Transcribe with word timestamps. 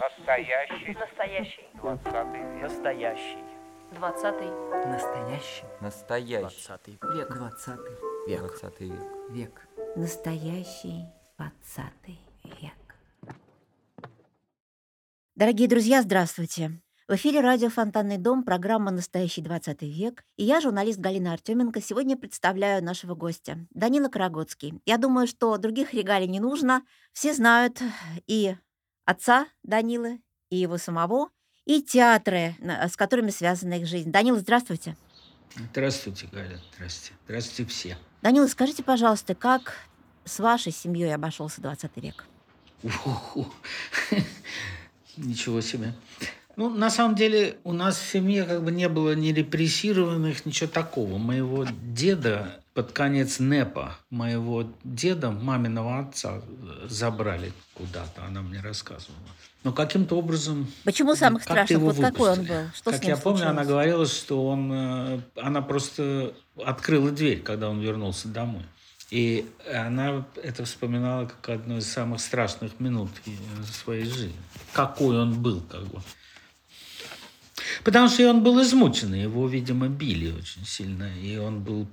Настоящий. 0.00 0.94
Настоящий. 0.98 1.68
Двадцатый 1.74 2.40
век. 2.40 2.62
Настоящий. 2.62 3.38
Двадцатый. 3.92 4.50
Настоящий. 4.86 5.64
Настоящий. 5.80 6.40
Двадцатый 6.40 6.98
век. 7.14 7.28
Двадцатый 7.30 7.96
век. 8.26 8.40
Двадцатый 8.40 8.88
век. 8.88 9.30
Век. 9.30 9.68
Настоящий 9.96 11.06
двадцатый 11.36 12.18
век. 12.44 12.72
Дорогие 15.34 15.68
друзья, 15.68 16.02
здравствуйте! 16.02 16.80
В 17.12 17.16
эфире 17.16 17.40
радио 17.42 17.68
«Фонтанный 17.68 18.16
дом», 18.16 18.42
программа 18.42 18.90
«Настоящий 18.90 19.42
20 19.42 19.82
век». 19.82 20.24
И 20.38 20.44
я, 20.44 20.62
журналист 20.62 20.98
Галина 20.98 21.34
Артеменко, 21.34 21.82
сегодня 21.82 22.16
представляю 22.16 22.82
нашего 22.82 23.14
гостя, 23.14 23.66
Данила 23.74 24.08
Карагодский. 24.08 24.80
Я 24.86 24.96
думаю, 24.96 25.26
что 25.26 25.58
других 25.58 25.92
регалий 25.92 26.26
не 26.26 26.40
нужно. 26.40 26.82
Все 27.12 27.34
знают 27.34 27.82
и 28.26 28.56
отца 29.04 29.46
Данилы, 29.62 30.22
и 30.48 30.56
его 30.56 30.78
самого, 30.78 31.28
и 31.66 31.82
театры, 31.82 32.56
с 32.62 32.96
которыми 32.96 33.28
связана 33.28 33.74
их 33.74 33.86
жизнь. 33.86 34.10
Данила, 34.10 34.38
здравствуйте. 34.38 34.96
Здравствуйте, 35.70 36.30
Галя. 36.32 36.58
Здравствуйте. 36.76 37.14
Здравствуйте 37.26 37.70
все. 37.70 37.98
Данила, 38.22 38.46
скажите, 38.46 38.82
пожалуйста, 38.82 39.34
как 39.34 39.74
с 40.24 40.38
вашей 40.38 40.72
семьей 40.72 41.14
обошелся 41.14 41.60
20 41.60 41.90
век? 41.96 42.24
Ничего 45.18 45.60
себе. 45.60 45.92
Ну, 46.56 46.68
на 46.68 46.90
самом 46.90 47.14
деле, 47.14 47.56
у 47.64 47.72
нас 47.72 47.98
в 47.98 48.10
семье 48.10 48.44
как 48.44 48.62
бы 48.62 48.70
не 48.70 48.88
было 48.88 49.14
ни 49.14 49.32
репрессированных, 49.32 50.44
ничего 50.44 50.68
такого. 50.68 51.18
Моего 51.18 51.66
деда 51.82 52.58
под 52.74 52.92
конец 52.92 53.38
НЭПа, 53.38 53.96
моего 54.10 54.66
деда, 54.84 55.30
маминого 55.30 56.00
отца, 56.00 56.42
забрали 56.88 57.52
куда-то, 57.74 58.24
она 58.26 58.42
мне 58.42 58.60
рассказывала. 58.60 59.18
Но 59.64 59.72
каким-то 59.72 60.16
образом... 60.16 60.66
Почему 60.84 61.14
самых 61.14 61.44
страшных? 61.44 61.78
Вот 61.78 61.96
какой 61.96 62.30
он 62.30 62.38
выпустили. 62.38 62.62
был? 62.62 62.70
Что 62.74 62.90
как 62.90 63.04
я 63.04 63.16
помню, 63.16 63.42
она 63.42 63.62
случилось? 63.62 63.68
говорила, 63.68 64.06
что 64.06 64.48
он, 64.48 64.72
э, 64.72 65.20
она 65.36 65.62
просто 65.62 66.34
открыла 66.64 67.10
дверь, 67.10 67.40
когда 67.40 67.68
он 67.70 67.80
вернулся 67.80 68.28
домой. 68.28 68.64
И 69.10 69.46
она 69.72 70.24
это 70.42 70.64
вспоминала 70.64 71.26
как 71.26 71.60
одну 71.60 71.76
из 71.76 71.92
самых 71.92 72.20
страшных 72.20 72.80
минут 72.80 73.10
э, 73.26 73.30
своей 73.84 74.06
жизни. 74.06 74.34
Какой 74.72 75.18
он 75.18 75.40
был, 75.40 75.60
как 75.70 75.84
бы. 75.84 76.00
Потому 77.84 78.08
что 78.08 78.28
он 78.28 78.42
был 78.42 78.60
измученный, 78.62 79.22
его, 79.22 79.48
видимо, 79.48 79.88
били 79.88 80.30
очень 80.30 80.64
сильно, 80.64 81.10
и 81.18 81.36
он 81.36 81.60
был 81.60 81.86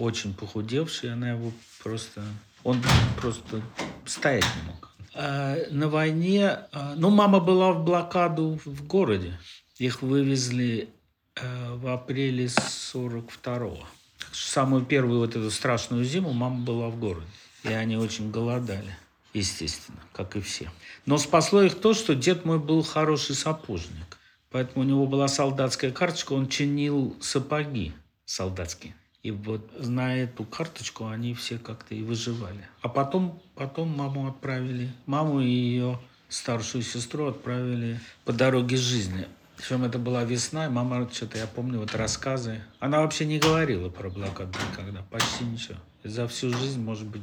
очень 0.00 0.34
похудевший, 0.34 1.12
она 1.12 1.30
его 1.30 1.52
просто... 1.82 2.22
Он 2.62 2.82
просто 3.20 3.62
стоять 4.04 4.44
не 4.56 4.70
мог. 4.70 4.90
А 5.14 5.56
на 5.70 5.88
войне... 5.88 6.58
а, 6.72 6.94
Ну, 6.96 7.10
мама 7.10 7.40
была 7.40 7.72
в 7.72 7.84
блокаду 7.84 8.60
в 8.64 8.86
городе. 8.86 9.38
Их 9.78 10.02
вывезли 10.02 10.90
э, 11.36 11.74
в 11.74 11.88
апреле 11.88 12.46
42-го. 12.46 13.86
Самую 14.32 14.84
первую 14.84 15.20
вот 15.20 15.30
эту 15.30 15.50
страшную 15.50 16.04
зиму 16.04 16.32
мама 16.32 16.60
была 16.60 16.88
в 16.88 16.98
городе. 16.98 17.26
И 17.64 17.68
они 17.68 17.96
очень 17.96 18.30
голодали, 18.30 18.96
естественно, 19.34 20.00
как 20.12 20.36
и 20.36 20.40
все. 20.40 20.70
Но 21.06 21.18
спасло 21.18 21.62
их 21.62 21.80
то, 21.80 21.94
что 21.94 22.14
дед 22.14 22.44
мой 22.44 22.58
был 22.58 22.82
хороший 22.82 23.34
сапожник. 23.34 24.18
Поэтому 24.50 24.84
у 24.84 24.88
него 24.88 25.06
была 25.06 25.28
солдатская 25.28 25.92
карточка, 25.92 26.32
он 26.32 26.48
чинил 26.48 27.16
сапоги 27.20 27.92
солдатские. 28.24 28.94
И 29.22 29.30
вот, 29.30 29.70
зная 29.78 30.24
эту 30.24 30.44
карточку, 30.44 31.06
они 31.06 31.34
все 31.34 31.58
как-то 31.58 31.94
и 31.94 32.02
выживали. 32.02 32.66
А 32.80 32.88
потом, 32.88 33.40
потом 33.54 33.96
маму 33.96 34.28
отправили, 34.28 34.90
маму 35.06 35.40
и 35.40 35.48
ее 35.48 35.98
старшую 36.28 36.82
сестру 36.82 37.26
отправили 37.26 38.00
по 38.24 38.32
дороге 38.32 38.76
жизни. 38.76 39.26
Причем 39.56 39.84
это 39.84 39.98
была 39.98 40.24
весна, 40.24 40.66
и 40.66 40.70
мама, 40.70 41.06
что-то 41.12 41.36
я 41.36 41.46
помню, 41.46 41.80
вот 41.80 41.94
рассказы. 41.94 42.62
Она 42.78 43.02
вообще 43.02 43.26
не 43.26 43.38
говорила 43.38 43.90
про 43.90 44.08
блокаду 44.08 44.58
никогда, 44.70 45.02
почти 45.10 45.44
ничего. 45.44 45.76
За 46.02 46.26
всю 46.26 46.50
жизнь, 46.50 46.80
может 46.80 47.06
быть, 47.06 47.22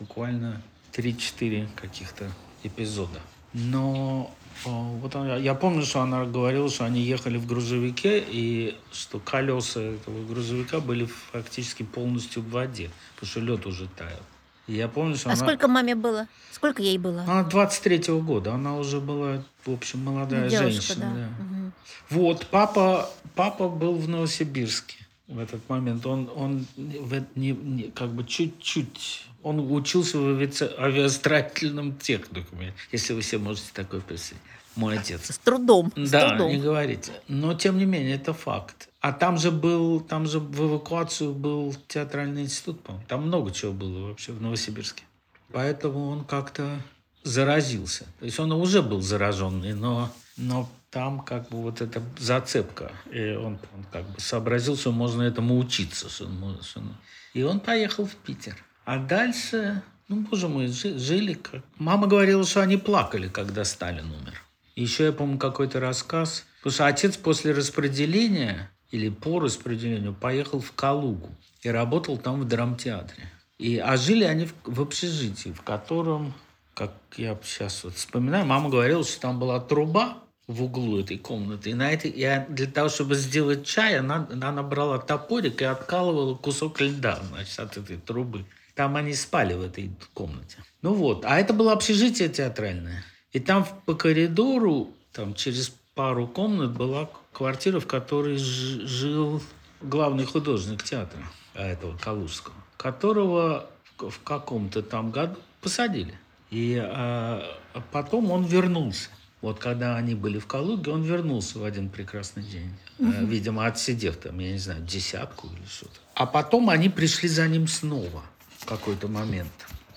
буквально 0.00 0.62
3-4 0.92 1.68
каких-то 1.76 2.30
эпизода. 2.62 3.20
Но 3.52 4.34
вот 4.64 5.14
она- 5.16 5.36
я 5.36 5.54
помню, 5.54 5.84
что 5.84 6.00
она 6.00 6.24
говорила, 6.24 6.68
что 6.70 6.84
они 6.84 7.00
ехали 7.00 7.36
в 7.38 7.46
грузовике, 7.46 8.24
и 8.26 8.76
что 8.92 9.18
колеса 9.18 9.80
этого 9.80 10.24
грузовика 10.26 10.80
были 10.80 11.06
фактически 11.32 11.82
полностью 11.82 12.42
в 12.42 12.50
воде, 12.50 12.90
потому 13.14 13.30
что 13.30 13.40
лед 13.40 13.66
уже 13.66 13.88
таял. 13.88 14.20
И 14.66 14.74
я 14.74 14.88
помню, 14.88 15.16
что 15.16 15.28
А 15.28 15.32
она... 15.32 15.42
сколько 15.44 15.68
маме 15.68 15.94
было? 15.94 16.26
Сколько 16.50 16.82
ей 16.82 16.96
было? 16.96 17.22
Она 17.22 17.42
23-го 17.48 18.20
года, 18.20 18.54
она 18.54 18.76
уже 18.78 18.98
была, 19.00 19.42
в 19.66 19.70
общем, 19.72 20.00
молодая 20.04 20.48
девушка, 20.48 20.70
женщина. 20.72 21.12
да. 21.14 21.20
да. 21.38 21.44
Мгм. 21.44 21.72
Вот, 22.10 22.46
папа, 22.50 23.10
папа 23.34 23.68
был 23.68 23.94
в 23.96 24.08
Новосибирске 24.08 24.96
в 25.28 25.38
этот 25.38 25.68
момент. 25.68 26.06
Он, 26.06 26.30
он 26.34 26.66
в 26.76 27.22
не, 27.36 27.50
не- 27.50 27.90
как 27.90 28.10
бы 28.14 28.24
чуть-чуть... 28.24 29.26
Он 29.44 29.60
учился 29.72 30.18
в 30.18 30.22
авиа- 30.26 30.74
авиастроительном 30.78 31.96
техникуме, 31.98 32.72
если 32.92 33.12
вы 33.12 33.22
себе 33.22 33.38
можете 33.42 33.68
такое 33.74 34.00
представить. 34.00 34.42
Мой 34.74 34.98
отец. 34.98 35.30
С 35.30 35.38
трудом. 35.38 35.92
с 35.94 36.10
Да, 36.10 36.30
трудом. 36.30 36.50
не 36.50 36.58
говорите. 36.58 37.12
Но, 37.28 37.54
тем 37.54 37.78
не 37.78 37.84
менее, 37.84 38.16
это 38.16 38.32
факт. 38.32 38.88
А 39.00 39.12
там 39.12 39.38
же 39.38 39.50
был, 39.52 40.00
там 40.00 40.26
же 40.26 40.40
в 40.40 40.60
эвакуацию 40.66 41.32
был 41.32 41.76
театральный 41.86 42.42
институт, 42.42 42.80
по-моему. 42.82 43.06
Там 43.06 43.26
много 43.26 43.52
чего 43.52 43.72
было 43.72 44.08
вообще 44.08 44.32
в 44.32 44.40
Новосибирске. 44.42 45.04
Поэтому 45.52 46.08
он 46.08 46.24
как-то 46.24 46.80
заразился. 47.22 48.04
То 48.18 48.24
есть 48.24 48.40
он 48.40 48.50
уже 48.52 48.82
был 48.82 49.00
зараженный, 49.00 49.74
но, 49.74 50.10
но 50.36 50.68
там 50.90 51.20
как 51.20 51.48
бы 51.50 51.58
вот 51.62 51.80
эта 51.80 52.02
зацепка. 52.18 52.92
И 53.12 53.30
он, 53.32 53.58
он 53.76 53.84
как 53.92 54.04
бы 54.08 54.18
сообразил, 54.20 54.76
что 54.76 54.90
можно 54.90 55.22
этому 55.22 55.58
учиться. 55.58 56.08
Что 56.08 56.24
он 56.24 56.58
что 56.62 56.80
он- 56.80 56.96
И 57.34 57.42
он 57.42 57.60
поехал 57.60 58.06
в 58.06 58.14
Питер. 58.16 58.56
А 58.84 58.98
дальше, 58.98 59.82
ну, 60.08 60.20
боже 60.30 60.48
мой, 60.48 60.66
жи- 60.68 60.98
жили 60.98 61.34
как... 61.34 61.62
Мама 61.78 62.06
говорила, 62.06 62.44
что 62.44 62.60
они 62.60 62.76
плакали, 62.76 63.28
когда 63.28 63.64
Сталин 63.64 64.06
умер. 64.06 64.40
Еще 64.76 65.04
я 65.04 65.12
помню 65.12 65.38
какой-то 65.38 65.80
рассказ. 65.80 66.44
Потому 66.58 66.74
что 66.74 66.86
отец 66.86 67.16
после 67.16 67.52
распределения 67.52 68.70
или 68.90 69.08
по 69.08 69.40
распределению 69.40 70.14
поехал 70.14 70.60
в 70.60 70.72
Калугу 70.72 71.30
и 71.62 71.68
работал 71.68 72.18
там 72.18 72.40
в 72.40 72.48
драмтеатре. 72.48 73.30
И, 73.58 73.78
а 73.78 73.96
жили 73.96 74.24
они 74.24 74.46
в, 74.46 74.54
в 74.64 74.80
общежитии, 74.80 75.50
в 75.50 75.62
котором, 75.62 76.34
как 76.74 76.92
я 77.16 77.38
сейчас 77.42 77.84
вот 77.84 77.94
вспоминаю, 77.94 78.44
мама 78.44 78.68
говорила, 78.68 79.04
что 79.04 79.20
там 79.20 79.38
была 79.38 79.60
труба 79.60 80.18
в 80.46 80.62
углу 80.62 81.00
этой 81.00 81.16
комнаты. 81.18 81.70
И 81.70 81.74
на 81.74 81.90
этой, 81.90 82.10
я, 82.10 82.44
для 82.48 82.66
того, 82.66 82.88
чтобы 82.88 83.14
сделать 83.14 83.64
чай, 83.64 83.98
она, 83.98 84.28
она 84.30 84.62
брала 84.62 84.98
топорик 84.98 85.62
и 85.62 85.64
откалывала 85.64 86.34
кусок 86.34 86.80
льда 86.80 87.20
значит, 87.30 87.58
от 87.58 87.76
этой 87.78 87.96
трубы. 87.96 88.44
Там 88.74 88.96
они 88.96 89.14
спали 89.14 89.54
в 89.54 89.62
этой 89.62 89.90
комнате. 90.14 90.58
Ну 90.82 90.94
вот, 90.94 91.24
а 91.24 91.38
это 91.38 91.52
было 91.52 91.72
общежитие 91.72 92.28
театральное. 92.28 93.04
И 93.32 93.38
там 93.40 93.66
по 93.86 93.94
коридору, 93.94 94.92
там 95.12 95.34
через 95.34 95.72
пару 95.94 96.26
комнат 96.26 96.72
была 96.72 97.08
квартира, 97.32 97.80
в 97.80 97.86
которой 97.86 98.36
жил 98.36 99.40
главный 99.80 100.24
художник 100.24 100.82
театра 100.82 101.22
а, 101.54 101.66
этого 101.66 101.96
Калужского, 101.96 102.54
которого 102.76 103.66
в, 103.98 104.22
каком-то 104.22 104.82
там 104.82 105.10
году 105.10 105.36
посадили. 105.60 106.14
И 106.50 106.76
а, 106.76 107.42
а 107.72 107.80
потом 107.92 108.30
он 108.30 108.44
вернулся. 108.44 109.08
Вот 109.40 109.58
когда 109.58 109.96
они 109.96 110.14
были 110.14 110.38
в 110.38 110.46
Калуге, 110.46 110.90
он 110.90 111.02
вернулся 111.02 111.58
в 111.58 111.64
один 111.64 111.90
прекрасный 111.90 112.42
день. 112.42 112.70
Э, 112.98 113.24
Видимо, 113.26 113.66
отсидев 113.66 114.16
там, 114.16 114.38
я 114.38 114.52
не 114.52 114.58
знаю, 114.58 114.82
десятку 114.82 115.48
или 115.48 115.66
что-то. 115.66 116.00
А 116.14 116.24
потом 116.24 116.70
они 116.70 116.88
пришли 116.88 117.28
за 117.28 117.46
ним 117.46 117.68
снова 117.68 118.22
в 118.64 118.66
какой-то 118.66 119.08
момент. 119.08 119.52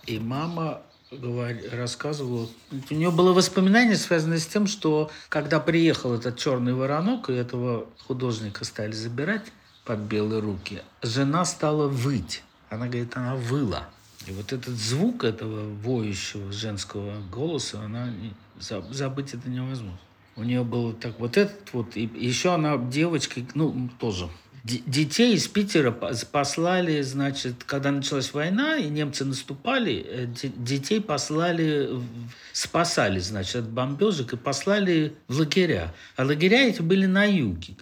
И 0.06 0.20
мама 0.20 0.82
говори- 1.12 1.70
рассказывала, 1.70 2.50
у 2.90 2.94
нее 2.94 3.12
было 3.12 3.32
воспоминание, 3.34 3.96
связанное 3.96 4.40
с 4.40 4.46
тем, 4.46 4.68
что 4.68 5.10
когда 5.30 5.60
приехал 5.60 6.14
этот 6.14 6.38
черный 6.38 6.74
воронок, 6.74 7.30
и 7.30 7.34
этого 7.34 7.88
художника 8.06 8.66
стали 8.66 8.92
забирать 8.92 9.46
под 9.86 10.00
белые 10.00 10.42
руки, 10.42 10.82
жена 11.02 11.46
стала 11.46 11.88
выть. 11.88 12.44
Она 12.70 12.88
говорит, 12.88 13.16
она 13.16 13.36
выла. 13.36 13.88
И 14.26 14.32
вот 14.32 14.52
этот 14.52 14.76
звук 14.76 15.24
этого 15.24 15.74
воющего 15.82 16.52
женского 16.52 17.22
голоса, 17.32 17.82
она 17.82 18.14
забыть 18.60 19.34
это 19.34 19.50
невозможно. 19.50 19.98
У 20.36 20.44
нее 20.44 20.64
было 20.64 20.94
так 20.94 21.20
вот 21.20 21.38
этот 21.38 21.72
вот, 21.72 21.96
и 21.96 22.02
еще 22.02 22.54
она 22.54 22.78
девочкой, 22.78 23.48
ну, 23.56 23.90
тоже. 23.98 24.28
Детей 24.64 25.36
из 25.36 25.48
Питера 25.48 25.92
по- 25.92 26.14
послали, 26.32 27.02
значит, 27.02 27.64
когда 27.66 27.92
началась 27.92 28.34
война, 28.34 28.76
и 28.78 28.90
немцы 28.90 29.24
наступали, 29.24 30.06
э, 30.06 30.26
де- 30.26 30.52
детей 30.56 31.00
послали, 31.00 31.90
спасали, 32.52 33.20
значит, 33.20 33.56
от 33.58 33.70
бомбежек 33.70 34.34
и 34.34 34.38
послали 34.38 35.14
в 35.28 35.40
лагеря. 35.40 35.94
А 36.18 36.24
лагеря 36.26 36.68
эти 36.68 36.82
были 36.82 37.06
на 37.06 37.24
юге. 37.24 37.76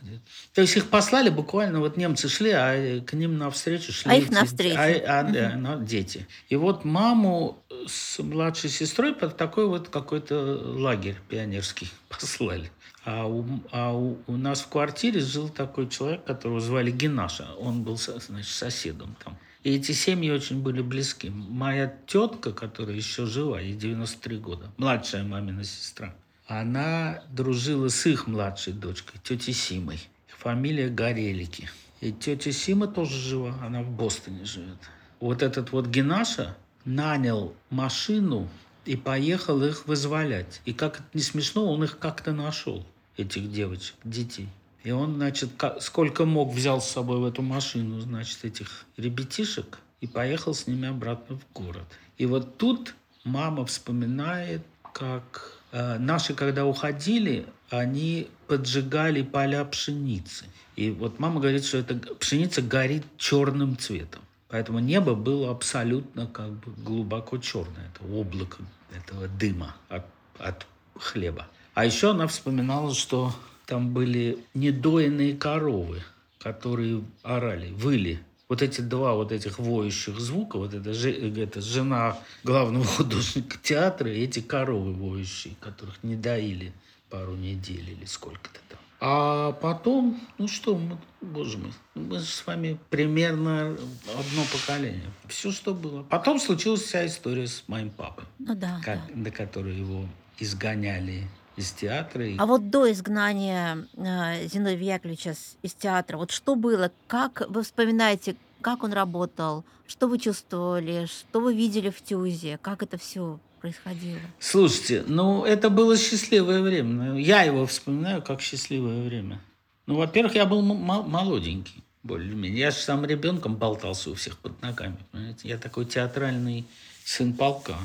То 0.54 0.62
есть 0.62 0.75
их 0.77 0.89
послали 0.89 1.30
буквально, 1.30 1.80
вот 1.80 1.98
немцы 1.98 2.30
шли, 2.30 2.51
а 2.51 2.75
э, 2.75 3.01
к 3.01 3.13
ним 3.13 3.38
навстречу 3.38 3.92
шли 3.92 4.12
А 4.12 4.16
их 4.16 4.30
навстречу. 4.30 4.77
а- 4.77 5.19
а, 5.19 5.24
да, 5.24 5.54
ну, 5.57 5.83
дети. 5.83 6.27
И 6.50 6.56
вот 6.56 6.86
маму, 6.86 7.63
с 7.88 8.19
младшей 8.19 8.69
сестрой 8.69 9.13
под 9.16 9.38
такой 9.38 9.68
вот 9.68 9.89
какой-то 9.89 10.36
лагерь 10.63 11.18
пионерский 11.30 11.89
послали. 12.10 12.69
А, 13.06 13.28
у, 13.28 13.46
а 13.72 13.94
у, 13.96 14.18
у 14.25 14.36
нас 14.36 14.62
в 14.62 14.68
квартире 14.68 15.19
жил 15.19 15.50
такой 15.50 15.88
человек, 15.88 16.25
которого 16.25 16.60
звали 16.60 16.90
Генаша. 16.90 17.48
Он 17.60 17.84
был 17.84 17.98
значит, 17.98 18.48
соседом 18.48 19.16
там. 19.24 19.38
И 19.63 19.75
эти 19.75 19.92
семьи 19.94 20.31
очень 20.31 20.62
были 20.62 20.81
близки. 20.81 21.30
Моя 21.30 21.96
тетка, 22.07 22.52
которая 22.52 22.96
еще 22.96 23.25
жива, 23.25 23.60
ей 23.60 23.75
93 23.75 24.38
года, 24.38 24.72
младшая 24.78 25.24
мамина 25.24 25.63
сестра, 25.63 26.16
она 26.48 27.24
дружила 27.31 27.90
с 27.90 28.06
их 28.06 28.28
младшей 28.28 28.74
дочкой, 28.74 29.19
тетей 29.24 29.54
Симой. 29.54 30.00
Фамилия 30.28 30.90
Горелики. 30.90 31.69
И 32.01 32.12
тетя 32.12 32.51
Сима 32.51 32.88
тоже 32.88 33.18
жива, 33.18 33.56
она 33.63 33.81
в 33.81 33.90
Бостоне 33.90 34.46
живет. 34.46 34.78
Вот 35.19 35.42
этот 35.42 35.72
вот 35.72 35.88
Генаша 35.88 36.56
нанял 36.86 37.56
машину 37.72 38.48
и 38.86 38.96
поехал 38.96 39.63
их 39.63 39.88
вызволять. 39.88 40.62
И 40.66 40.74
как 40.74 41.00
это 41.00 41.08
не 41.16 41.22
смешно, 41.22 41.66
он 41.66 41.84
их 41.84 41.98
как-то 41.98 42.31
нашел, 42.31 42.86
этих 43.17 43.51
девочек, 43.51 43.95
детей. 44.03 44.50
И 44.83 44.91
он, 44.91 45.15
значит, 45.15 45.50
сколько 45.79 46.25
мог 46.25 46.53
взял 46.53 46.79
с 46.79 46.88
собой 46.88 47.17
в 47.17 47.25
эту 47.25 47.41
машину, 47.41 48.00
значит, 48.01 48.45
этих 48.45 48.85
ребятишек 48.97 49.79
и 50.01 50.07
поехал 50.07 50.53
с 50.53 50.67
ними 50.67 50.88
обратно 50.88 51.38
в 51.38 51.53
город. 51.53 51.85
И 52.17 52.25
вот 52.25 52.57
тут 52.57 52.94
мама 53.23 53.65
вспоминает, 53.65 54.62
как 54.94 55.59
э, 55.71 55.97
наши, 55.97 56.33
когда 56.33 56.65
уходили, 56.65 57.47
они 57.69 58.27
поджигали 58.47 59.23
поля 59.23 59.65
пшеницы. 59.65 60.45
И 60.75 60.91
вот 60.91 61.19
мама 61.19 61.39
говорит, 61.39 61.65
что 61.65 61.79
эта 61.79 61.95
пшеница 61.95 62.62
горит 62.62 63.03
черным 63.17 63.77
цветом. 63.77 64.21
Поэтому 64.50 64.79
небо 64.79 65.15
было 65.15 65.51
абсолютно 65.51 66.27
как 66.27 66.51
бы 66.51 66.71
глубоко 66.83 67.38
черное. 67.38 67.89
Это 67.94 68.06
облако 68.13 68.57
этого 68.95 69.27
дыма 69.27 69.75
от, 69.89 70.06
от 70.38 70.67
хлеба. 70.97 71.47
А 71.75 71.83
еще 71.83 72.12
она 72.12 72.25
вспоминала, 72.27 72.94
что 72.95 73.33
там 73.66 73.94
были 73.94 74.39
недоенные 74.54 75.36
коровы, 75.36 76.01
которые 76.39 77.04
орали, 77.22 77.72
выли. 77.72 78.22
Вот 78.48 78.62
эти 78.62 78.80
два 78.80 79.13
вот 79.13 79.33
этих 79.33 79.60
воющих 79.60 80.18
звука, 80.19 80.57
вот 80.57 80.74
это, 80.74 80.92
это 80.92 81.62
жена 81.62 82.18
главного 82.45 82.86
художника 82.98 83.57
театра 83.62 84.10
и 84.10 84.22
эти 84.22 84.39
коровы 84.39 84.94
воющие, 84.94 85.56
которых 85.60 86.01
не 86.01 86.16
доили 86.16 86.72
пару 87.10 87.36
недель 87.36 87.89
или 87.89 88.06
сколько-то 88.06 88.60
там. 88.69 88.80
А 89.01 89.51
потом, 89.51 90.22
ну 90.38 90.48
что, 90.48 90.77
мы, 90.77 90.98
боже 91.19 91.57
мой, 91.57 91.74
мы 91.94 92.19
же 92.19 92.25
с 92.25 92.48
вами 92.48 92.80
примерно 92.89 93.72
одно 94.18 94.44
поколение. 94.50 95.12
Все, 95.27 95.51
что 95.51 95.74
было. 95.74 96.04
Потом 96.04 96.39
случилась 96.39 96.83
вся 96.83 97.06
история 97.06 97.48
с 97.48 97.66
моим 97.68 97.89
папой. 97.89 98.24
Ну 98.39 98.56
да. 98.56 98.80
Как, 98.81 99.00
да. 99.07 99.13
До 99.13 99.31
которой 99.31 99.75
его 99.75 100.07
изгоняли 100.39 101.27
из 101.56 101.72
театра. 101.72 102.25
А 102.38 102.46
вот 102.46 102.69
до 102.69 102.92
изгнания 102.92 103.88
э, 103.96 104.48
Зиновия 104.48 104.96
Яковлевича 104.96 105.36
из 105.62 105.74
театра, 105.74 106.18
вот 106.18 106.31
что 106.31 106.56
было? 106.56 106.92
Как 107.07 107.44
вы 107.50 107.63
вспоминаете, 107.63 108.36
как 108.62 108.84
он 108.84 108.94
работал? 108.94 109.63
Что 109.88 110.07
вы 110.07 110.18
чувствовали? 110.18 111.06
Что 111.06 111.40
вы 111.40 111.56
видели 111.56 111.90
в 111.90 112.02
Тюзе? 112.02 112.57
Как 112.62 112.84
это 112.84 112.98
все 112.98 113.40
происходило? 113.62 114.19
Слушайте, 114.40 115.04
ну 115.07 115.46
это 115.46 115.69
было 115.69 115.98
счастливое 115.98 116.62
время. 116.62 117.19
Я 117.19 117.44
его 117.44 117.66
вспоминаю 117.66 118.22
как 118.22 118.42
счастливое 118.42 119.08
время. 119.08 119.40
Ну, 119.86 119.98
во-первых, 119.98 120.34
я 120.34 120.46
был 120.46 120.62
молоденький, 120.63 121.84
более-менее. 122.01 122.60
Я 122.60 122.72
же 122.72 122.78
сам 122.78 123.06
ребенком 123.06 123.56
болтался 123.56 124.10
у 124.10 124.16
всех 124.16 124.38
под 124.40 124.60
ногами. 124.62 124.98
Понимаете? 125.12 125.48
Я 125.48 125.58
такой 125.58 125.86
театральный 125.86 126.66
сын 127.04 127.34
полка. 127.34 127.78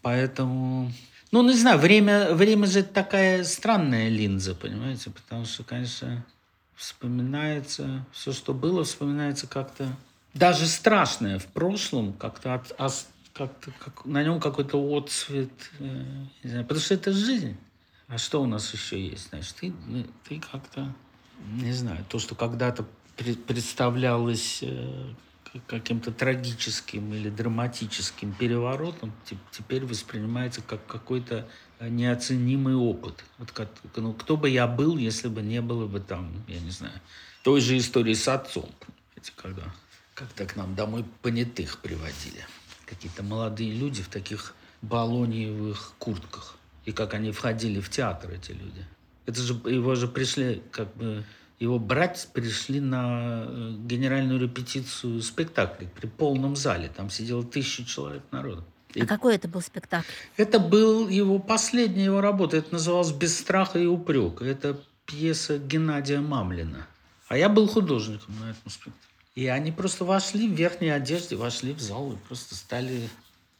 Поэтому 0.00 0.90
ну, 1.32 1.42
не 1.42 1.54
знаю, 1.54 1.78
время, 1.78 2.34
время 2.34 2.66
же 2.66 2.82
такая 2.82 3.42
странная 3.44 4.08
линза, 4.10 4.54
понимаете? 4.54 5.10
Потому 5.10 5.46
что, 5.46 5.64
конечно, 5.64 6.24
вспоминается, 6.76 8.04
все, 8.12 8.32
что 8.32 8.52
было, 8.52 8.84
вспоминается 8.84 9.46
как-то... 9.46 9.88
Даже 10.34 10.66
страшное 10.66 11.38
в 11.38 11.46
прошлом, 11.46 12.12
как-то 12.12 12.54
от, 12.54 13.06
как-то 13.32 13.70
как, 13.78 14.04
на 14.04 14.22
нем 14.22 14.40
какой-то 14.40 14.78
отцвет, 14.96 15.50
э, 15.78 16.04
не 16.42 16.50
знаю, 16.50 16.64
потому 16.64 16.80
что 16.80 16.94
это 16.94 17.12
жизнь. 17.12 17.56
А 18.08 18.18
что 18.18 18.42
у 18.42 18.46
нас 18.46 18.72
еще 18.74 19.00
есть? 19.00 19.30
Значит, 19.30 19.54
ты, 19.56 19.72
ты 20.28 20.40
как-то, 20.40 20.94
не 21.50 21.72
знаю, 21.72 22.04
то, 22.08 22.18
что 22.18 22.34
когда-то 22.34 22.84
представлялось 23.16 24.58
э, 24.62 25.14
каким-то 25.66 26.12
трагическим 26.12 27.12
или 27.12 27.28
драматическим 27.28 28.32
переворотом 28.32 29.12
теперь 29.50 29.84
воспринимается 29.84 30.62
как 30.62 30.86
какой-то 30.86 31.48
э, 31.78 31.88
неоценимый 31.88 32.74
опыт. 32.74 33.24
Вот 33.38 33.52
как, 33.52 33.68
ну, 33.96 34.12
кто 34.14 34.36
бы 34.36 34.48
я 34.48 34.66
был, 34.66 34.96
если 34.96 35.28
бы 35.28 35.42
не 35.42 35.60
было 35.60 35.86
бы 35.86 36.00
там, 36.00 36.32
я 36.48 36.60
не 36.60 36.70
знаю, 36.70 36.94
той 37.42 37.60
же 37.60 37.76
истории 37.76 38.14
с 38.14 38.28
отцом. 38.28 38.68
Понимаете, 38.80 39.32
когда 39.36 39.74
как-то 40.14 40.46
к 40.46 40.56
нам 40.56 40.74
домой 40.74 41.04
понятых 41.22 41.78
приводили. 41.78 42.46
Какие-то 42.86 43.22
молодые 43.22 43.72
люди 43.72 44.02
в 44.02 44.08
таких 44.08 44.54
балониевых 44.82 45.94
куртках. 45.98 46.56
И 46.84 46.92
как 46.92 47.14
они 47.14 47.30
входили 47.30 47.80
в 47.80 47.88
театр, 47.90 48.30
эти 48.32 48.52
люди. 48.52 48.84
Это 49.26 49.40
же 49.40 49.54
его 49.54 49.94
же 49.94 50.08
пришли 50.08 50.62
как 50.72 50.94
бы 50.96 51.24
его 51.62 51.78
брать 51.78 52.28
пришли 52.32 52.80
на 52.80 53.44
э, 53.46 53.74
генеральную 53.84 54.40
репетицию 54.40 55.22
спектакля 55.22 55.86
при 55.86 56.08
полном 56.08 56.56
зале. 56.56 56.90
Там 56.94 57.08
сидело 57.08 57.44
тысячу 57.44 57.84
человек 57.84 58.22
народу. 58.32 58.64
И 58.94 59.02
а 59.02 59.06
какой 59.06 59.36
это 59.36 59.46
был 59.46 59.60
спектакль? 59.60 60.10
Это 60.36 60.58
был 60.58 61.08
его 61.08 61.38
последняя 61.38 62.06
его 62.06 62.20
работа. 62.20 62.56
Это 62.56 62.72
называлось 62.72 63.12
«Без 63.12 63.38
страха 63.38 63.78
и 63.78 63.86
упрека». 63.86 64.44
Это 64.44 64.80
пьеса 65.06 65.58
Геннадия 65.58 66.20
Мамлина. 66.20 66.88
А 67.28 67.38
я 67.38 67.48
был 67.48 67.68
художником 67.68 68.34
на 68.40 68.50
этом 68.50 68.68
спектакле. 68.68 68.98
И 69.36 69.46
они 69.46 69.70
просто 69.70 70.04
вошли 70.04 70.48
в 70.48 70.52
верхней 70.52 70.90
одежде, 70.90 71.36
вошли 71.36 71.72
в 71.72 71.80
зал 71.80 72.12
и 72.12 72.16
просто 72.26 72.56
стали 72.56 73.08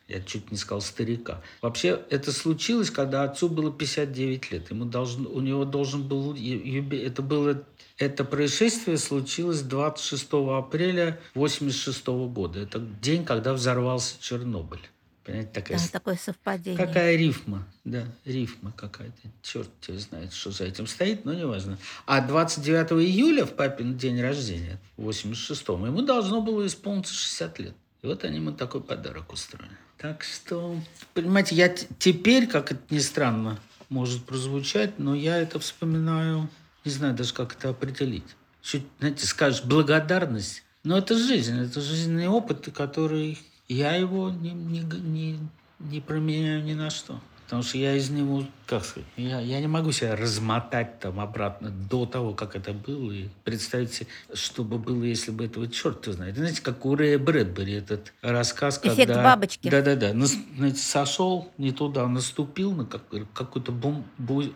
я 0.08 0.20
чуть 0.20 0.50
не 0.50 0.56
сказал 0.56 0.80
старика. 0.80 1.42
Вообще, 1.60 2.00
это 2.10 2.32
случилось, 2.32 2.90
когда 2.90 3.24
отцу 3.24 3.48
было 3.48 3.72
59 3.72 4.50
лет. 4.52 4.70
Ему 4.70 4.84
должен, 4.84 5.26
у 5.26 5.40
него 5.40 5.64
должен 5.64 6.06
был... 6.06 6.34
Это 6.34 7.22
было 7.22 7.64
это 7.98 8.24
происшествие 8.24 8.98
случилось 8.98 9.60
26 9.60 10.24
апреля 10.32 11.20
1986 11.34 12.06
года. 12.32 12.58
Это 12.58 12.80
день, 12.80 13.24
когда 13.24 13.52
взорвался 13.52 14.16
Чернобыль. 14.20 14.80
Понимаете, 15.24 15.50
такая, 15.52 15.78
да, 15.78 15.84
такое 15.92 16.16
совпадение. 16.16 16.84
Какая 16.84 17.14
рифма, 17.14 17.64
да, 17.84 18.04
рифма 18.24 18.72
какая-то. 18.72 19.14
Черт 19.40 19.68
тебя 19.80 19.98
знает, 19.98 20.32
что 20.32 20.50
за 20.50 20.64
этим 20.64 20.88
стоит, 20.88 21.24
но 21.24 21.32
неважно. 21.32 21.78
А 22.06 22.20
29 22.20 22.92
июля, 23.06 23.46
в 23.46 23.54
папин 23.54 23.96
день 23.96 24.20
рождения, 24.20 24.80
в 24.96 25.08
86-м, 25.08 25.86
ему 25.86 26.02
должно 26.02 26.40
было 26.40 26.66
исполниться 26.66 27.14
60 27.14 27.58
лет. 27.60 27.74
И 28.02 28.06
вот 28.08 28.24
они 28.24 28.38
ему 28.38 28.50
такой 28.50 28.82
подарок 28.82 29.32
устроили. 29.32 29.70
Так 30.02 30.24
что, 30.24 30.76
понимаете, 31.14 31.54
я 31.54 31.68
теперь, 31.68 32.46
как 32.46 32.72
это 32.72 32.82
ни 32.90 32.98
странно 32.98 33.58
может 33.88 34.24
прозвучать, 34.24 34.98
но 34.98 35.14
я 35.14 35.38
это 35.38 35.58
вспоминаю 35.60 36.50
не 36.84 36.90
знаю 36.90 37.14
даже, 37.14 37.32
как 37.32 37.54
это 37.54 37.70
определить. 37.70 38.24
Чуть, 38.60 38.84
знаете, 38.98 39.26
скажешь 39.26 39.64
благодарность, 39.64 40.62
но 40.84 40.98
это 40.98 41.16
жизнь, 41.16 41.58
это 41.58 41.80
жизненный 41.80 42.28
опыт, 42.28 42.68
который 42.74 43.38
я 43.68 43.94
его 43.94 44.30
не, 44.30 44.52
не, 44.52 44.80
не, 44.80 45.38
не 45.78 46.00
променяю 46.00 46.62
ни 46.62 46.74
на 46.74 46.90
что. 46.90 47.20
Потому 47.52 47.68
что 47.68 47.76
я 47.76 47.94
из 47.94 48.08
него, 48.08 48.44
как 48.64 48.82
сказать, 48.82 49.06
я, 49.18 49.38
я 49.38 49.60
не 49.60 49.66
могу 49.66 49.92
себя 49.92 50.16
размотать 50.16 51.00
там 51.00 51.20
обратно 51.20 51.68
до 51.68 52.06
того, 52.06 52.32
как 52.32 52.56
это 52.56 52.72
было, 52.72 53.12
и 53.12 53.28
представить 53.44 53.92
себе, 53.92 54.06
что 54.32 54.64
бы 54.64 54.78
было, 54.78 55.04
если 55.04 55.32
бы 55.32 55.44
этого 55.44 55.68
черт 55.68 56.02
знает. 56.06 56.34
Знаете, 56.34 56.62
как 56.62 56.86
у 56.86 56.94
Рэя 56.94 57.18
Брэдбери 57.18 57.74
этот 57.74 58.14
рассказ, 58.22 58.80
Эффект 58.82 58.96
когда... 58.96 59.22
бабочки. 59.22 59.68
Да-да-да. 59.68 60.14
Знаете, 60.56 60.78
сошел 60.78 61.52
не 61.58 61.72
туда, 61.72 62.08
наступил 62.08 62.72
на 62.72 62.86
как, 62.86 63.02
какую-то 63.34 63.70
бом... 63.70 64.06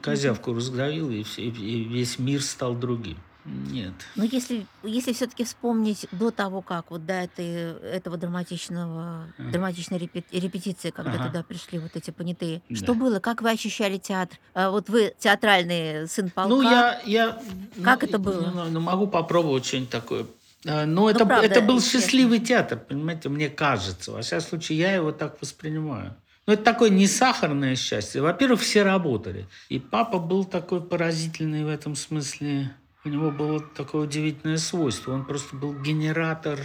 козявку 0.00 0.55
раздавил, 0.55 1.11
и, 1.11 1.23
все, 1.23 1.43
и 1.43 1.85
весь 1.85 2.19
мир 2.19 2.43
стал 2.43 2.75
другим. 2.76 3.19
Нет. 3.47 3.93
Но 4.17 4.25
если, 4.25 4.67
если 4.83 5.12
все-таки 5.12 5.45
вспомнить 5.45 6.07
до 6.11 6.31
того, 6.31 6.62
как 6.62 6.91
вот 6.91 7.07
до 7.07 7.15
этой, 7.15 7.79
этого 7.81 8.17
драматичного, 8.17 9.29
ага. 9.38 9.50
драматичной 9.50 9.99
репетиции, 9.99 10.91
когда 10.91 11.12
ага. 11.12 11.26
туда 11.26 11.43
пришли 11.45 11.79
вот 11.79 11.93
эти 11.95 12.11
понятые, 12.11 12.62
да. 12.69 12.76
что 12.76 12.95
было? 12.95 13.21
Как 13.21 13.43
вы 13.43 13.50
ощущали 13.50 13.99
театр? 13.99 14.38
А 14.55 14.71
вот 14.71 14.88
вы 14.88 15.15
театральный 15.19 16.09
сын 16.09 16.31
полка. 16.31 16.49
Ну, 16.49 16.62
я... 16.62 17.00
я 17.05 17.38
как 17.85 18.03
ну, 18.03 18.09
это 18.09 18.19
было? 18.19 18.53
Ну, 18.53 18.65
ну, 18.71 18.81
могу 18.81 19.07
попробовать 19.07 19.65
что-нибудь 19.65 19.91
такое. 19.91 20.26
А, 20.67 20.85
но 20.85 21.03
ну, 21.03 21.09
это, 21.09 21.25
правда, 21.25 21.47
это 21.47 21.61
был 21.61 21.81
счастливый 21.81 22.41
театр, 22.41 22.79
понимаете, 22.79 23.29
мне 23.29 23.49
кажется. 23.49 24.11
Во 24.11 24.23
всяком 24.23 24.49
случае, 24.49 24.79
я 24.79 24.95
его 24.95 25.12
так 25.12 25.41
воспринимаю. 25.41 26.17
Ну, 26.47 26.53
это 26.53 26.62
такое 26.62 26.91
не 26.91 27.07
сахарное 27.07 27.76
счастье. 27.76 28.23
Во-первых, 28.23 28.61
все 28.61 28.83
работали. 28.83 29.47
И 29.69 29.79
папа 29.79 30.19
был 30.19 30.45
такой 30.45 30.81
поразительный 30.81 31.65
в 31.65 31.69
этом 31.69 31.95
смысле 31.97 32.73
у 33.06 33.08
него 33.08 33.30
было 33.30 33.60
такое 33.60 34.02
удивительное 34.02 34.58
свойство. 34.58 35.12
Он 35.12 35.25
просто 35.25 35.56
был 35.56 35.75
генератор. 35.75 36.58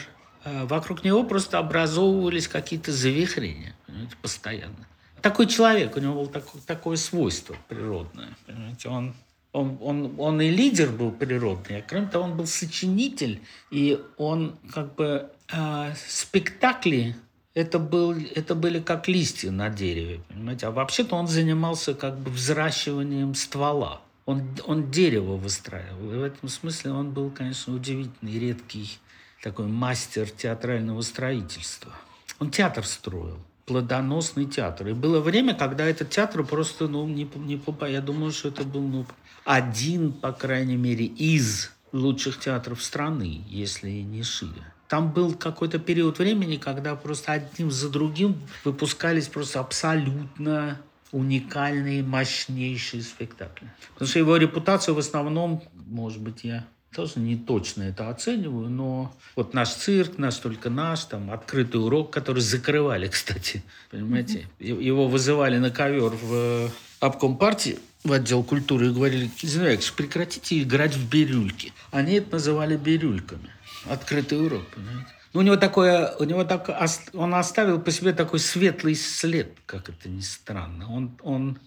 Э, 0.43 0.65
вокруг 0.65 1.03
него 1.03 1.23
просто 1.23 1.59
образовывались 1.59 2.47
какие-то 2.47 2.91
завихрения. 2.91 3.75
понимаете, 3.85 4.15
постоянно. 4.21 4.87
Такой 5.21 5.45
человек, 5.45 5.95
у 5.95 5.99
него 5.99 6.15
было 6.15 6.27
такое, 6.27 6.61
такое 6.63 6.97
свойство 6.97 7.55
природное, 7.67 8.35
понимаете, 8.47 8.89
он 8.89 9.13
он, 9.53 9.77
он, 9.81 10.15
он 10.17 10.41
и 10.41 10.49
лидер 10.49 10.89
был 10.89 11.11
природный, 11.11 11.79
а 11.79 11.81
кроме 11.85 12.07
того, 12.07 12.23
он 12.23 12.37
был 12.37 12.47
сочинитель, 12.47 13.41
и 13.69 14.01
он 14.15 14.55
как 14.73 14.95
бы 14.95 15.29
э, 15.51 15.93
спектакли 16.07 17.17
это, 17.53 17.79
был, 17.79 18.15
это 18.33 18.55
были 18.55 18.79
как 18.79 19.09
листья 19.09 19.51
на 19.51 19.69
дереве, 19.69 20.21
понимаете? 20.29 20.67
А 20.67 20.71
вообще-то 20.71 21.15
он 21.15 21.27
занимался 21.27 21.93
как 21.93 22.17
бы 22.17 22.31
взращиванием 22.31 23.35
ствола. 23.35 24.01
Он, 24.31 24.43
он 24.65 24.91
дерево 24.91 25.35
выстраивал. 25.35 26.13
И 26.13 26.17
в 26.17 26.23
этом 26.23 26.47
смысле 26.47 26.93
он 26.93 27.11
был, 27.11 27.29
конечно, 27.29 27.73
удивительный, 27.73 28.39
редкий 28.39 28.97
такой 29.43 29.67
мастер 29.67 30.29
театрального 30.29 31.01
строительства. 31.01 31.91
Он 32.39 32.49
театр 32.49 32.85
строил 32.85 33.39
плодоносный 33.65 34.45
театр. 34.45 34.89
И 34.89 34.93
было 34.93 35.19
время, 35.19 35.53
когда 35.53 35.85
этот 35.85 36.09
театр 36.09 36.43
просто, 36.43 36.87
ну, 36.87 37.07
не, 37.07 37.29
не 37.35 37.61
я 37.89 38.01
думаю, 38.01 38.31
что 38.31 38.49
это 38.49 38.63
был, 38.63 38.81
ну, 38.81 39.05
один, 39.45 40.13
по 40.13 40.31
крайней 40.31 40.77
мере, 40.77 41.05
из 41.05 41.71
лучших 41.91 42.39
театров 42.39 42.83
страны, 42.83 43.43
если 43.47 43.89
не 43.89 44.23
шире. 44.23 44.63
Там 44.87 45.11
был 45.11 45.33
какой-то 45.33 45.79
период 45.79 46.19
времени, 46.19 46.57
когда 46.57 46.95
просто 46.95 47.31
одним 47.33 47.71
за 47.71 47.89
другим 47.89 48.35
выпускались 48.65 49.27
просто 49.27 49.59
абсолютно 49.61 50.81
уникальные, 51.11 52.03
мощнейшие 52.03 53.03
спектакли. 53.03 53.71
Потому 53.93 54.07
что 54.09 54.19
его 54.19 54.37
репутация 54.37 54.93
в 54.93 54.99
основном, 54.99 55.63
может 55.73 56.21
быть, 56.21 56.43
я 56.43 56.65
тоже 56.93 57.13
не 57.19 57.37
точно 57.37 57.83
это 57.83 58.09
оцениваю, 58.09 58.69
но 58.69 59.15
вот 59.35 59.53
наш 59.53 59.69
цирк, 59.69 60.17
наш 60.17 60.37
только 60.37 60.69
наш, 60.69 61.05
там 61.05 61.31
открытый 61.31 61.81
урок, 61.83 62.11
который 62.11 62.41
закрывали, 62.41 63.07
кстати, 63.09 63.63
понимаете, 63.89 64.47
его 64.59 65.07
вызывали 65.07 65.57
на 65.57 65.71
ковер 65.71 66.11
в 66.21 66.69
обком 66.99 67.37
партии, 67.37 67.79
в 68.03 68.11
отдел 68.11 68.43
культуры 68.43 68.87
и 68.87 68.91
говорили, 68.91 69.29
Зиновьевич, 69.41 69.93
прекратите 69.93 70.61
играть 70.61 70.95
в 70.95 71.09
бирюльки. 71.09 71.71
Они 71.91 72.13
это 72.13 72.33
называли 72.33 72.75
бирюльками. 72.75 73.49
Открытый 73.85 74.43
урок, 74.43 74.63
понимаете? 74.73 75.11
Ну, 75.33 75.39
у 75.39 75.43
него 75.43 75.55
такое, 75.55 76.13
у 76.19 76.25
него 76.25 76.43
так, 76.43 76.69
он 77.13 77.33
оставил 77.33 77.79
по 77.79 77.89
себе 77.91 78.11
такой 78.11 78.39
светлый 78.39 78.95
след, 78.95 79.57
как 79.65 79.87
это 79.87 80.09
ни 80.09 80.19
странно. 80.19 80.91
Он, 80.93 81.17
он, 81.21 81.59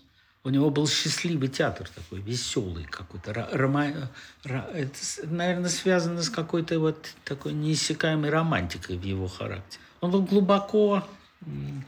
у 0.43 0.51
него 0.51 0.69
был 0.69 0.87
счастливый 0.87 1.49
театр 1.49 1.89
такой, 1.89 2.21
веселый 2.21 2.85
какой-то. 2.85 3.49
Рома, 3.53 4.11
это, 4.45 4.99
наверное, 5.25 5.71
связано 5.71 6.23
с 6.23 6.29
какой-то 6.29 6.79
вот 6.79 7.09
такой 7.25 7.55
неиссякаемой 7.55 8.29
романтикой 8.29 8.99
в 8.99 9.03
его 9.03 9.29
характере. 9.29 9.83
Он 10.03 10.11
был 10.11 10.23
глубоко 10.23 11.03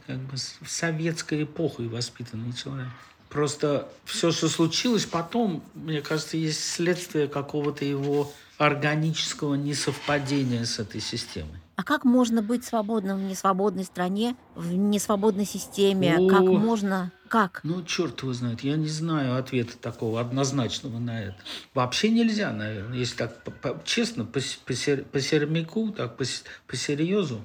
как 0.07 0.17
бы, 0.17 0.35
в 0.35 0.69
советской 0.69 1.43
эпохой 1.43 1.87
воспитанный 1.87 2.53
человек. 2.53 2.87
Просто 3.29 3.87
все, 4.05 4.31
что 4.31 4.49
случилось 4.49 5.05
потом, 5.05 5.63
мне 5.75 6.01
кажется, 6.01 6.37
есть 6.37 6.63
следствие 6.63 7.27
какого-то 7.27 7.85
его 7.85 8.33
органического 8.57 9.53
несовпадения 9.53 10.65
с 10.65 10.79
этой 10.79 11.01
системой. 11.01 11.59
А 11.77 11.83
как 11.83 12.05
можно 12.05 12.41
быть 12.41 12.65
свободным 12.65 13.19
в 13.19 13.21
несвободной 13.21 13.83
стране, 13.83 14.35
в 14.55 14.73
несвободной 14.73 15.45
системе? 15.45 16.17
О, 16.17 16.27
как 16.27 16.41
можно? 16.41 17.11
Как? 17.27 17.59
Ну, 17.63 17.83
черт 17.83 18.23
его 18.23 18.33
знает. 18.33 18.61
Я 18.61 18.77
не 18.77 18.87
знаю 18.87 19.37
ответа 19.37 19.77
такого 19.77 20.19
однозначного 20.19 20.97
на 20.97 21.25
это. 21.25 21.37
Вообще 21.75 22.09
нельзя, 22.09 22.51
наверное. 22.51 22.97
Если 22.97 23.15
так 23.17 23.43
по, 23.43 23.51
по, 23.51 23.83
честно, 23.85 24.25
по, 24.25 24.39
по, 24.65 24.73
по 25.11 25.21
сермяку, 25.21 25.91
так 25.91 26.17
по, 26.17 26.23
по 26.65 26.75
серьезу, 26.75 27.41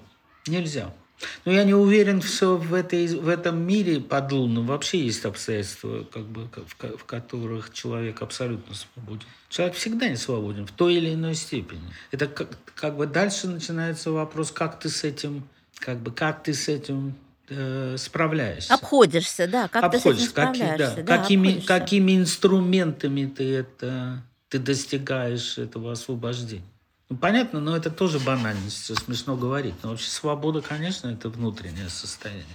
нельзя. 0.47 0.95
Но 1.45 1.53
я 1.53 1.65
не 1.65 1.75
уверен, 1.75 2.23
что 2.23 2.57
в, 2.57 2.75
этой, 2.75 3.07
в 3.07 3.29
этом 3.29 3.61
мире 3.61 4.01
подлунном 4.01 4.67
вообще 4.67 5.05
есть 5.05 5.25
обстоятельства, 5.25 6.05
как 6.05 6.25
бы, 6.25 6.49
в, 6.49 6.99
в 6.99 7.05
которых 7.05 7.73
человек 7.73 8.23
абсолютно 8.23 8.75
свободен. 8.75 9.27
Человек 9.49 9.77
всегда 9.77 10.09
не 10.09 10.17
свободен 10.17 10.67
в 10.67 10.73
той 10.73 10.95
или 10.95 11.15
иной 11.15 11.35
степени. 11.35 11.83
Это 12.11 12.27
как, 12.27 12.49
как 12.75 12.97
бы 12.97 13.07
дальше 13.07 13.49
начинается 13.49 14.11
вопрос, 14.11 14.51
как 14.51 14.81
ты 14.81 14.89
с 14.89 15.05
этим, 15.05 15.45
как 15.77 15.99
бы, 15.99 16.11
как 16.13 16.43
ты 16.43 16.55
с 16.55 16.69
этим 16.69 17.15
э, 17.49 17.97
справляешься. 17.99 18.75
Обходишься, 18.75 19.47
да, 19.47 19.69
как 19.69 19.85
Обходишь, 19.85 20.03
ты 20.03 20.11
с 20.11 20.17
этим 20.17 20.31
справляешься. 20.31 20.97
Какие, 20.97 21.05
да, 21.05 21.17
да, 21.17 21.19
какими, 21.19 21.61
какими 21.61 22.17
инструментами 22.17 23.27
ты 23.27 23.57
это 23.57 24.23
ты 24.53 24.59
достигаешь 24.59 25.57
этого 25.57 25.93
освобождения. 25.93 26.63
Ну, 27.13 27.19
понятно, 27.19 27.61
но 27.61 27.77
это 27.77 27.91
тоже 27.91 28.19
банальность, 28.19 28.99
смешно 29.05 29.37
говорить. 29.37 29.75
Но 29.83 29.91
вообще 29.91 30.09
свобода, 30.09 30.63
конечно, 30.63 31.09
это 31.09 31.29
внутреннее 31.29 31.91
состояние. 31.91 32.47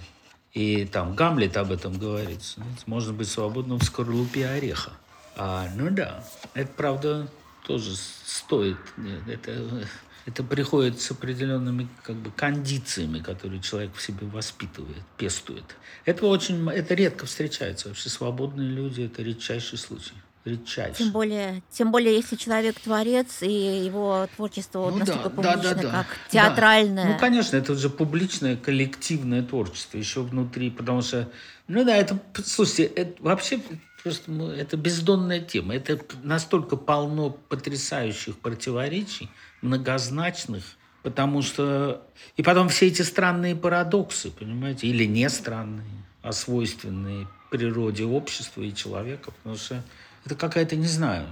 И 0.52 0.84
там 0.84 1.14
Гамлет 1.14 1.56
об 1.56 1.70
этом 1.70 1.96
говорит. 1.96 2.40
Можно 2.86 3.12
быть 3.12 3.28
свободным 3.28 3.78
в 3.78 3.84
скорлупе 3.84 4.48
ореха. 4.48 4.90
А, 5.36 5.68
ну 5.76 5.90
да, 5.90 6.24
это 6.54 6.72
правда 6.72 7.28
тоже 7.68 7.94
стоит. 7.94 8.78
Нет, 8.96 9.28
это, 9.28 9.86
это 10.26 10.42
приходит 10.42 11.00
с 11.00 11.08
определенными 11.12 11.86
как 12.02 12.16
бы 12.16 12.32
кондициями, 12.32 13.20
которые 13.20 13.62
человек 13.62 13.94
в 13.94 14.02
себе 14.02 14.26
воспитывает, 14.26 15.04
пестует. 15.16 15.76
Это 16.04 16.26
очень, 16.26 16.68
это 16.68 16.94
редко 16.94 17.26
встречается. 17.26 17.86
Вообще 17.86 18.08
свободные 18.08 18.68
люди– 18.68 19.02
это 19.04 19.22
редчайший 19.22 19.78
случай 19.78 20.14
редчайше. 20.48 20.98
Тем 20.98 21.12
более, 21.12 21.62
тем 21.70 21.92
более, 21.92 22.16
если 22.16 22.36
человек 22.36 22.78
творец, 22.80 23.42
и 23.42 23.84
его 23.84 24.28
творчество 24.36 24.90
ну, 24.90 24.98
настолько 24.98 25.30
да, 25.30 25.30
публичное, 25.30 25.74
да, 25.74 25.82
да, 25.82 25.90
как 25.90 26.06
театральное. 26.30 27.04
Да. 27.04 27.10
Ну, 27.12 27.18
конечно, 27.18 27.56
это 27.56 27.72
уже 27.72 27.90
публичное, 27.90 28.56
коллективное 28.56 29.42
творчество 29.42 29.98
еще 29.98 30.22
внутри, 30.22 30.70
потому 30.70 31.02
что, 31.02 31.28
ну 31.66 31.84
да, 31.84 31.96
это, 31.96 32.18
слушайте, 32.44 32.84
это 32.84 33.22
вообще 33.22 33.60
просто 34.02 34.30
ну, 34.30 34.50
это 34.50 34.76
бездонная 34.76 35.40
тема. 35.40 35.74
Это 35.74 35.98
настолько 36.22 36.76
полно 36.76 37.30
потрясающих 37.30 38.38
противоречий, 38.38 39.28
многозначных, 39.62 40.64
потому 41.02 41.42
что... 41.42 42.06
И 42.36 42.42
потом 42.42 42.68
все 42.68 42.86
эти 42.86 43.02
странные 43.02 43.56
парадоксы, 43.56 44.30
понимаете, 44.30 44.86
или 44.86 45.04
не 45.04 45.28
странные, 45.28 45.86
а 46.22 46.32
свойственные 46.32 47.28
природе 47.50 48.04
общества 48.04 48.62
и 48.62 48.74
человека, 48.74 49.30
потому 49.30 49.56
что 49.56 49.82
это 50.28 50.34
какая-то, 50.34 50.76
не 50.76 50.86
знаю, 50.86 51.26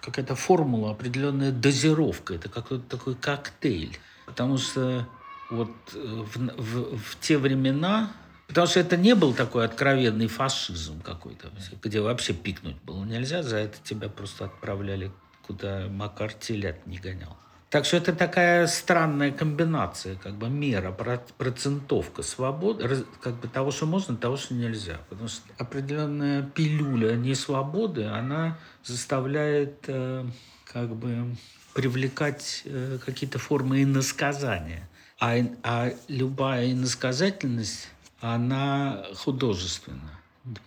какая-то 0.00 0.34
формула, 0.34 0.90
определенная 0.90 1.52
дозировка. 1.52 2.34
Это 2.34 2.48
какой-то 2.48 2.84
такой 2.84 3.14
коктейль. 3.14 3.96
Потому 4.26 4.58
что 4.58 5.06
вот 5.50 5.70
э, 5.94 5.98
в, 5.98 6.36
в, 6.36 6.98
в 6.98 7.20
те 7.20 7.38
времена, 7.38 8.10
потому 8.48 8.66
что 8.66 8.80
это 8.80 8.96
не 8.96 9.14
был 9.14 9.34
такой 9.34 9.64
откровенный 9.64 10.26
фашизм 10.26 11.00
какой-то, 11.00 11.50
где 11.80 12.00
вообще 12.00 12.32
пикнуть 12.32 12.76
было 12.82 13.04
нельзя, 13.04 13.44
за 13.44 13.58
это 13.58 13.78
тебя 13.84 14.08
просто 14.08 14.46
отправляли 14.46 15.12
куда 15.46 15.86
Макар 15.88 16.32
телят 16.32 16.86
не 16.86 16.98
гонял. 16.98 17.36
Так 17.70 17.84
что 17.84 17.98
это 17.98 18.12
такая 18.12 18.66
странная 18.66 19.30
комбинация, 19.30 20.16
как 20.16 20.34
бы 20.34 20.48
мера, 20.48 20.90
процентовка 21.38 22.22
свободы, 22.24 23.06
как 23.20 23.34
бы 23.36 23.46
того, 23.46 23.70
что 23.70 23.86
можно, 23.86 24.16
того, 24.16 24.36
что 24.36 24.54
нельзя. 24.54 24.98
Потому 25.08 25.28
что 25.28 25.42
определенная 25.56 26.42
пилюля 26.42 27.14
несвободы, 27.14 28.06
она 28.06 28.58
заставляет 28.82 29.84
э, 29.86 30.26
как 30.64 30.96
бы 30.96 31.36
привлекать 31.72 32.62
э, 32.64 32.98
какие-то 33.06 33.38
формы 33.38 33.84
иносказания. 33.84 34.88
А, 35.20 35.36
а 35.62 35.92
любая 36.08 36.72
иносказательность, 36.72 37.88
она 38.20 39.04
художественна. 39.14 40.19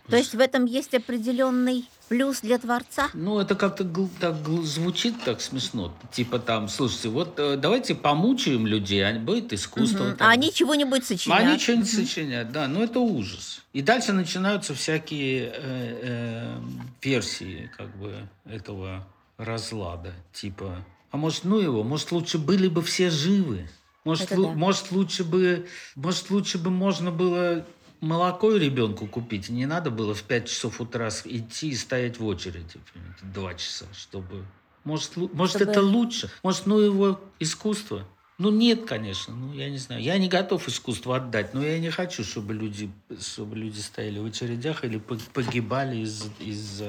То 0.08 0.18
есть 0.18 0.36
в 0.36 0.40
этом 0.40 0.66
есть 0.66 0.94
определенный 0.94 1.86
плюс 2.08 2.42
для 2.42 2.60
творца? 2.60 3.10
Ну, 3.14 3.40
это 3.40 3.56
как-то 3.56 3.84
так 4.20 4.36
звучит 4.64 5.16
так 5.24 5.42
смешно. 5.42 5.96
Типа 6.12 6.38
там, 6.38 6.70
слушайте, 6.70 7.10
вот 7.10 7.40
э, 7.40 7.58
давайте 7.58 7.96
помучаем 7.96 8.68
людей, 8.68 9.04
а 9.04 9.18
будет 9.18 9.52
искусство. 9.52 10.10
Угу. 10.10 10.18
А 10.20 10.30
они 10.30 10.54
чего-нибудь 10.54 11.06
сочинят. 11.06 11.40
Они 11.40 11.58
что-нибудь 11.58 11.92
угу. 11.92 12.02
сочинят, 12.02 12.52
да. 12.52 12.68
Ну, 12.68 12.84
это 12.84 13.00
ужас. 13.00 13.64
И 13.74 13.82
дальше 13.82 14.14
начинаются 14.14 14.76
всякие 14.76 15.46
э, 15.46 15.52
э, 15.56 16.60
версии 17.02 17.72
как 17.76 17.98
бы 17.98 18.28
этого 18.46 19.08
разлада. 19.38 20.14
Типа, 20.34 20.86
а 21.10 21.18
может, 21.18 21.46
ну 21.46 21.58
его, 21.58 21.84
может, 21.84 22.12
лучше 22.12 22.38
были 22.38 22.68
бы 22.68 22.84
все 22.84 23.10
живы. 23.10 23.68
Может, 24.04 24.32
л- 24.34 24.50
да. 24.50 24.52
может, 24.52 24.92
лучше 24.92 25.24
бы, 25.24 25.68
может, 25.96 26.30
лучше 26.30 26.60
бы 26.60 26.70
можно 26.70 27.10
было 27.10 27.66
молоко 28.04 28.56
ребенку 28.56 29.08
купить, 29.08 29.50
не 29.50 29.66
надо 29.66 29.90
было 29.90 30.14
в 30.14 30.24
5 30.24 30.48
часов 30.48 30.82
утра 30.82 31.10
идти 31.26 31.70
и 31.70 31.76
стоять 31.76 32.20
в 32.20 32.26
очереди 32.26 32.80
два 33.22 33.54
часа, 33.56 33.86
чтобы... 33.94 34.46
Может, 34.84 35.16
может 35.16 35.56
чтобы... 35.56 35.72
это 35.72 35.82
лучше? 35.82 36.30
Может, 36.44 36.66
ну 36.66 36.80
его 36.80 37.20
искусство? 37.40 38.06
Ну 38.38 38.52
нет, 38.52 38.86
конечно, 38.86 39.34
ну 39.34 39.54
я 39.54 39.70
не 39.70 39.78
знаю. 39.78 40.02
Я 40.02 40.18
не 40.18 40.28
готов 40.28 40.68
искусство 40.68 41.18
отдать, 41.18 41.54
но 41.54 41.64
я 41.64 41.80
не 41.80 41.90
хочу, 41.90 42.24
чтобы 42.24 42.54
люди, 42.54 42.92
чтобы 43.20 43.56
люди 43.56 43.80
стояли 43.80 44.20
в 44.20 44.26
очередях 44.26 44.84
или 44.84 44.98
погибали 44.98 45.98
из, 45.98 46.26
из 46.40 46.82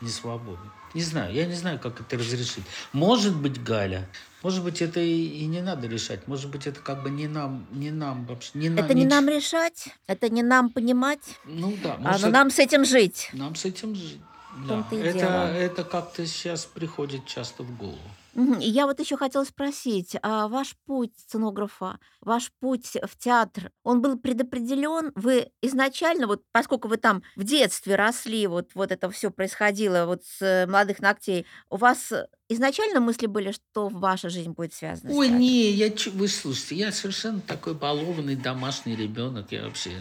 несвободы. 0.00 0.60
Не 0.96 1.02
знаю, 1.02 1.34
я 1.34 1.44
не 1.44 1.52
знаю, 1.54 1.78
как 1.78 2.00
это 2.00 2.16
разрешить. 2.16 2.64
Может 2.94 3.36
быть, 3.36 3.62
Галя, 3.62 4.08
может 4.42 4.64
быть, 4.64 4.80
это 4.80 4.98
и, 4.98 5.26
и 5.42 5.44
не 5.46 5.60
надо 5.60 5.86
решать. 5.86 6.26
Может 6.26 6.50
быть, 6.50 6.66
это 6.66 6.80
как 6.80 7.02
бы 7.02 7.10
не 7.10 7.28
нам, 7.28 7.66
не 7.70 7.90
нам 7.90 8.24
вообще. 8.24 8.52
Не 8.54 8.68
Это 8.68 8.94
не 8.94 9.04
нич- 9.04 9.10
нам 9.10 9.28
решать, 9.28 9.88
это 10.06 10.30
не 10.30 10.42
нам 10.42 10.70
понимать, 10.70 11.20
Ну 11.44 11.76
да, 11.82 11.96
а 11.98 11.98
может, 12.00 12.22
но 12.22 12.28
нам 12.30 12.50
с 12.50 12.58
этим 12.58 12.86
жить. 12.86 13.28
нам 13.34 13.54
с 13.54 13.66
этим 13.66 13.94
жить. 13.94 14.20
Да. 14.66 14.86
Это, 14.90 15.26
это 15.54 15.84
как-то 15.84 16.24
сейчас 16.26 16.64
приходит 16.64 17.26
часто 17.26 17.62
в 17.62 17.76
голову. 17.76 17.98
Мгм. 18.36 18.60
И 18.60 18.68
я 18.68 18.86
вот 18.86 19.00
еще 19.00 19.16
хотела 19.16 19.44
спросить, 19.44 20.14
а 20.22 20.46
ваш 20.48 20.76
путь 20.84 21.12
сценографа, 21.18 21.98
ваш 22.20 22.52
путь 22.60 22.96
в 23.02 23.16
театр, 23.18 23.72
он 23.82 24.02
был 24.02 24.18
предопределен? 24.18 25.10
Вы 25.14 25.50
изначально, 25.62 26.26
вот 26.26 26.42
поскольку 26.52 26.88
вы 26.88 26.98
там 26.98 27.22
в 27.34 27.44
детстве 27.44 27.96
росли, 27.96 28.46
вот, 28.46 28.70
вот 28.74 28.92
это 28.92 29.10
все 29.10 29.30
происходило 29.30 30.04
вот 30.04 30.22
с 30.24 30.42
э, 30.42 30.66
молодых 30.66 31.00
ногтей, 31.00 31.46
у 31.70 31.76
вас 31.76 32.12
э, 32.12 32.28
изначально 32.50 33.00
мысли 33.00 33.26
были, 33.26 33.52
что 33.52 33.88
ваша 33.88 34.28
жизнь 34.28 34.50
будет 34.50 34.74
связана 34.74 35.10
с 35.10 35.16
Ой, 35.16 35.28
театром? 35.28 35.40
не, 35.40 35.70
я, 35.70 35.90
ч- 35.90 36.10
вы 36.10 36.28
слушайте, 36.28 36.74
я 36.76 36.92
совершенно 36.92 37.40
такой 37.40 37.72
балованный 37.72 38.36
домашний 38.36 38.96
ребенок. 38.96 39.50
Я 39.50 39.64
вообще, 39.64 39.92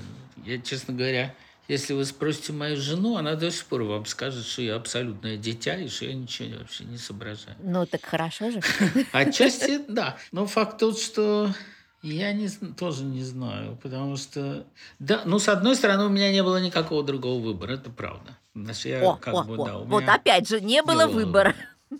я, 0.46 0.60
честно 0.60 0.94
говоря, 0.94 1.34
если 1.68 1.94
вы 1.94 2.06
спросите 2.06 2.54
мою 2.54 2.78
жену, 2.78 3.18
она 3.18 3.36
до 3.36 3.50
сих 3.52 3.66
пор 3.66 3.84
вам 3.84 4.06
скажет, 4.06 4.46
что 4.46 4.62
я 4.62 4.76
абсолютное 4.76 5.38
дитя 5.38 5.76
и 5.76 5.88
что 5.88 6.06
я 6.06 6.14
ничего 6.14 6.60
вообще 6.60 6.84
не 6.86 6.98
соображаю. 6.98 7.56
Ну, 7.62 7.86
так 7.86 8.06
хорошо 8.06 8.52
же. 8.52 8.62
Отчасти, 9.12 9.82
да. 9.88 10.18
Но 10.32 10.46
факт 10.46 10.78
тот, 10.78 11.00
что 11.00 11.50
я 12.04 12.34
не, 12.34 12.50
тоже 12.50 13.04
не 13.04 13.24
знаю, 13.24 13.80
потому 13.82 14.16
что... 14.16 14.66
Да, 15.00 15.24
ну, 15.26 15.40
с 15.40 15.50
одной 15.50 15.76
стороны, 15.76 16.06
у 16.06 16.10
меня 16.10 16.32
не 16.32 16.44
было 16.44 16.62
никакого 16.62 17.04
другого 17.04 17.42
выбора, 17.42 17.74
это 17.74 17.90
правда. 17.90 18.38
Значит, 18.54 18.86
я 18.86 19.02
О, 19.02 19.16
как 19.16 19.34
о, 19.34 19.44
бы, 19.44 19.56
о, 19.56 19.66
да, 19.66 19.78
у 19.80 19.86
вот 19.86 20.04
опять 20.08 20.48
же, 20.48 20.62
не 20.62 20.84
было 20.84 21.08
было 21.08 21.14
выбора. 21.14 21.56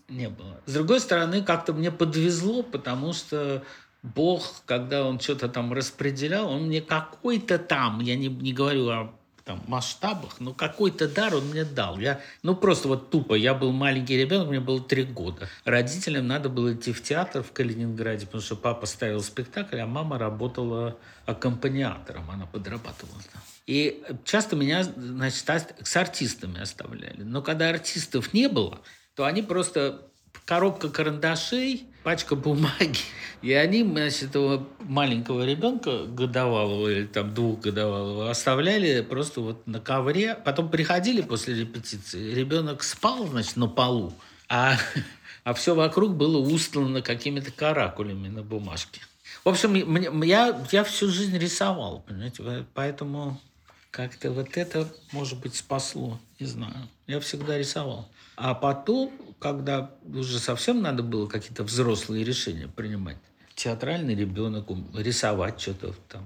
не 0.08 0.30
было. 0.30 0.62
С 0.68 0.74
другой 0.74 1.00
стороны, 1.00 1.42
как-то 1.42 1.74
мне 1.74 1.92
подвезло, 1.92 2.62
потому 2.62 3.14
что 3.14 3.64
Бог, 4.04 4.62
когда 4.66 5.06
Он 5.08 5.20
что-то 5.20 5.50
там 5.50 5.74
распределял, 5.74 6.50
Он 6.50 6.68
мне 6.68 6.82
какой-то 6.82 7.58
там, 7.58 8.00
я 8.00 8.16
не, 8.16 8.28
не 8.28 8.54
говорю 8.54 8.90
о 8.90 9.16
там, 9.46 9.64
масштабах, 9.68 10.40
но 10.40 10.54
какой-то 10.54 11.08
дар 11.08 11.36
он 11.36 11.46
мне 11.46 11.64
дал. 11.64 12.00
Я, 12.00 12.20
ну, 12.42 12.56
просто 12.56 12.88
вот 12.88 13.12
тупо, 13.12 13.36
я 13.36 13.54
был 13.54 13.72
маленький 13.72 14.18
ребенок, 14.18 14.50
мне 14.50 14.60
было 14.60 14.82
три 14.82 15.04
года. 15.04 15.48
Родителям 15.64 16.28
надо 16.28 16.50
было 16.50 16.74
идти 16.74 16.92
в 16.92 17.04
театр 17.04 17.44
в 17.44 17.52
Калининграде, 17.52 18.26
потому 18.26 18.42
что 18.42 18.56
папа 18.56 18.88
ставил 18.88 19.22
спектакль, 19.22 19.80
а 19.80 19.86
мама 19.86 20.18
работала 20.18 20.98
аккомпаниатором, 21.28 22.30
она 22.32 22.48
подрабатывала 22.48 23.22
там. 23.32 23.42
И 23.68 24.04
часто 24.26 24.56
меня, 24.56 24.84
значит, 24.84 25.46
с 25.84 25.96
артистами 25.96 26.60
оставляли. 26.60 27.22
Но 27.22 27.44
когда 27.44 27.70
артистов 27.70 28.34
не 28.34 28.48
было, 28.48 28.80
то 29.16 29.26
они 29.26 29.44
просто 29.44 30.08
коробка 30.46 30.90
карандашей, 30.90 31.86
пачка 32.04 32.36
бумаги. 32.36 33.00
И 33.42 33.54
они, 33.54 33.84
значит, 33.84 34.30
этого 34.30 34.68
маленького 34.80 35.46
ребенка 35.46 36.06
годовалого 36.06 36.90
или 36.90 37.06
там 37.06 37.34
двухгодовалого 37.34 38.30
оставляли 38.30 39.02
просто 39.02 39.42
вот 39.42 39.68
на 39.68 39.80
ковре. 39.80 40.36
Потом 40.36 40.70
приходили 40.70 41.22
после 41.22 41.56
репетиции, 41.56 42.34
ребенок 42.34 42.84
спал, 42.84 43.28
значит, 43.28 43.56
на 43.56 43.68
полу, 43.68 44.14
а, 44.50 44.78
а 45.44 45.54
все 45.54 45.76
вокруг 45.76 46.16
было 46.16 46.38
устлано 46.38 47.02
какими-то 47.02 47.52
каракулями 47.52 48.30
на 48.30 48.44
бумажке. 48.44 49.02
В 49.44 49.50
общем, 49.50 50.24
я, 50.24 50.60
я 50.72 50.84
всю 50.84 51.08
жизнь 51.10 51.38
рисовал, 51.38 52.04
понимаете, 52.08 52.66
поэтому 52.74 53.40
как-то 53.96 54.32
вот 54.32 54.58
это, 54.58 54.88
может 55.14 55.40
быть, 55.40 55.56
спасло, 55.56 56.20
не 56.40 56.46
знаю. 56.46 56.76
Я 57.08 57.20
всегда 57.22 57.58
рисовал. 57.58 58.10
А 58.36 58.54
потом, 58.54 59.14
когда 59.40 59.92
уже 60.04 60.40
совсем 60.40 60.82
надо 60.82 61.02
было 61.02 61.28
какие-то 61.28 61.64
взрослые 61.64 62.26
решения 62.26 62.68
принимать, 62.68 63.16
театральный 63.56 64.14
ребенок, 64.14 64.66
рисовать 64.94 65.62
что-то 65.62 65.94
там, 66.10 66.24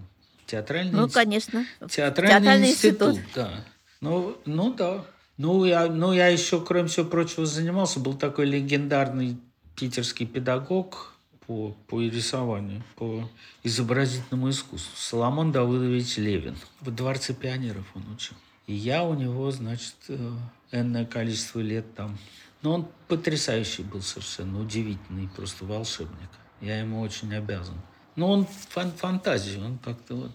театральный, 0.48 0.94
Ну, 0.94 1.06
инст- 1.06 1.14
конечно. 1.14 1.64
театральный, 1.88 2.34
Театральный 2.40 2.72
институт, 2.72 3.10
институт. 3.18 3.32
да. 3.36 3.66
Ну, 4.02 4.36
ну 4.46 4.74
да. 4.74 5.06
Ну 5.38 5.64
я, 5.66 5.86
ну, 5.88 6.12
я 6.12 6.28
еще, 6.28 6.60
кроме 6.66 6.88
всего 6.88 7.06
прочего, 7.06 7.46
занимался. 7.46 8.00
Был 8.00 8.16
такой 8.16 8.46
легендарный 8.48 9.38
питерский 9.76 10.26
педагог 10.26 11.14
по, 11.50 11.76
по 11.88 12.00
рисованию, 12.00 12.84
по 12.96 13.28
изобразительному 13.64 14.52
искусству. 14.52 14.96
Соломон 14.96 15.52
Давыдович 15.52 16.18
Левин. 16.18 16.56
В 16.80 16.92
Дворце 16.92 17.34
пионеров 17.34 17.88
он 17.96 18.04
учил. 18.14 18.36
И 18.68 18.74
я 18.76 19.04
у 19.04 19.16
него, 19.16 19.50
значит, 19.50 19.96
э, 20.10 20.32
энное 20.72 21.08
количество 21.08 21.60
лет 21.60 21.96
там. 21.96 22.20
Но 22.62 22.76
он 22.76 22.88
потрясающий 23.08 23.82
был 23.82 24.04
совершенно, 24.04 24.62
удивительный, 24.62 25.28
просто 25.28 25.66
волшебник. 25.66 26.30
Я 26.62 26.82
ему 26.82 27.02
очень 27.02 27.34
обязан. 27.34 27.82
Но 28.16 28.32
он 28.32 28.46
фан- 28.70 28.96
фантазию, 28.96 29.66
он 29.66 29.80
как-то 29.80 30.16
вот 30.16 30.32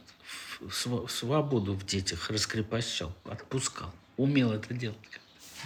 в- 0.68 0.72
св- 0.74 1.08
свободу 1.08 1.74
в 1.74 1.86
детях 1.86 2.28
раскрепощал, 2.28 3.12
отпускал. 3.24 3.92
Умел 4.16 4.50
это 4.50 4.74
делать. 4.74 4.98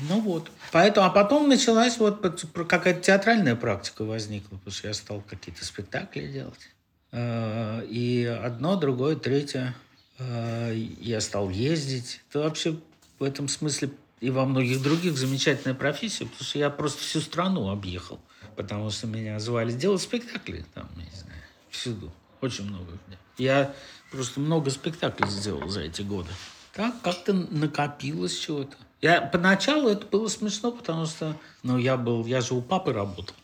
Ну 0.03 0.21
вот. 0.21 0.51
Поэтому, 0.73 1.07
а 1.07 1.11
потом 1.11 1.49
началась 1.49 1.99
вот 1.99 2.21
какая-то 2.69 3.01
театральная 3.01 3.57
практика 3.57 4.05
возникла, 4.05 4.57
потому 4.57 4.73
что 4.73 4.89
я 4.89 4.95
стал 4.95 5.23
какие-то 5.23 5.65
спектакли 5.65 6.27
делать. 6.27 6.69
Э, 7.13 7.85
И 7.89 8.25
одно, 8.25 8.77
другое, 8.77 9.17
третье. 9.17 9.75
Э, 10.19 10.75
Я 10.75 11.21
стал 11.21 11.51
ездить. 11.51 12.21
Это 12.31 12.41
вообще 12.41 12.79
в 13.19 13.23
этом 13.25 13.49
смысле 13.49 13.91
и 14.21 14.31
во 14.31 14.45
многих 14.45 14.83
других 14.83 15.17
замечательная 15.17 15.75
профессия, 15.75 16.27
потому 16.27 16.45
что 16.45 16.59
я 16.59 16.71
просто 16.71 17.01
всю 17.03 17.21
страну 17.21 17.71
объехал. 17.71 18.21
Потому 18.57 18.91
что 18.91 19.07
меня 19.07 19.39
звали 19.39 19.73
делать 19.73 20.03
спектакли 20.03 20.65
там, 20.75 20.89
не 20.97 21.17
знаю, 21.17 21.43
всюду. 21.71 22.13
Очень 22.41 22.65
много. 22.65 22.99
Я 23.37 23.73
просто 24.11 24.41
много 24.41 24.71
спектаклей 24.71 25.29
сделал 25.31 25.69
за 25.69 25.83
эти 25.83 26.03
годы. 26.03 26.31
Так 26.75 27.01
как-то 27.03 27.33
накопилось 27.33 28.37
чего-то. 28.37 28.77
Я, 29.01 29.21
поначалу 29.21 29.89
это 29.89 30.07
было 30.07 30.27
смешно, 30.29 30.73
потому 30.73 31.07
что 31.07 31.37
ну, 31.63 31.79
я 31.79 31.97
был, 31.97 32.25
я 32.27 32.41
же 32.41 32.55
у 32.55 32.61
папы 32.61 32.93
работал 32.93 33.35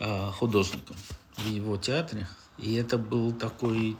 а, 0.00 0.30
художником 0.30 0.96
в 1.36 1.46
его 1.46 1.76
театре. 1.76 2.26
И 2.56 2.74
это 2.74 2.96
был 2.96 3.32
такой 3.32 3.96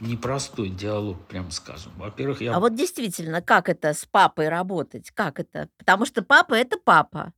непростой 0.00 0.70
диалог, 0.70 1.22
прям 1.26 1.50
скажем. 1.50 1.92
Во-первых, 1.96 2.40
я 2.40 2.54
А 2.54 2.60
вот 2.60 2.74
действительно, 2.74 3.42
как 3.42 3.68
это 3.68 3.92
с 3.92 4.06
папой 4.06 4.48
работать? 4.48 5.10
Как 5.10 5.40
это? 5.40 5.68
Потому 5.76 6.06
что 6.06 6.22
папа 6.22 6.54
это 6.54 6.78
папа. 6.82 7.32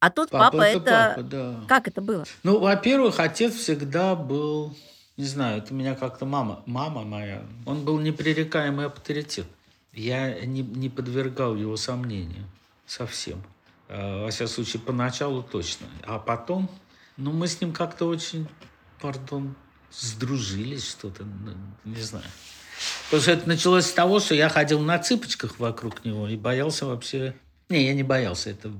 А 0.00 0.10
тут 0.10 0.30
папа, 0.30 0.62
это... 0.62 1.14
папа, 1.14 1.22
да. 1.22 1.60
Как 1.68 1.88
это 1.88 2.00
было? 2.00 2.24
Ну, 2.42 2.58
во-первых, 2.58 3.20
отец 3.20 3.54
всегда 3.54 4.16
был, 4.16 4.74
не 5.16 5.24
знаю, 5.24 5.58
это 5.58 5.72
меня 5.74 5.94
как-то 5.94 6.24
мама, 6.24 6.62
мама 6.66 7.02
моя, 7.02 7.42
он 7.66 7.84
был 7.84 8.00
непререкаемый 8.00 8.86
авторитет. 8.86 9.46
Я 9.92 10.44
не, 10.44 10.62
не 10.62 10.88
подвергал 10.88 11.54
его 11.54 11.76
сомнению 11.76 12.46
совсем. 12.92 13.42
Э, 13.88 14.24
Во 14.24 14.30
всяком 14.30 14.48
случае, 14.52 14.82
поначалу 14.82 15.42
точно. 15.42 15.86
А 16.02 16.18
потом, 16.18 16.70
ну, 17.16 17.32
мы 17.32 17.46
с 17.46 17.60
ним 17.60 17.72
как-то 17.72 18.06
очень, 18.06 18.46
пардон, 19.00 19.54
сдружились 19.90 20.90
что-то, 20.90 21.24
ну, 21.24 21.54
не 21.84 22.00
знаю. 22.00 22.24
Потому 23.06 23.22
что 23.22 23.32
это 23.32 23.48
началось 23.48 23.86
с 23.86 23.92
того, 23.92 24.20
что 24.20 24.34
я 24.34 24.48
ходил 24.48 24.80
на 24.80 24.98
цыпочках 24.98 25.58
вокруг 25.58 26.04
него 26.04 26.28
и 26.28 26.36
боялся 26.36 26.86
вообще... 26.86 27.34
Не, 27.68 27.86
я 27.86 27.94
не 27.94 28.02
боялся, 28.02 28.50
это 28.50 28.72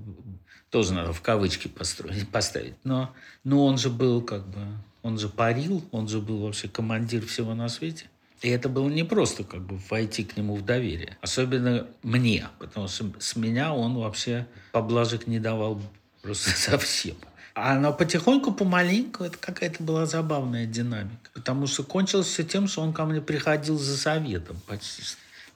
тоже 0.70 0.92
надо 0.92 1.12
в 1.12 1.20
кавычки 1.22 1.68
построить, 1.68 2.28
поставить. 2.28 2.74
Но, 2.84 3.14
но 3.44 3.64
он 3.64 3.78
же 3.78 3.90
был 3.90 4.22
как 4.22 4.46
бы... 4.46 4.60
Он 5.02 5.18
же 5.18 5.28
парил, 5.28 5.84
он 5.90 6.06
же 6.06 6.20
был 6.20 6.38
вообще 6.42 6.68
командир 6.68 7.26
всего 7.26 7.54
на 7.54 7.68
свете. 7.68 8.06
И 8.42 8.48
это 8.48 8.68
было 8.68 8.88
не 8.88 9.04
просто 9.04 9.44
как 9.44 9.62
бы 9.62 9.78
войти 9.88 10.24
к 10.24 10.36
нему 10.36 10.56
в 10.56 10.64
доверие. 10.64 11.16
Особенно 11.20 11.86
мне, 12.02 12.48
потому 12.58 12.88
что 12.88 13.06
с 13.18 13.36
меня 13.36 13.72
он 13.72 13.94
вообще 13.94 14.46
поблажек 14.72 15.26
не 15.26 15.38
давал 15.38 15.80
просто 16.22 16.50
совсем. 16.56 17.16
А 17.54 17.78
но 17.78 17.92
потихоньку, 17.92 18.52
помаленьку, 18.52 19.24
это 19.24 19.36
какая-то 19.36 19.82
была 19.82 20.06
забавная 20.06 20.66
динамика. 20.66 21.30
Потому 21.34 21.66
что 21.66 21.82
кончилось 21.82 22.26
все 22.26 22.44
тем, 22.44 22.66
что 22.66 22.80
он 22.80 22.92
ко 22.92 23.04
мне 23.04 23.20
приходил 23.20 23.78
за 23.78 23.96
советом 23.96 24.58
почти. 24.66 25.02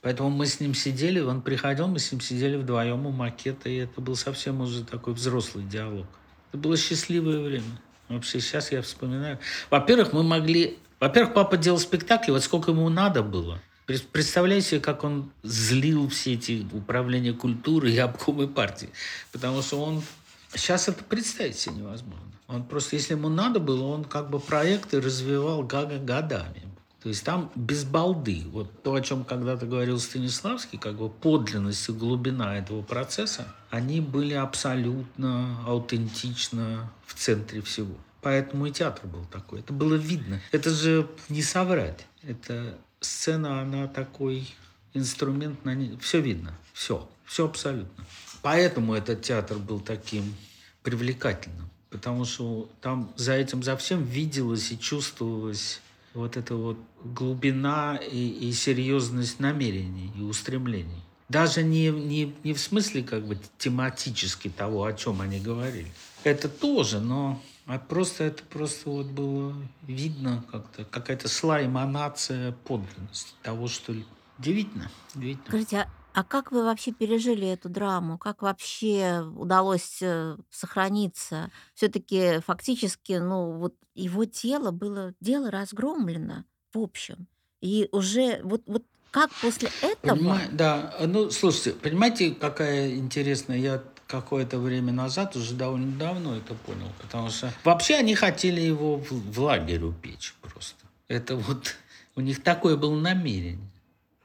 Поэтому 0.03 0.31
мы 0.31 0.47
с 0.47 0.61
ним 0.61 0.75
сидели, 0.75 1.21
он 1.21 1.43
приходил, 1.43 1.89
мы 1.89 1.99
с 1.99 2.13
ним 2.13 2.21
сидели 2.21 2.57
вдвоем 2.57 3.07
у 3.07 3.11
макета, 3.11 3.69
и 3.69 3.79
это 3.79 4.01
был 4.01 4.15
совсем 4.15 4.61
уже 4.61 4.85
такой 4.85 5.15
взрослый 5.15 5.65
диалог. 5.65 6.07
Это 6.51 6.59
было 6.59 6.77
счастливое 6.77 7.41
время. 7.41 7.81
Вообще 8.09 8.41
сейчас 8.41 8.71
я 8.71 8.83
вспоминаю. 8.83 9.39
Во-первых, 9.71 10.13
мы 10.13 10.23
могли... 10.23 10.79
Во-первых, 11.01 11.35
папа 11.35 11.57
делал 11.57 11.79
спектакли, 11.79 12.31
вот 12.31 12.43
сколько 12.43 12.71
ему 12.71 12.89
надо 12.89 13.23
было. 13.23 13.61
Пред- 13.87 14.09
Представляете 14.09 14.67
себе, 14.67 14.81
как 14.81 15.05
он 15.05 15.31
злил 15.43 16.09
все 16.09 16.35
эти 16.35 16.67
управления 16.73 17.33
культуры 17.33 17.93
и 17.93 17.99
обкомы 17.99 18.49
партии. 18.49 18.89
Потому 19.33 19.63
что 19.63 19.83
он... 19.83 20.03
Сейчас 20.55 20.89
это 20.89 21.05
представить 21.05 21.59
себе 21.59 21.77
невозможно. 21.77 22.33
Он 22.49 22.65
просто, 22.65 22.97
если 22.97 23.15
ему 23.15 23.29
надо 23.29 23.61
было, 23.61 23.85
он 23.85 24.05
как 24.05 24.31
бы 24.31 24.41
проекты 24.41 25.01
развивал 25.01 25.63
годами. 25.63 26.63
То 27.03 27.11
есть 27.11 27.25
там 27.25 27.53
без 27.55 27.85
балды. 27.85 28.45
Вот 28.51 28.83
то, 28.83 28.95
о 28.95 29.01
чем 29.01 29.25
когда-то 29.25 29.67
говорил 29.67 30.01
Станиславский, 30.01 30.79
как 30.79 30.97
бы 30.97 31.09
подлинность 31.09 31.89
и 31.89 31.93
глубина 31.93 32.57
этого 32.57 32.83
процесса, 32.83 33.47
они 33.71 34.01
были 34.01 34.35
абсолютно 34.35 35.61
аутентично 35.67 36.91
в 37.05 37.15
центре 37.15 37.61
всего. 37.61 37.95
Поэтому 38.27 38.67
и 38.67 38.73
театр 38.73 39.07
был 39.07 39.25
такой. 39.27 39.61
Это 39.61 39.73
было 39.73 39.95
видно. 39.95 40.41
Это 40.51 40.71
же 40.71 41.09
не 41.29 41.43
соврать. 41.43 42.09
Это 42.25 42.77
сцена, 42.99 43.61
она 43.61 43.87
такой 43.87 44.53
инструмент, 44.95 45.65
на 45.65 45.77
ней. 45.77 45.97
все 46.01 46.21
видно. 46.21 46.59
Все. 46.73 47.09
Все 47.25 47.45
абсолютно. 47.45 48.05
Поэтому 48.43 48.95
этот 48.95 49.23
театр 49.23 49.59
был 49.59 49.79
таким 49.79 50.35
привлекательным. 50.83 51.71
Потому 51.89 52.25
что 52.25 52.69
там 52.81 53.13
за 53.15 53.35
этим, 53.35 53.63
за 53.63 53.77
всем 53.77 54.03
виделось 54.03 54.73
и 54.73 54.77
чувствовалось 54.81 55.81
вот 56.13 56.37
эта 56.37 56.57
вот 56.57 56.79
глубина 57.05 57.95
и, 57.95 58.49
и 58.49 58.51
серьезность 58.51 59.39
намерений 59.39 60.11
и 60.19 60.23
устремлений. 60.23 61.05
Даже 61.29 61.63
не, 61.63 61.91
не, 61.91 62.35
не 62.43 62.55
в 62.55 62.59
смысле 62.59 63.05
как 63.05 63.25
бы 63.25 63.39
тематически 63.59 64.49
того, 64.49 64.85
о 64.85 64.95
чем 64.95 65.21
они 65.21 65.39
говорили. 65.39 65.93
Это 66.25 66.49
тоже, 66.49 66.99
но 66.99 67.41
а 67.67 67.79
просто 67.79 68.25
это 68.25 68.45
просто 68.45 68.91
вот 68.91 69.07
было 69.07 69.55
видно 69.83 70.45
как-то, 70.51 70.85
какая-то 70.85 71.29
шла 71.29 71.65
эманация 71.65 72.53
подлинности 72.53 73.33
того, 73.43 73.67
что 73.67 73.93
ли. 73.93 74.07
Удивительно, 74.39 74.91
удивительно. 75.15 75.49
Скажите, 75.49 75.79
а, 75.79 75.89
а 76.13 76.25
как 76.25 76.53
вы 76.53 76.65
вообще 76.65 76.93
пережили 76.93 77.49
эту 77.49 77.69
драму? 77.69 78.19
Как 78.19 78.43
вообще 78.43 79.23
удалось 79.37 79.99
э, 80.01 80.37
сохраниться? 80.51 81.51
Все-таки 81.75 82.41
фактически, 82.41 83.15
ну, 83.15 83.53
вот 83.53 83.75
его 83.95 84.27
тело 84.27 84.71
было, 84.71 85.15
дело 85.21 85.51
разгромлено 85.51 86.45
в 86.73 86.79
общем. 86.79 87.27
И 87.61 87.89
уже 87.91 88.41
вот, 88.45 88.63
вот 88.67 88.85
как 89.11 89.31
после 89.41 89.71
этого... 89.81 90.17
Понимаю, 90.17 90.49
да, 90.53 90.95
ну, 91.07 91.31
слушайте, 91.31 91.73
понимаете, 91.73 92.33
какая 92.33 92.95
интересная, 92.95 93.57
я 93.57 93.83
какое-то 94.07 94.59
время 94.59 94.93
назад, 94.93 95.37
уже 95.37 95.55
довольно 95.55 95.97
давно 95.97 96.37
это 96.37 96.55
понял, 96.55 96.91
потому 97.01 97.31
что 97.31 97.53
вообще 97.65 97.97
они 97.97 98.15
хотели 98.15 98.61
его 98.61 98.99
в, 98.99 99.11
в 99.11 99.41
лагерь 99.41 99.83
упечь 99.83 100.35
просто. 100.41 100.85
Это 101.09 101.37
вот 101.37 101.77
у 102.15 102.21
них 102.21 102.43
такое 102.43 102.77
было 102.77 102.99
намерение. 102.99 103.71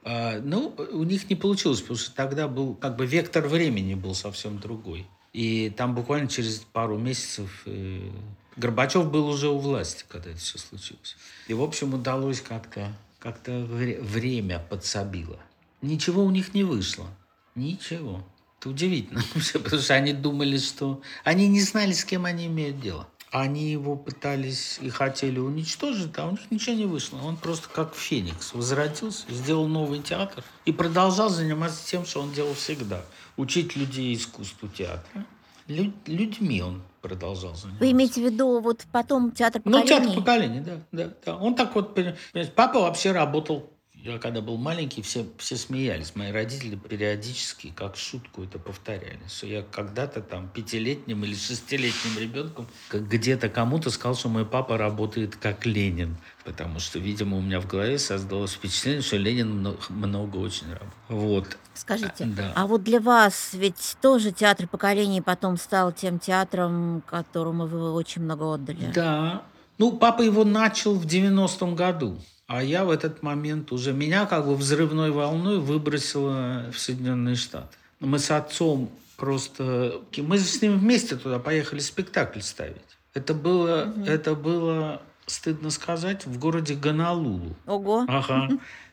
А, 0.04 0.40
ну, 0.40 0.74
у 0.92 1.04
них 1.04 1.28
не 1.30 1.36
получилось, 1.36 1.80
потому 1.80 1.98
что 1.98 2.12
тогда 2.12 2.48
был 2.48 2.74
как 2.74 2.96
бы 2.96 3.06
вектор 3.06 3.46
времени 3.46 3.94
был 3.94 4.14
совсем 4.14 4.58
другой. 4.58 5.06
И 5.32 5.70
там 5.70 5.94
буквально 5.94 6.28
через 6.28 6.58
пару 6.58 6.98
месяцев 6.98 7.62
э, 7.66 8.10
Горбачев 8.56 9.10
был 9.10 9.28
уже 9.28 9.48
у 9.48 9.58
власти, 9.58 10.04
когда 10.08 10.30
это 10.30 10.38
все 10.38 10.58
случилось. 10.58 11.16
И, 11.48 11.54
в 11.54 11.62
общем, 11.62 11.94
удалось 11.94 12.40
как-то 12.40 12.92
как-то 13.18 13.52
вре- 13.52 14.00
время 14.00 14.58
подсобило. 14.58 15.38
Ничего 15.80 16.24
у 16.24 16.30
них 16.30 16.54
не 16.54 16.64
вышло. 16.64 17.06
Ничего. 17.54 18.26
Это 18.62 18.70
удивительно, 18.70 19.20
потому 19.54 19.82
что 19.82 19.94
они 19.94 20.12
думали, 20.12 20.56
что... 20.56 21.00
Они 21.24 21.48
не 21.48 21.60
знали, 21.60 21.92
с 21.92 22.04
кем 22.04 22.24
они 22.26 22.46
имеют 22.46 22.80
дело. 22.80 23.08
Они 23.32 23.72
его 23.72 23.96
пытались 23.96 24.78
и 24.80 24.88
хотели 24.88 25.40
уничтожить, 25.40 26.12
а 26.18 26.28
у 26.28 26.32
них 26.32 26.40
ничего 26.50 26.76
не 26.76 26.84
вышло. 26.86 27.18
Он 27.24 27.36
просто 27.36 27.68
как 27.68 27.94
феникс 27.96 28.52
возродился, 28.54 29.24
сделал 29.30 29.66
новый 29.66 30.00
театр 30.00 30.44
и 30.64 30.70
продолжал 30.70 31.28
заниматься 31.28 31.84
тем, 31.88 32.04
что 32.06 32.20
он 32.20 32.32
делал 32.32 32.54
всегда. 32.54 33.02
Учить 33.36 33.74
людей 33.74 34.14
искусству 34.14 34.68
театра. 34.68 35.24
Лю- 35.66 35.94
людьми 36.06 36.62
он 36.62 36.82
продолжал 37.00 37.56
заниматься. 37.56 37.80
Вы 37.84 37.90
имеете 37.92 38.20
в 38.20 38.24
виду 38.32 38.60
вот 38.60 38.84
потом 38.92 39.32
театр 39.32 39.60
Ну, 39.64 39.72
поколений? 39.80 39.88
театр 39.88 40.14
поколений, 40.14 40.60
да, 40.60 40.78
да, 40.92 41.12
да. 41.24 41.36
Он 41.36 41.54
так 41.56 41.74
вот, 41.74 41.94
понимаете, 41.96 42.52
папа 42.54 42.80
вообще 42.80 43.10
работал, 43.12 43.70
я 44.04 44.18
когда 44.18 44.40
был 44.40 44.56
маленький, 44.56 45.00
все, 45.00 45.26
все 45.38 45.56
смеялись. 45.56 46.16
Мои 46.16 46.32
родители 46.32 46.74
периодически, 46.74 47.72
как 47.74 47.96
шутку 47.96 48.42
это 48.42 48.58
повторяли, 48.58 49.20
что 49.28 49.46
я 49.46 49.62
когда-то 49.62 50.20
там 50.20 50.48
пятилетним 50.48 51.24
или 51.24 51.34
шестилетним 51.34 52.18
ребенком 52.18 52.66
где-то 52.90 53.48
кому-то 53.48 53.90
сказал, 53.90 54.16
что 54.16 54.28
мой 54.28 54.44
папа 54.44 54.76
работает 54.76 55.36
как 55.36 55.66
Ленин. 55.66 56.16
Потому 56.44 56.80
что, 56.80 56.98
видимо, 56.98 57.36
у 57.36 57.40
меня 57.40 57.60
в 57.60 57.68
голове 57.68 57.96
создалось 57.98 58.52
впечатление, 58.54 59.02
что 59.02 59.16
Ленин 59.16 59.50
много, 59.50 59.78
много 59.90 60.36
очень 60.38 60.66
работал. 60.66 60.88
Вот. 61.08 61.56
Скажите, 61.74 62.24
Да. 62.24 62.52
а 62.56 62.66
вот 62.66 62.82
для 62.82 63.00
вас 63.00 63.50
ведь 63.52 63.96
тоже 64.02 64.32
театр 64.32 64.66
поколений 64.66 65.20
потом 65.20 65.56
стал 65.56 65.92
тем 65.92 66.18
театром, 66.18 67.02
которому 67.06 67.66
вы 67.66 67.92
очень 67.92 68.22
много 68.22 68.54
отдали. 68.54 68.90
Да. 68.92 69.42
Ну, 69.78 69.92
папа 69.92 70.22
его 70.22 70.44
начал 70.44 70.96
в 70.96 71.06
90-м 71.06 71.76
году. 71.76 72.18
А 72.52 72.62
я 72.62 72.84
в 72.84 72.90
этот 72.90 73.22
момент 73.22 73.72
уже... 73.72 73.94
Меня 73.94 74.26
как 74.26 74.46
бы 74.46 74.54
взрывной 74.54 75.10
волной 75.10 75.58
выбросило 75.58 76.66
в 76.70 76.78
Соединенные 76.78 77.34
Штаты. 77.34 77.74
Мы 77.98 78.18
с 78.18 78.30
отцом 78.30 78.90
просто... 79.16 80.02
Мы 80.18 80.38
с 80.38 80.60
ним 80.60 80.78
вместе 80.78 81.16
туда 81.16 81.38
поехали 81.38 81.80
спектакль 81.80 82.40
ставить. 82.40 82.76
Это 83.14 83.32
было, 83.32 83.94
это 84.06 84.34
было, 84.34 85.00
стыдно 85.24 85.70
сказать, 85.70 86.26
в 86.26 86.38
городе 86.38 86.74
Гонолулу. 86.74 87.56
Ого. 87.66 88.04
Ага. 88.06 88.50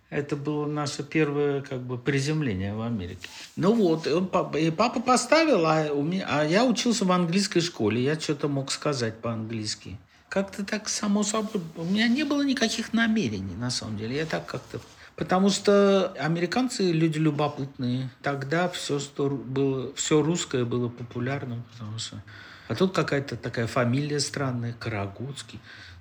Это 0.10 0.38
было 0.38 0.65
наше 0.65 1.04
первое 1.04 1.62
как 1.62 1.82
бы 1.82 1.98
приземление 1.98 2.74
в 2.74 2.82
Америке. 2.82 3.28
Ну 3.58 3.74
вот, 3.74 4.08
и, 4.08 4.12
он, 4.12 4.28
папа- 4.28 4.58
и 4.58 4.72
папа 4.72 5.02
поставил, 5.02 5.65
а, 5.65 5.91
у 5.91 6.02
меня, 6.02 6.26
а 6.30 6.45
я 6.45 6.63
учился 6.63 7.04
в 7.04 7.12
английской 7.12 7.60
школе, 7.60 8.02
я 8.02 8.17
что-то 8.17 8.48
мог 8.48 8.72
сказать 8.72 9.19
по-английски. 9.19 9.98
Как-то 10.30 10.63
так 10.63 10.88
само 10.89 11.24
собой. 11.24 11.62
У 11.76 11.84
меня 11.84 12.08
не 12.08 12.24
было 12.24 12.44
никаких 12.44 12.94
намерений, 12.94 13.56
на 13.56 13.72
самом 13.72 13.98
деле. 13.98 14.18
Я 14.18 14.26
так 14.26 14.46
как-то... 14.46 14.80
Потому 15.15 15.50
что 15.50 16.13
американцы 16.20 16.92
люди 16.92 17.18
любопытные. 17.18 18.10
Тогда 18.22 18.70
все, 18.70 19.00
что 19.00 19.30
было, 19.30 19.94
все 19.96 20.22
русское 20.22 20.63
было 20.63 20.88
популярным, 20.88 21.63
потому 21.74 22.00
что... 22.00 22.24
А 22.70 22.76
тут 22.76 22.94
какая-то 22.94 23.36
такая 23.36 23.68
фамилия 23.68 24.20
странная, 24.20 24.74
Карагутский. 24.74 25.60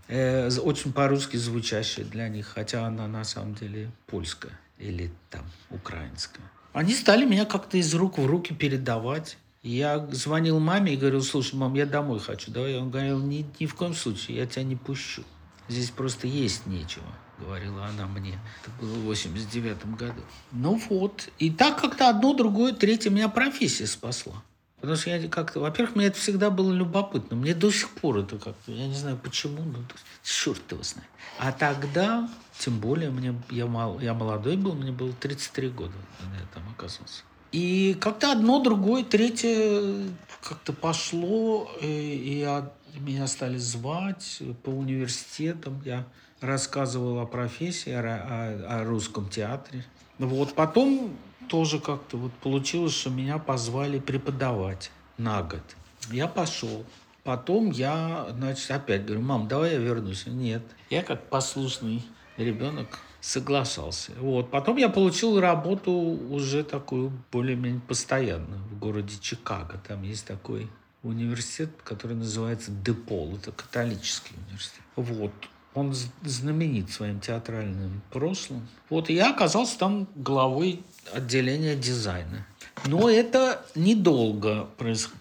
Э, 0.09 0.51
очень 0.61 0.93
по-русски 0.93 1.37
звучащая 1.37 2.05
для 2.05 2.29
них, 2.29 2.47
хотя 2.47 2.87
она 2.87 3.09
на 3.09 3.25
самом 3.25 3.55
деле 3.55 3.91
польская 4.07 4.53
или 4.79 5.11
там 5.31 5.45
украинская. 5.71 6.45
Они 6.73 6.95
стали 6.95 7.25
меня 7.25 7.45
как-то 7.45 7.77
из 7.77 7.95
рук 7.95 8.19
в 8.19 8.27
руки 8.27 8.55
передавать. 8.55 9.37
Я 9.69 10.07
звонил 10.13 10.61
маме 10.61 10.95
и 10.95 10.97
говорил, 10.97 11.23
слушай, 11.23 11.55
мам, 11.55 11.75
я 11.75 11.85
домой 11.85 12.21
хочу. 12.21 12.51
Давай. 12.51 12.79
Он 12.79 12.91
говорил, 12.91 13.19
ни, 13.19 13.45
ни 13.61 13.67
в 13.67 13.75
коем 13.75 13.95
случае, 13.95 14.39
я 14.39 14.47
тебя 14.47 14.63
не 14.63 14.77
пущу. 14.77 15.23
Здесь 15.69 15.91
просто 15.91 16.27
есть 16.27 16.67
нечего, 16.67 17.05
говорила 17.39 17.85
она 17.85 18.07
мне. 18.07 18.39
Это 18.63 18.71
было 18.81 18.95
в 18.95 19.05
89 19.05 19.85
году. 19.95 20.23
Ну 20.53 20.81
вот. 20.89 21.29
И 21.39 21.51
так 21.51 21.79
как-то 21.79 22.09
одно, 22.09 22.33
другое, 22.33 22.73
третье 22.73 23.11
меня 23.11 23.29
профессия 23.29 23.87
спасла. 23.87 24.43
Потому 24.81 24.97
что 24.97 25.11
я 25.11 25.29
как-то, 25.29 25.61
во-первых, 25.61 25.97
мне 25.97 26.07
это 26.07 26.19
всегда 26.19 26.49
было 26.49 26.73
любопытно. 26.73 27.37
Мне 27.37 27.53
до 27.53 27.71
сих 27.71 27.91
пор 27.91 28.21
это 28.21 28.39
как-то, 28.39 28.73
я 28.73 28.87
не 28.87 28.95
знаю 28.95 29.19
почему, 29.23 29.63
но 29.65 29.81
черт 30.23 30.63
его 30.73 30.83
знает. 30.83 31.11
А 31.39 31.53
тогда, 31.53 32.31
тем 32.59 32.81
более, 32.81 33.11
мне, 33.11 33.39
я, 33.51 33.67
мал, 33.67 34.01
я 34.01 34.15
молодой 34.15 34.57
был, 34.57 34.75
мне 34.75 34.93
было 34.93 35.13
33 35.13 35.69
года, 35.69 35.93
когда 36.19 36.37
я 36.37 36.47
там 36.55 36.63
оказался. 36.71 37.25
И 37.53 37.97
как-то 38.01 38.33
одно, 38.33 38.63
другое, 38.63 39.05
третье 39.05 40.09
как-то 40.43 40.73
пошло, 40.73 41.69
и, 41.81 41.87
и 41.87 42.39
я- 42.41 42.71
меня 43.01 43.27
стали 43.27 43.59
звать 43.59 44.43
по 44.65 44.71
университетам. 44.71 45.81
Я 45.85 46.05
рассказывал 46.41 47.21
о 47.21 47.27
профессии, 47.27 47.93
о, 47.93 48.01
о- 48.01 48.81
о 48.81 48.85
русском 48.85 49.29
театре. 49.29 49.85
Вот 50.19 50.55
потом 50.55 51.17
тоже 51.49 51.81
как-то 51.81 52.17
вот 52.17 52.33
получилось, 52.35 52.93
что 52.95 53.11
меня 53.11 53.39
позвали 53.39 53.99
преподавать 53.99 54.91
на 55.17 55.43
год. 55.43 55.63
Я 56.11 56.27
пошел. 56.27 56.85
Потом 57.25 57.71
я, 57.71 58.29
значит, 58.37 58.71
опять 58.71 59.05
говорю, 59.05 59.23
мам, 59.23 59.49
давай 59.49 59.73
я 59.73 59.79
вернусь. 59.79 60.27
Нет. 60.27 60.63
Я 60.91 61.03
как 61.03 61.29
послушный 61.29 62.03
ребенок 62.37 62.99
соглашался. 63.21 64.13
Вот. 64.21 64.51
Потом 64.51 64.77
я 64.77 64.89
получил 64.89 65.41
работу 65.41 65.91
уже 65.93 66.65
такую 66.65 67.13
более-менее 67.33 67.81
постоянную 67.81 68.61
в 68.71 68.79
городе 68.79 69.17
Чикаго. 69.21 69.81
Там 69.87 70.03
есть 70.03 70.27
такой 70.27 70.69
университет, 71.03 71.71
который 71.85 72.17
называется 72.17 72.71
Депол. 72.71 73.37
Это 73.37 73.53
католический 73.53 74.35
университет. 74.47 74.83
Вот. 74.97 75.33
Он 75.75 75.95
знаменит 76.25 76.91
своим 76.91 77.21
театральным 77.21 78.03
прошлым. 78.11 78.67
Вот 78.91 79.11
и 79.11 79.15
я 79.15 79.31
оказался 79.31 79.79
там 79.79 80.09
главой 80.17 80.83
отделения 81.13 81.77
дизайна. 81.77 82.47
Но 82.87 83.09
это 83.09 83.65
недолго 83.75 84.69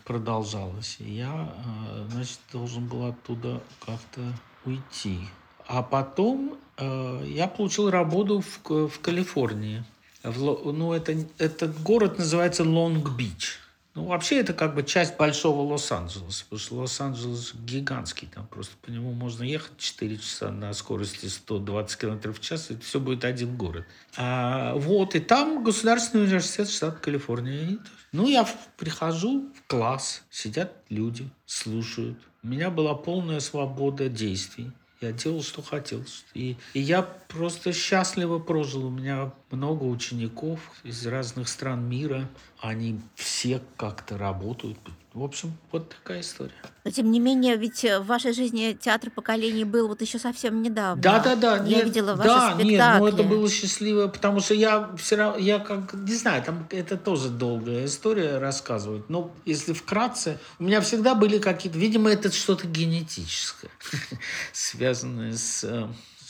продолжалось. 0.03 0.97
Я, 0.99 1.53
э, 1.65 2.07
значит, 2.11 2.39
должен 2.51 2.87
был 2.87 3.07
оттуда 3.07 3.61
как-то 3.85 4.21
уйти. 4.65 5.19
А 5.67 5.83
потом 5.83 6.57
э, 6.77 7.23
я 7.27 7.47
получил 7.47 7.89
работу 7.89 8.41
в, 8.41 8.87
в 8.87 8.99
Калифорнии. 9.01 9.83
В 10.23 10.71
ну, 10.71 10.93
это, 10.93 11.13
этот 11.37 11.81
город 11.83 12.17
называется 12.17 12.63
Лонг-Бич. 12.63 13.59
Ну, 13.93 14.05
вообще, 14.05 14.39
это 14.39 14.53
как 14.53 14.75
бы 14.75 14.83
часть 14.83 15.17
большого 15.17 15.61
Лос-Анджелеса, 15.73 16.43
потому 16.43 16.59
что 16.59 16.75
Лос-Анджелес 16.75 17.55
гигантский, 17.55 18.29
там 18.31 18.45
просто 18.45 18.75
по 18.83 18.91
нему 18.91 19.11
можно 19.11 19.43
ехать 19.43 19.77
4 19.79 20.17
часа 20.17 20.51
на 20.51 20.71
скорости 20.73 21.25
120 21.25 21.99
км 21.99 22.31
в 22.31 22.39
час, 22.39 22.69
и 22.69 22.77
все 22.77 22.99
будет 22.99 23.25
один 23.25 23.57
город. 23.57 23.85
А, 24.15 24.75
вот, 24.75 25.15
и 25.15 25.19
там 25.19 25.63
Государственный 25.63 26.25
университет 26.25 26.69
штата 26.69 26.97
Калифорния. 26.99 27.79
Ну, 28.11 28.27
я 28.29 28.47
прихожу 28.77 29.51
в 29.55 29.67
класс, 29.67 30.21
сидят 30.29 30.73
люди, 30.89 31.27
слушают. 31.47 32.19
У 32.43 32.47
меня 32.47 32.69
была 32.69 32.93
полная 32.93 33.39
свобода 33.39 34.09
действий. 34.09 34.71
Я 34.99 35.11
делал, 35.11 35.43
что 35.43 35.61
хотел. 35.61 36.03
И, 36.33 36.57
и 36.73 36.79
я 36.79 37.03
просто 37.03 37.71
счастливо 37.71 38.39
прожил. 38.39 38.87
У 38.87 38.89
меня 38.89 39.31
много 39.51 39.83
учеников 39.83 40.59
из 40.83 41.05
разных 41.05 41.49
стран 41.49 41.87
мира. 41.87 42.27
Они 42.59 42.99
все 43.15 43.61
как-то 43.75 44.17
работают. 44.17 44.79
В 45.17 45.23
общем, 45.23 45.57
вот 45.71 45.89
такая 45.89 46.21
история. 46.21 46.53
Но 46.85 46.91
тем 46.91 47.09
не 47.09 47.19
менее, 47.19 47.57
ведь 47.57 47.83
в 47.83 48.03
вашей 48.03 48.33
жизни 48.33 48.77
театр 48.79 49.09
поколений 49.09 49.63
был 49.63 49.87
вот 49.87 49.99
еще 50.01 50.19
совсем 50.19 50.61
недавно. 50.61 51.01
Да, 51.01 51.19
да, 51.19 51.35
да. 51.35 51.55
Я 51.57 51.77
нет, 51.77 51.85
видела 51.85 52.13
ваши 52.13 52.29
да, 52.29 52.53
спектакли. 52.53 52.71
нет, 52.71 52.99
ну 52.99 53.07
это 53.07 53.23
было 53.23 53.49
счастливо, 53.49 54.09
потому 54.09 54.41
что 54.41 54.53
я 54.53 54.91
все 54.95 55.15
равно, 55.15 55.39
я 55.39 55.57
как, 55.57 55.95
не 55.95 56.13
знаю, 56.13 56.43
там 56.43 56.67
это 56.69 56.97
тоже 56.97 57.29
долгая 57.29 57.85
история 57.85 58.37
рассказывать. 58.37 59.09
Но 59.09 59.31
если 59.43 59.73
вкратце, 59.73 60.37
у 60.59 60.65
меня 60.65 60.81
всегда 60.81 61.15
были 61.15 61.39
какие-то, 61.39 61.79
видимо, 61.79 62.11
это 62.11 62.31
что-то 62.31 62.67
генетическое, 62.67 63.71
связанное 64.53 65.33
с 65.35 65.63
э, 65.63 65.87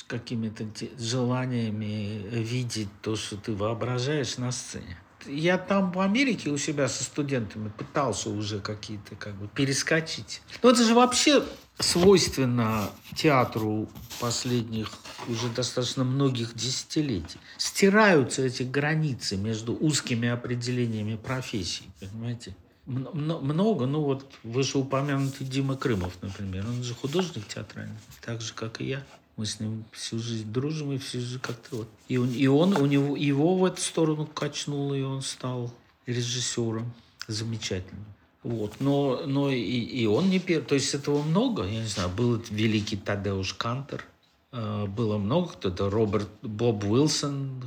какими-то 0.08 0.64
желаниями 0.98 2.26
видеть 2.32 2.88
то, 3.02 3.18
что 3.18 3.36
ты 3.36 3.52
воображаешь 3.52 4.38
на 4.38 4.54
сцене. 4.54 4.98
Я 5.28 5.58
там 5.58 5.92
в 5.92 6.00
Америке 6.00 6.50
у 6.50 6.58
себя 6.58 6.88
со 6.88 7.04
студентами 7.04 7.70
пытался 7.70 8.30
уже 8.30 8.60
какие-то 8.60 9.16
как 9.16 9.36
бы 9.36 9.48
перескочить. 9.48 10.42
Но 10.64 10.72
это 10.72 10.84
же 10.84 10.94
вообще 10.94 11.44
свойственно 11.80 12.90
театру 13.16 13.90
последних 14.20 14.92
уже 15.28 15.50
достаточно 15.50 16.04
многих 16.04 16.56
десятилетий. 16.56 17.40
Стираются 17.58 18.44
эти 18.44 18.64
границы 18.64 19.38
между 19.38 19.76
узкими 19.76 20.30
определениями 20.30 21.16
профессий, 21.16 21.90
понимаете? 22.00 22.56
Много, 22.86 23.86
ну 23.86 24.02
вот 24.02 24.32
вышеупомянутый 24.44 25.46
Дима 25.46 25.76
Крымов, 25.76 26.14
например, 26.22 26.66
он 26.66 26.84
же 26.84 26.96
художник 26.96 27.46
театральный, 27.48 27.98
так 28.22 28.42
же, 28.42 28.54
как 28.54 28.80
и 28.80 28.86
я. 28.86 29.04
Мы 29.38 29.46
с 29.46 29.60
ним 29.60 29.86
всю 29.92 30.18
жизнь 30.20 30.52
дружим 30.52 30.92
и 30.92 30.98
всю 30.98 31.20
жизнь 31.20 31.40
как-то 31.40 31.78
вот. 31.78 31.88
И 32.08 32.18
он, 32.18 32.32
и 32.32 32.48
он 32.48 32.76
у 32.76 32.86
него, 32.88 33.16
его 33.16 33.56
в 33.56 33.66
эту 33.66 33.80
сторону 33.82 34.26
качнуло, 34.26 34.96
и 34.96 35.02
он 35.04 35.22
стал 35.22 35.72
режиссером 36.08 36.92
замечательным. 37.28 38.06
Вот. 38.44 38.74
Но, 38.80 39.22
но 39.28 39.52
и, 39.52 39.62
и 39.62 40.06
он 40.08 40.30
не 40.30 40.40
первый. 40.40 40.66
То 40.66 40.76
есть 40.76 40.94
этого 40.96 41.22
много. 41.22 41.64
Я 41.66 41.82
не 41.82 41.88
знаю, 41.88 42.10
был 42.10 42.42
великий 42.50 42.96
Тадеуш 42.98 43.54
Кантер. 43.54 44.06
э, 44.54 44.86
Было 44.88 45.18
много 45.18 45.50
кто 45.50 45.70
это 45.70 45.90
Роберт 45.90 46.30
Боб 46.42 46.84
Уилсон. 46.86 47.62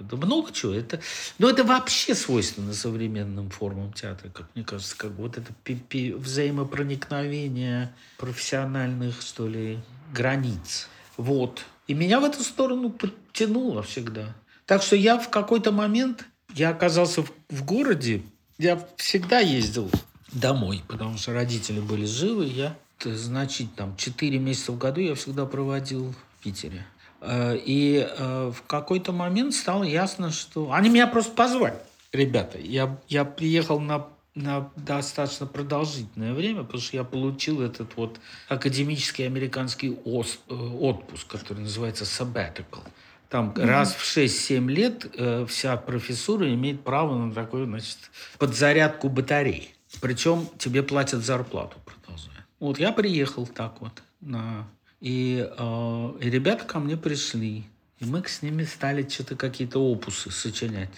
Это 0.00 0.16
много 0.16 0.52
чего. 0.52 0.74
Это, 0.74 1.00
но 1.38 1.48
это 1.48 1.62
вообще 1.64 2.14
свойственно 2.14 2.74
современным 2.74 3.48
формам 3.50 3.92
театра, 3.92 4.28
как 4.30 4.46
мне 4.54 4.64
кажется. 4.64 4.96
Как 4.96 5.12
вот 5.12 5.38
это 5.38 5.52
пи- 5.62 5.76
пи- 5.76 6.12
взаимопроникновение 6.12 7.94
профессиональных, 8.18 9.22
что 9.22 9.46
ли, 9.48 9.78
границ. 10.12 10.88
Вот. 11.16 11.64
И 11.86 11.94
меня 11.94 12.20
в 12.20 12.24
эту 12.24 12.42
сторону 12.42 12.90
подтянуло 12.90 13.82
всегда. 13.82 14.34
Так 14.66 14.82
что 14.82 14.96
я 14.96 15.18
в 15.18 15.28
какой-то 15.30 15.72
момент, 15.72 16.24
я 16.54 16.70
оказался 16.70 17.22
в, 17.22 17.32
в 17.50 17.64
городе, 17.64 18.22
я 18.58 18.80
всегда 18.96 19.40
ездил 19.40 19.90
домой, 20.32 20.82
потому 20.88 21.18
что 21.18 21.32
родители 21.34 21.80
были 21.80 22.04
живы. 22.06 22.46
Я, 22.46 22.76
т- 22.98 23.14
значит, 23.14 23.74
там 23.74 23.96
4 23.96 24.38
месяца 24.38 24.72
в 24.72 24.78
году 24.78 25.00
я 25.00 25.14
всегда 25.14 25.44
проводил 25.46 26.12
в 26.12 26.42
Питере. 26.42 26.86
Э, 27.20 27.56
И 27.56 28.06
э, 28.08 28.52
в 28.54 28.62
какой-то 28.66 29.12
момент 29.12 29.54
стало 29.54 29.84
ясно, 29.84 30.30
что... 30.30 30.72
Они 30.72 30.88
меня 30.88 31.06
просто 31.06 31.32
позвали, 31.32 31.76
ребята. 32.12 32.58
Я, 32.58 32.96
я 33.08 33.24
приехал 33.24 33.78
на 33.80 34.06
на 34.34 34.70
достаточно 34.76 35.46
продолжительное 35.46 36.34
время, 36.34 36.64
потому 36.64 36.82
что 36.82 36.96
я 36.96 37.04
получил 37.04 37.62
этот 37.62 37.96
вот 37.96 38.18
академический 38.48 39.26
американский 39.26 39.90
э, 39.92 40.54
отпуск, 40.54 41.28
который 41.28 41.60
называется 41.60 42.04
sabbatical. 42.04 42.82
Там 43.28 43.54
раз 43.56 43.94
в 43.94 44.02
6-7 44.02 44.68
лет 44.68 45.06
э, 45.16 45.46
вся 45.48 45.76
профессура 45.76 46.52
имеет 46.52 46.82
право 46.82 47.16
на 47.16 47.32
такую, 47.32 47.66
значит, 47.66 47.98
подзарядку 48.38 49.08
батарей. 49.08 49.74
Причем 50.00 50.48
тебе 50.58 50.82
платят 50.82 51.24
зарплату, 51.24 51.78
продолжая. 51.84 52.46
Вот 52.58 52.78
я 52.78 52.92
приехал 52.92 53.46
так 53.46 53.80
вот. 53.80 54.02
На... 54.20 54.68
И, 55.00 55.48
э, 55.48 56.12
и 56.20 56.30
ребята 56.30 56.64
ко 56.64 56.80
мне 56.80 56.96
пришли. 56.96 57.64
И 58.00 58.04
мы 58.04 58.26
с 58.26 58.42
ними 58.42 58.64
стали 58.64 59.08
что-то 59.08 59.36
какие-то 59.36 59.78
опусы 59.78 60.30
сочинять. 60.32 60.90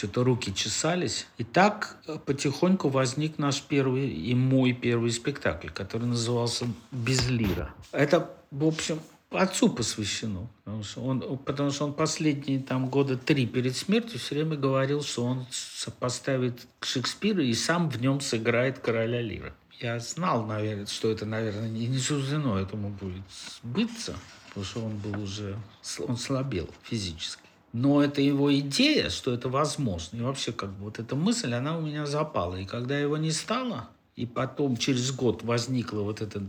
Что-то 0.00 0.24
руки 0.24 0.54
чесались. 0.54 1.26
И 1.36 1.44
так 1.44 1.98
э, 2.06 2.16
потихоньку 2.24 2.88
возник 2.88 3.36
наш 3.36 3.60
первый 3.60 4.08
и 4.08 4.34
мой 4.34 4.72
первый 4.72 5.10
спектакль, 5.10 5.68
который 5.68 6.06
назывался 6.06 6.66
«Без 6.90 7.28
лира». 7.28 7.74
Это, 7.92 8.30
в 8.50 8.64
общем, 8.64 8.98
отцу 9.30 9.68
посвящено. 9.68 10.48
Потому 10.64 10.84
что 10.84 11.02
он, 11.02 11.38
потому 11.44 11.70
что 11.70 11.84
он 11.84 11.92
последние 11.92 12.60
там 12.60 12.88
года 12.88 13.18
три 13.18 13.46
перед 13.46 13.76
смертью 13.76 14.18
все 14.18 14.36
время 14.36 14.56
говорил, 14.56 15.02
что 15.02 15.22
он 15.22 15.46
сопоставит 15.50 16.66
Шекспира 16.80 17.44
и 17.44 17.52
сам 17.52 17.90
в 17.90 18.00
нем 18.00 18.22
сыграет 18.22 18.78
короля 18.78 19.20
лира. 19.20 19.52
Я 19.80 19.98
знал, 19.98 20.46
наверное, 20.46 20.86
что 20.86 21.10
это, 21.10 21.26
наверное, 21.26 21.68
не 21.68 21.86
не 21.88 21.98
суждено 21.98 22.58
этому 22.58 22.88
будет 22.88 23.24
сбыться, 23.62 24.16
потому 24.48 24.64
что 24.64 24.82
он 24.82 24.96
был 24.96 25.20
уже, 25.20 25.58
он 26.08 26.16
слабел 26.16 26.70
физически. 26.84 27.49
Но 27.72 28.02
это 28.02 28.20
его 28.20 28.52
идея, 28.58 29.10
что 29.10 29.32
это 29.32 29.48
возможно. 29.48 30.16
И 30.16 30.22
вообще, 30.22 30.52
как 30.52 30.70
бы 30.70 30.84
вот 30.84 30.98
эта 30.98 31.14
мысль, 31.14 31.54
она 31.54 31.78
у 31.78 31.80
меня 31.80 32.06
запала. 32.06 32.56
И 32.56 32.64
когда 32.64 32.98
его 32.98 33.16
не 33.16 33.30
стало, 33.30 33.88
и 34.16 34.26
потом 34.26 34.76
через 34.76 35.12
год 35.12 35.42
возникла 35.44 36.00
вот 36.00 36.20
это, 36.20 36.42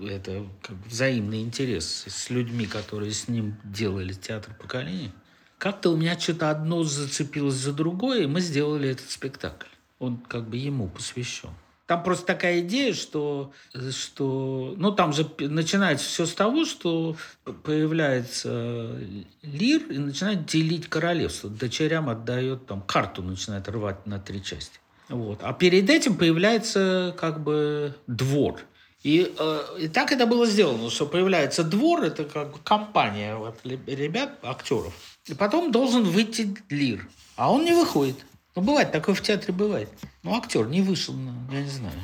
это, 0.00 0.46
как 0.62 0.76
взаимный 0.86 1.42
интерес 1.42 2.04
с 2.06 2.30
людьми, 2.30 2.66
которые 2.66 3.12
с 3.12 3.28
ним 3.28 3.56
делали 3.64 4.12
театр 4.12 4.54
поколений, 4.58 5.12
как-то 5.58 5.90
у 5.90 5.96
меня 5.96 6.18
что-то 6.18 6.50
одно 6.50 6.84
зацепилось 6.84 7.56
за 7.56 7.72
другое, 7.72 8.22
и 8.22 8.26
мы 8.26 8.40
сделали 8.40 8.88
этот 8.88 9.10
спектакль. 9.10 9.66
Он 9.98 10.16
как 10.16 10.48
бы 10.48 10.56
ему 10.56 10.88
посвящен. 10.88 11.50
Там 11.90 12.04
просто 12.04 12.24
такая 12.24 12.60
идея, 12.60 12.94
что, 12.94 13.50
что 13.90 14.74
ну 14.76 14.92
там 14.92 15.12
же 15.12 15.28
начинается 15.40 16.06
все 16.06 16.24
с 16.24 16.32
того, 16.34 16.64
что 16.64 17.16
появляется 17.64 18.96
Лир 19.42 19.82
и 19.90 19.98
начинает 19.98 20.46
делить 20.46 20.88
королевство. 20.88 21.50
Дочерям 21.50 22.08
отдает 22.08 22.64
там 22.66 22.80
карту, 22.80 23.24
начинает 23.24 23.68
рвать 23.68 24.06
на 24.06 24.20
три 24.20 24.40
части. 24.40 24.78
Вот. 25.08 25.40
А 25.42 25.52
перед 25.52 25.90
этим 25.90 26.14
появляется 26.14 27.12
как 27.18 27.42
бы 27.42 27.96
двор. 28.06 28.60
И, 29.02 29.34
э, 29.36 29.60
и 29.80 29.88
так 29.88 30.12
это 30.12 30.26
было 30.26 30.46
сделано, 30.46 30.90
что 30.90 31.06
появляется 31.06 31.64
двор, 31.64 32.04
это 32.04 32.22
как 32.22 32.52
бы 32.52 32.58
компания 32.62 33.34
вот, 33.34 33.58
ребят, 33.64 34.38
актеров. 34.44 34.94
И 35.26 35.34
потом 35.34 35.72
должен 35.72 36.04
выйти 36.04 36.56
Лир. 36.68 37.08
А 37.34 37.50
он 37.50 37.64
не 37.64 37.72
выходит. 37.72 38.24
Ну, 38.56 38.62
бывает, 38.62 38.92
такое 38.92 39.14
в 39.14 39.22
театре 39.22 39.52
бывает. 39.52 39.88
Ну, 40.22 40.34
актер 40.34 40.66
не 40.66 40.82
вышел, 40.82 41.14
ну, 41.14 41.32
я 41.52 41.62
не 41.62 41.70
знаю. 41.70 41.98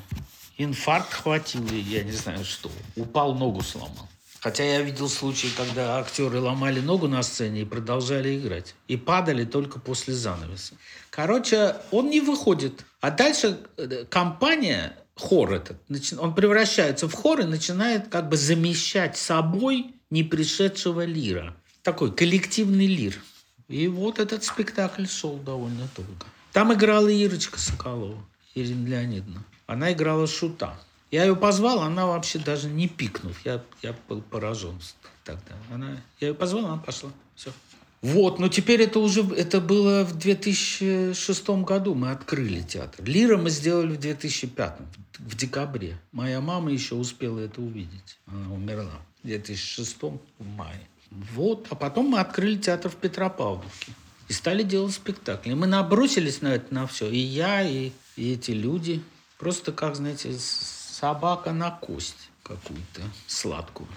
Инфаркт 0.58 1.12
хватил, 1.12 1.66
я 1.68 2.02
не 2.02 2.12
знаю 2.12 2.44
что. 2.44 2.70
Упал, 2.94 3.34
ногу 3.34 3.62
сломал. 3.62 4.08
Хотя 4.40 4.62
я 4.64 4.82
видел 4.82 5.08
случаи, 5.08 5.48
когда 5.56 5.98
актеры 5.98 6.38
ломали 6.38 6.80
ногу 6.80 7.08
на 7.08 7.22
сцене 7.24 7.62
и 7.62 7.64
продолжали 7.64 8.38
играть. 8.38 8.74
И 8.86 8.96
падали 8.96 9.44
только 9.44 9.80
после 9.80 10.14
занавеса. 10.14 10.74
Короче, 11.10 11.74
он 11.90 12.10
не 12.10 12.20
выходит. 12.20 12.84
А 13.00 13.10
дальше 13.10 13.58
э, 13.76 14.04
компания, 14.08 14.96
хор 15.16 15.52
этот, 15.52 15.78
он 16.18 16.34
превращается 16.34 17.08
в 17.08 17.14
хор 17.14 17.40
и 17.40 17.44
начинает 17.44 18.08
как 18.08 18.28
бы 18.28 18.36
замещать 18.36 19.16
собой 19.16 19.94
не 20.10 20.22
пришедшего 20.22 21.04
лира. 21.04 21.56
Такой 21.82 22.12
коллективный 22.12 22.86
лир. 22.86 23.20
И 23.68 23.88
вот 23.88 24.20
этот 24.20 24.44
спектакль 24.44 25.06
шел 25.06 25.36
довольно 25.38 25.88
долго. 25.96 26.26
Там 26.56 26.72
играла 26.72 27.08
Ирочка 27.08 27.58
Соколова, 27.58 28.16
Ирина 28.54 28.88
Леонидовна. 28.88 29.44
Она 29.66 29.92
играла 29.92 30.26
шута. 30.26 30.80
Я 31.10 31.24
ее 31.24 31.36
позвал, 31.36 31.82
она 31.82 32.06
вообще 32.06 32.38
даже 32.38 32.70
не 32.70 32.88
пикнув. 32.88 33.36
Я, 33.44 33.62
я 33.82 33.94
был 34.08 34.22
поражен 34.22 34.80
тогда. 35.22 35.52
Она, 35.70 36.00
я 36.18 36.28
ее 36.28 36.34
позвал, 36.34 36.64
она 36.64 36.78
пошла. 36.78 37.10
Все. 37.34 37.52
Вот, 38.00 38.38
но 38.38 38.48
теперь 38.48 38.80
это 38.80 39.00
уже, 39.00 39.20
это 39.34 39.60
было 39.60 40.02
в 40.04 40.16
2006 40.16 41.48
году, 41.50 41.94
мы 41.94 42.10
открыли 42.10 42.62
театр. 42.62 43.04
Лира 43.04 43.36
мы 43.36 43.50
сделали 43.50 43.94
в 43.94 44.00
2005, 44.00 44.78
в 45.18 45.36
декабре. 45.36 45.98
Моя 46.12 46.40
мама 46.40 46.70
еще 46.72 46.94
успела 46.94 47.38
это 47.38 47.60
увидеть. 47.60 48.18
Она 48.26 48.54
умерла 48.54 49.02
в 49.22 49.26
2006 49.26 49.96
в 50.00 50.46
мае. 50.56 50.88
Вот, 51.10 51.66
а 51.68 51.74
потом 51.74 52.06
мы 52.06 52.18
открыли 52.18 52.56
театр 52.56 52.90
в 52.90 52.96
Петропавловке. 52.96 53.92
И 54.28 54.32
стали 54.32 54.62
делать 54.62 54.94
спектакли. 54.94 55.54
Мы 55.54 55.66
набросились 55.66 56.42
на 56.42 56.48
это, 56.48 56.74
на 56.74 56.86
все. 56.86 57.08
И 57.08 57.18
я, 57.18 57.62
и, 57.62 57.92
И 58.16 58.32
эти 58.32 58.50
люди 58.50 59.02
просто, 59.38 59.72
как, 59.72 59.96
знаете, 59.96 60.36
собака 60.38 61.52
на 61.52 61.70
кость 61.70 62.30
какую-то 62.42 63.02
сладкую. 63.26 63.88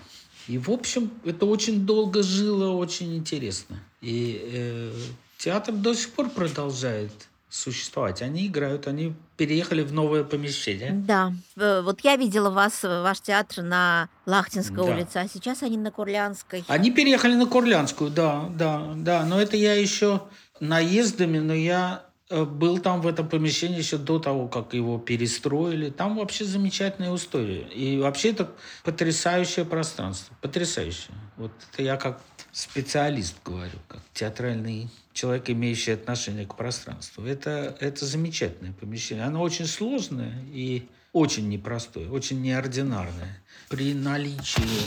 И, 0.48 0.58
в 0.58 0.70
общем, 0.70 1.12
это 1.26 1.46
очень 1.46 1.86
долго 1.86 2.24
жило, 2.24 2.72
очень 2.72 3.16
интересно. 3.16 3.80
И 4.02 4.42
э, 4.44 4.94
театр 5.38 5.76
до 5.76 5.94
сих 5.94 6.12
пор 6.12 6.30
продолжает 6.30 7.12
существовать. 7.50 8.22
Они 8.22 8.48
играют, 8.48 8.88
они 8.88 9.16
переехали 9.36 9.82
в 9.82 9.92
новое 9.92 10.24
помещение. 10.24 10.92
Да, 10.92 11.34
э, 11.58 11.82
вот 11.82 12.02
я 12.02 12.16
видела 12.16 12.50
вас, 12.50 12.84
э, 12.84 13.02
ваш 13.02 13.22
театр 13.22 13.64
на 13.64 14.08
Лахтинской 14.26 14.78
Да. 14.78 14.84
улице, 14.84 15.18
а 15.18 15.28
сейчас 15.28 15.64
они 15.64 15.78
на 15.78 15.92
Курлянской. 15.92 16.64
Они 16.68 16.92
переехали 16.92 17.34
на 17.34 17.48
Курлянскую, 17.48 18.12
да, 18.12 18.48
да, 18.50 18.94
да. 18.96 19.26
Но 19.26 19.42
это 19.42 19.58
я 19.58 19.74
еще 19.74 20.22
наездами, 20.60 21.40
но 21.40 21.54
я 21.54 22.04
э, 22.32 22.44
был 22.46 22.78
там 22.78 23.02
в 23.02 23.08
этом 23.08 23.28
помещении 23.28 23.80
еще 23.80 23.98
до 23.98 24.20
того, 24.20 24.48
как 24.48 24.76
его 24.76 25.00
перестроили. 25.00 25.90
Там 25.90 26.16
вообще 26.18 26.46
замечательная 26.46 27.16
история. 27.16 27.62
И 27.62 27.98
вообще 27.98 28.30
это 28.30 28.52
потрясающее 28.84 29.66
пространство. 29.66 30.36
Потрясающее. 30.40 31.16
Вот 31.38 31.52
это 31.74 31.82
я 31.82 31.98
как 31.98 32.22
специалист 32.52 33.36
говорю, 33.44 33.80
как 33.88 34.02
театральный 34.14 34.90
человек, 35.20 35.50
имеющий 35.50 35.92
отношение 35.92 36.46
к 36.46 36.56
пространству. 36.56 37.26
Это, 37.26 37.76
это 37.82 38.06
замечательное 38.06 38.72
помещение. 38.72 39.26
Оно 39.26 39.42
очень 39.42 39.66
сложное 39.66 40.34
и 40.54 40.88
очень 41.12 41.50
непростое, 41.50 42.10
очень 42.10 42.42
неординарное. 42.42 43.42
При 43.68 43.94
наличии 43.94 44.80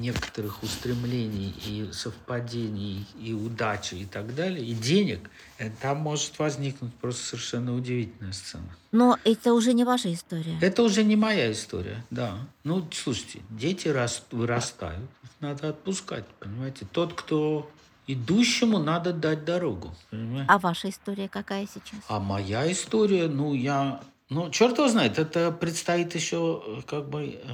некоторых 0.00 0.64
устремлений 0.64 1.54
и 1.64 1.90
совпадений, 1.92 3.06
и 3.22 3.32
удачи 3.32 3.94
и 3.94 4.04
так 4.04 4.34
далее, 4.34 4.66
и 4.66 4.74
денег, 4.74 5.30
э, 5.58 5.70
там 5.80 5.98
может 5.98 6.36
возникнуть 6.40 6.92
просто 6.94 7.24
совершенно 7.24 7.74
удивительная 7.76 8.32
сцена. 8.32 8.76
Но 8.90 9.16
это 9.24 9.54
уже 9.54 9.74
не 9.74 9.84
ваша 9.84 10.12
история. 10.12 10.58
Это 10.60 10.82
уже 10.82 11.04
не 11.04 11.14
моя 11.14 11.52
история, 11.52 12.04
да. 12.10 12.38
Ну, 12.64 12.84
слушайте, 12.92 13.40
дети 13.48 13.86
рас- 13.88 14.24
вырастают, 14.32 15.08
надо 15.40 15.68
отпускать, 15.68 16.26
понимаете. 16.40 16.84
Тот, 16.90 17.12
кто 17.12 17.70
идущему, 18.08 18.78
надо 18.78 19.12
дать 19.12 19.44
дорогу, 19.44 19.94
понимаете. 20.10 20.46
А 20.48 20.58
ваша 20.58 20.88
история 20.88 21.28
какая 21.28 21.66
сейчас? 21.66 22.00
А 22.08 22.18
моя 22.18 22.70
история, 22.72 23.28
ну, 23.28 23.54
я... 23.54 24.00
Ну, 24.30 24.50
черт 24.50 24.76
его 24.76 24.88
знает, 24.88 25.18
это 25.18 25.52
предстоит 25.52 26.14
еще 26.14 26.62
э, 26.66 26.82
как 26.86 27.08
бы 27.08 27.40
э, 27.42 27.48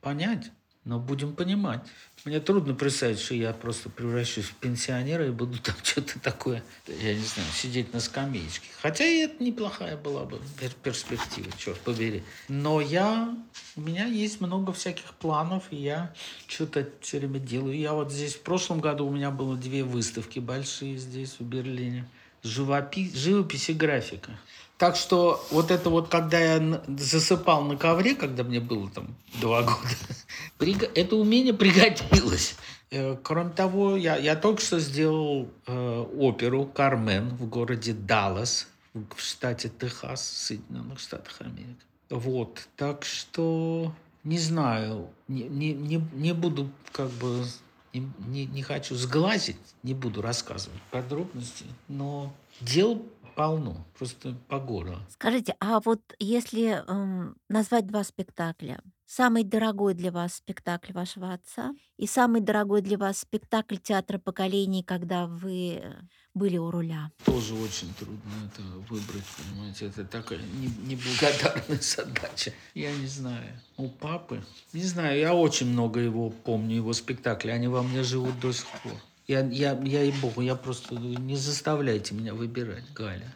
понять. 0.00 0.52
Но 0.84 0.98
будем 0.98 1.34
понимать. 1.34 1.82
Мне 2.24 2.40
трудно 2.40 2.74
представить, 2.74 3.20
что 3.20 3.34
я 3.34 3.52
просто 3.52 3.90
превращусь 3.90 4.46
в 4.46 4.54
пенсионера 4.54 5.26
и 5.26 5.30
буду 5.30 5.58
там 5.62 5.74
что-то 5.82 6.18
такое, 6.20 6.62
я 6.86 7.14
не 7.14 7.22
знаю, 7.22 7.48
сидеть 7.52 7.92
на 7.92 8.00
скамеечке. 8.00 8.68
Хотя 8.80 9.04
и 9.04 9.18
это 9.18 9.42
неплохая 9.42 9.96
была 9.96 10.24
бы 10.24 10.40
пер- 10.58 10.76
перспектива, 10.82 11.50
черт 11.58 11.78
побери. 11.80 12.22
Но 12.48 12.80
я... 12.80 13.36
У 13.76 13.82
меня 13.82 14.06
есть 14.06 14.40
много 14.40 14.72
всяких 14.72 15.14
планов, 15.14 15.64
и 15.70 15.76
я 15.76 16.14
что-то 16.46 16.88
все 17.00 17.18
время 17.18 17.38
делаю. 17.38 17.78
Я 17.78 17.92
вот 17.92 18.10
здесь 18.12 18.34
в 18.34 18.40
прошлом 18.40 18.80
году 18.80 19.06
у 19.06 19.10
меня 19.10 19.30
было 19.30 19.56
две 19.56 19.84
выставки 19.84 20.38
большие 20.38 20.96
здесь, 20.96 21.36
в 21.38 21.44
Берлине. 21.44 22.06
Живопись, 22.42 23.14
живопись 23.14 23.68
и 23.68 23.74
графика. 23.74 24.32
Так 24.80 24.96
что 24.96 25.44
вот 25.50 25.70
это 25.70 25.90
вот, 25.90 26.08
когда 26.08 26.40
я 26.40 26.82
засыпал 26.88 27.64
на 27.64 27.76
ковре, 27.76 28.14
когда 28.14 28.44
мне 28.44 28.60
было 28.60 28.88
там 28.88 29.14
два 29.38 29.62
года, 30.58 30.90
это 30.94 31.16
умение 31.16 31.52
пригодилось. 31.52 32.56
Э, 32.90 33.14
Кроме 33.22 33.50
того, 33.50 33.94
я, 33.98 34.16
я 34.16 34.36
только 34.36 34.62
что 34.62 34.80
сделал 34.80 35.50
э, 35.66 36.06
оперу 36.16 36.64
«Кармен» 36.64 37.28
в 37.28 37.46
городе 37.46 37.92
Даллас, 37.92 38.68
в 38.94 39.20
штате 39.20 39.68
Техас, 39.68 40.26
Соединенных 40.26 40.98
Штатах 40.98 41.42
Америки. 41.42 41.84
Вот, 42.08 42.66
так 42.76 43.04
что 43.04 43.92
не 44.24 44.38
знаю, 44.38 45.10
не, 45.28 45.42
не, 45.42 45.74
не, 45.74 46.02
не 46.14 46.32
буду 46.32 46.70
как 46.92 47.10
бы 47.10 47.44
не, 47.92 48.10
не, 48.28 48.46
не 48.46 48.62
хочу 48.62 48.94
сглазить, 48.94 49.58
не 49.82 49.92
буду 49.92 50.22
рассказывать 50.22 50.80
подробности, 50.90 51.66
но 51.88 52.32
дел 52.62 53.04
полно, 53.34 53.86
просто 53.98 54.34
по 54.48 54.58
горло. 54.58 55.00
Скажите, 55.10 55.54
а 55.60 55.80
вот 55.80 56.00
если 56.18 56.82
эм, 56.86 57.36
назвать 57.48 57.86
два 57.86 58.04
спектакля, 58.04 58.82
самый 59.06 59.42
дорогой 59.44 59.94
для 59.94 60.12
вас 60.12 60.34
спектакль 60.34 60.92
вашего 60.92 61.32
отца 61.32 61.72
и 61.96 62.06
самый 62.06 62.40
дорогой 62.40 62.80
для 62.80 62.96
вас 62.96 63.18
спектакль 63.20 63.76
театра 63.76 64.18
поколений, 64.18 64.82
когда 64.82 65.26
вы 65.26 65.80
э, 65.82 65.94
были 66.34 66.58
у 66.58 66.70
руля? 66.70 67.10
Тоже 67.24 67.54
очень 67.54 67.92
трудно 67.94 68.30
это 68.46 68.62
выбрать, 68.88 69.24
понимаете, 69.36 69.86
это 69.86 70.04
такая 70.04 70.38
не- 70.38 70.94
неблагодарная 70.94 71.78
задача. 71.80 72.52
Я 72.74 72.92
не 72.96 73.06
знаю. 73.06 73.58
У 73.76 73.88
папы, 73.88 74.44
не 74.72 74.84
знаю, 74.84 75.18
я 75.18 75.34
очень 75.34 75.66
много 75.66 76.00
его 76.00 76.30
помню, 76.30 76.76
его 76.76 76.92
спектаклей, 76.92 77.54
они 77.54 77.68
во 77.68 77.82
мне 77.82 78.02
живут 78.02 78.38
до 78.40 78.52
сих 78.52 78.66
пор. 78.82 78.92
Я, 79.30 79.46
я, 79.46 79.80
я 79.84 80.02
и 80.02 80.10
богу, 80.10 80.40
я 80.40 80.56
просто 80.56 80.96
не 80.96 81.36
заставляйте 81.36 82.16
меня 82.16 82.34
выбирать, 82.34 82.92
Галя. 82.92 83.32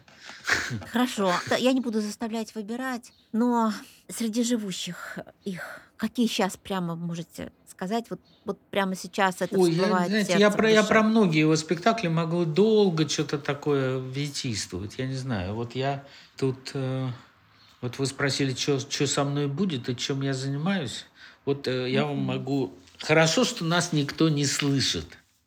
Хорошо, 0.91 1.33
я 1.57 1.71
не 1.71 1.79
буду 1.79 2.01
заставлять 2.01 2.53
выбирать, 2.53 3.13
но 3.31 3.71
среди 4.09 4.43
живущих 4.43 5.19
их, 5.45 5.79
какие 5.95 6.27
сейчас 6.27 6.57
прямо 6.57 6.97
можете 6.97 7.53
сказать, 7.69 8.07
вот, 8.09 8.19
вот 8.43 8.59
прямо 8.71 8.95
сейчас 8.95 9.37
это 9.39 9.57
Ой, 9.57 9.71
я, 9.71 9.75
всплывает 9.77 10.07
знаете, 10.09 10.27
сердцем 10.33 10.41
я 10.41 10.51
про, 10.51 10.69
я 10.69 10.83
про 10.83 11.01
многие 11.01 11.39
его 11.39 11.55
спектакли 11.55 12.09
могу 12.09 12.43
долго 12.43 13.07
что-то 13.07 13.37
такое 13.37 13.97
витийствовать. 13.97 14.97
Я 14.97 15.07
не 15.07 15.15
знаю. 15.15 15.55
Вот 15.55 15.75
я 15.75 16.03
тут... 16.35 16.71
э, 16.73 17.07
вот 17.79 17.99
вы 17.99 18.05
спросили, 18.05 18.53
что 18.53 19.07
со 19.07 19.23
мной 19.23 19.47
будет 19.47 19.87
и 19.87 19.95
чем 19.95 20.23
я 20.23 20.33
занимаюсь. 20.33 21.05
Вот 21.45 21.69
э, 21.69 21.89
я 21.89 22.05
вам 22.05 22.17
могу... 22.17 22.73
Хорошо, 22.99 23.45
что 23.45 23.63
нас 23.63 23.93
никто 23.93 24.27
не 24.27 24.45
слышит, 24.45 25.05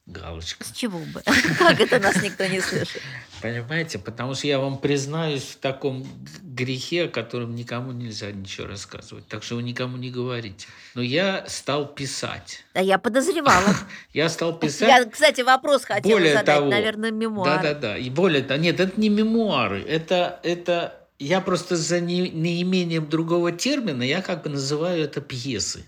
Галочка. 0.08 0.64
С 0.64 0.72
чего 0.72 0.98
бы? 0.98 1.22
Как 1.58 1.78
это 1.80 1.98
нас 1.98 2.22
никто 2.22 2.46
не 2.46 2.60
слышит? 2.60 3.02
Понимаете? 3.42 3.98
Потому 3.98 4.34
что 4.34 4.46
я 4.46 4.58
вам 4.58 4.78
признаюсь 4.78 5.42
в 5.42 5.56
таком 5.58 6.08
грехе, 6.42 7.04
о 7.04 7.08
котором 7.08 7.54
никому 7.54 7.92
нельзя 7.92 8.32
ничего 8.32 8.68
рассказывать. 8.68 9.28
Так 9.28 9.42
что 9.42 9.56
вы 9.56 9.62
никому 9.62 9.98
не 9.98 10.10
говорите. 10.10 10.66
Но 10.94 11.02
я 11.02 11.44
стал 11.46 11.86
писать. 11.86 12.64
Да 12.72 12.80
я 12.80 12.98
подозревала. 12.98 13.76
Я 14.14 14.30
стал 14.30 14.58
писать... 14.58 14.88
Я, 14.88 15.04
кстати, 15.04 15.42
вопрос 15.42 15.84
хотела 15.84 16.10
Более 16.10 16.32
задать, 16.32 16.46
того, 16.46 16.70
наверное, 16.70 17.10
мемуар. 17.10 17.62
Да-да-да. 17.62 17.98
И 17.98 18.08
более 18.08 18.42
того, 18.42 18.58
нет, 18.58 18.80
это 18.80 18.98
не 18.98 19.10
мемуары. 19.10 19.82
Это, 19.82 20.40
это 20.42 20.98
я 21.18 21.40
просто 21.40 21.76
за 21.76 22.00
не- 22.00 22.30
неимением 22.30 23.08
другого 23.08 23.52
термина, 23.52 24.02
я 24.02 24.22
как 24.22 24.42
бы 24.42 24.50
называю 24.50 25.04
это 25.04 25.20
пьесы. 25.20 25.84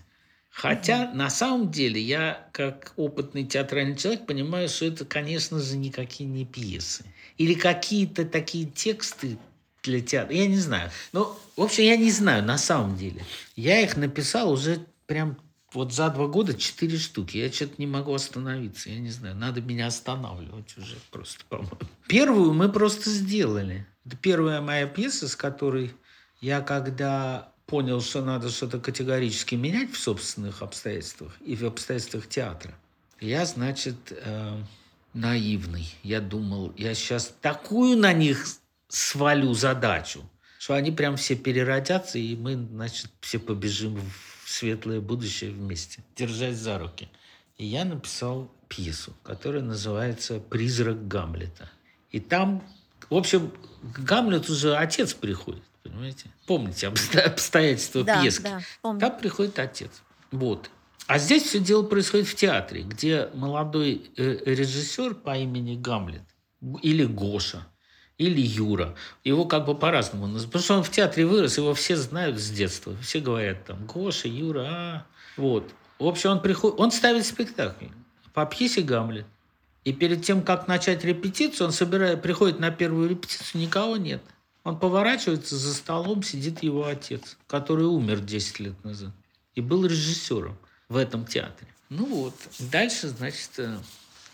Хотя 0.51 1.11
на 1.13 1.29
самом 1.29 1.71
деле 1.71 1.99
я, 1.99 2.47
как 2.51 2.93
опытный 2.97 3.45
театральный 3.45 3.95
человек, 3.95 4.25
понимаю, 4.25 4.67
что 4.67 4.85
это, 4.85 5.05
конечно 5.05 5.59
же, 5.59 5.77
никакие 5.77 6.29
не 6.29 6.45
пьесы. 6.45 7.05
Или 7.37 7.53
какие-то 7.53 8.25
такие 8.25 8.65
тексты 8.65 9.37
для 9.81 10.01
театра. 10.01 10.35
Я 10.35 10.47
не 10.47 10.57
знаю. 10.57 10.91
Ну, 11.13 11.35
в 11.55 11.61
общем, 11.61 11.85
я 11.85 11.95
не 11.95 12.11
знаю 12.11 12.43
на 12.43 12.57
самом 12.57 12.97
деле. 12.97 13.23
Я 13.55 13.79
их 13.79 13.95
написал 13.95 14.51
уже 14.51 14.85
прям 15.07 15.37
вот 15.73 15.93
за 15.93 16.09
два 16.09 16.27
года 16.27 16.53
четыре 16.53 16.97
штуки. 16.97 17.37
Я 17.37 17.51
что-то 17.51 17.75
не 17.77 17.87
могу 17.87 18.13
остановиться. 18.13 18.89
Я 18.89 18.99
не 18.99 19.09
знаю. 19.09 19.35
Надо 19.35 19.61
меня 19.61 19.87
останавливать 19.87 20.77
уже 20.77 20.97
просто, 21.11 21.45
по-моему. 21.45 21.77
Первую 22.07 22.53
мы 22.53 22.69
просто 22.69 23.09
сделали. 23.09 23.87
Это 24.05 24.17
первая 24.17 24.59
моя 24.59 24.85
пьеса, 24.85 25.29
с 25.29 25.35
которой 25.35 25.93
я 26.41 26.61
когда 26.61 27.50
понял, 27.71 28.01
что 28.01 28.21
надо 28.21 28.49
что-то 28.49 28.79
категорически 28.79 29.55
менять 29.55 29.93
в 29.93 29.97
собственных 29.97 30.61
обстоятельствах 30.61 31.31
и 31.39 31.55
в 31.55 31.63
обстоятельствах 31.63 32.27
театра, 32.27 32.73
я, 33.21 33.45
значит, 33.45 33.95
э, 34.11 34.61
наивный. 35.13 35.87
Я 36.03 36.19
думал, 36.19 36.73
я 36.75 36.93
сейчас 36.93 37.33
такую 37.39 37.97
на 37.97 38.11
них 38.11 38.45
свалю 38.89 39.53
задачу, 39.53 40.29
что 40.59 40.73
они 40.73 40.91
прям 40.91 41.15
все 41.15 41.37
переродятся, 41.37 42.19
и 42.19 42.35
мы, 42.35 42.57
значит, 42.57 43.09
все 43.21 43.39
побежим 43.39 44.01
в 44.43 44.49
светлое 44.49 44.99
будущее 44.99 45.51
вместе, 45.51 46.03
держась 46.17 46.57
за 46.57 46.77
руки. 46.77 47.07
И 47.57 47.65
я 47.65 47.85
написал 47.85 48.51
пьесу, 48.67 49.13
которая 49.23 49.63
называется 49.63 50.41
«Призрак 50.41 51.07
Гамлета». 51.07 51.71
И 52.11 52.19
там, 52.19 52.61
в 53.09 53.15
общем, 53.15 53.49
к 53.93 53.99
Гамлету 53.99 54.51
уже 54.51 54.75
отец 54.75 55.13
приходит, 55.13 55.63
понимаете? 55.83 56.29
Помните 56.47 56.87
обсто- 56.87 57.19
обстоятельства 57.25 58.03
Да, 58.03 58.21
пьески? 58.21 58.43
да, 58.43 58.59
помню. 58.81 58.99
Там 58.99 59.17
приходит 59.19 59.59
отец. 59.59 59.91
Вот. 60.31 60.69
А 61.07 61.17
здесь 61.17 61.43
все 61.43 61.59
дело 61.59 61.83
происходит 61.83 62.27
в 62.27 62.35
театре, 62.35 62.83
где 62.83 63.29
молодой 63.33 64.11
э, 64.17 64.37
режиссер 64.45 65.15
по 65.15 65.37
имени 65.37 65.75
Гамлет 65.75 66.21
или 66.81 67.03
Гоша, 67.05 67.67
или 68.17 68.39
Юра. 68.39 68.95
Его 69.23 69.45
как 69.45 69.65
бы 69.65 69.75
по-разному 69.75 70.27
называют. 70.27 70.47
Потому 70.51 70.63
что 70.63 70.77
он 70.77 70.83
в 70.83 70.91
театре 70.91 71.25
вырос, 71.25 71.57
его 71.57 71.73
все 71.73 71.97
знают 71.97 72.39
с 72.39 72.49
детства. 72.49 72.95
Все 73.01 73.19
говорят 73.19 73.65
там 73.65 73.85
Гоша, 73.87 74.27
Юра, 74.27 74.67
а. 74.69 75.05
Вот. 75.37 75.69
В 75.99 76.05
общем, 76.05 76.31
он 76.31 76.41
приходит, 76.41 76.79
он 76.79 76.91
ставит 76.91 77.25
спектакль 77.25 77.85
по 78.33 78.45
пьесе 78.45 78.81
Гамлет. 78.81 79.25
И 79.83 79.93
перед 79.93 80.23
тем, 80.23 80.43
как 80.43 80.67
начать 80.67 81.03
репетицию, 81.03 81.67
он 81.67 81.73
собирает, 81.73 82.21
приходит 82.21 82.59
на 82.59 82.69
первую 82.69 83.09
репетицию, 83.09 83.61
никого 83.61 83.97
нет. 83.97 84.21
Он 84.63 84.77
поворачивается, 84.77 85.55
за 85.55 85.73
столом 85.73 86.21
сидит 86.23 86.61
его 86.61 86.85
отец, 86.85 87.37
который 87.47 87.85
умер 87.85 88.19
10 88.19 88.59
лет 88.59 88.83
назад. 88.83 89.11
И 89.55 89.61
был 89.61 89.85
режиссером 89.85 90.57
в 90.87 90.97
этом 90.97 91.25
театре. 91.25 91.67
Ну 91.89 92.05
вот, 92.05 92.35
дальше, 92.59 93.09
значит, 93.09 93.51
э, 93.57 93.77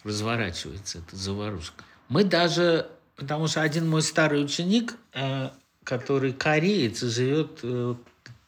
разворачивается 0.04 1.00
эта 1.00 1.16
заварушка. 1.16 1.84
Мы 2.10 2.24
даже, 2.24 2.90
потому 3.16 3.48
что 3.48 3.62
один 3.62 3.90
мой 3.90 4.02
старый 4.02 4.44
ученик, 4.44 4.96
э, 5.14 5.50
который 5.84 6.34
кореец, 6.34 7.02
живет 7.02 7.60
э, 7.64 7.96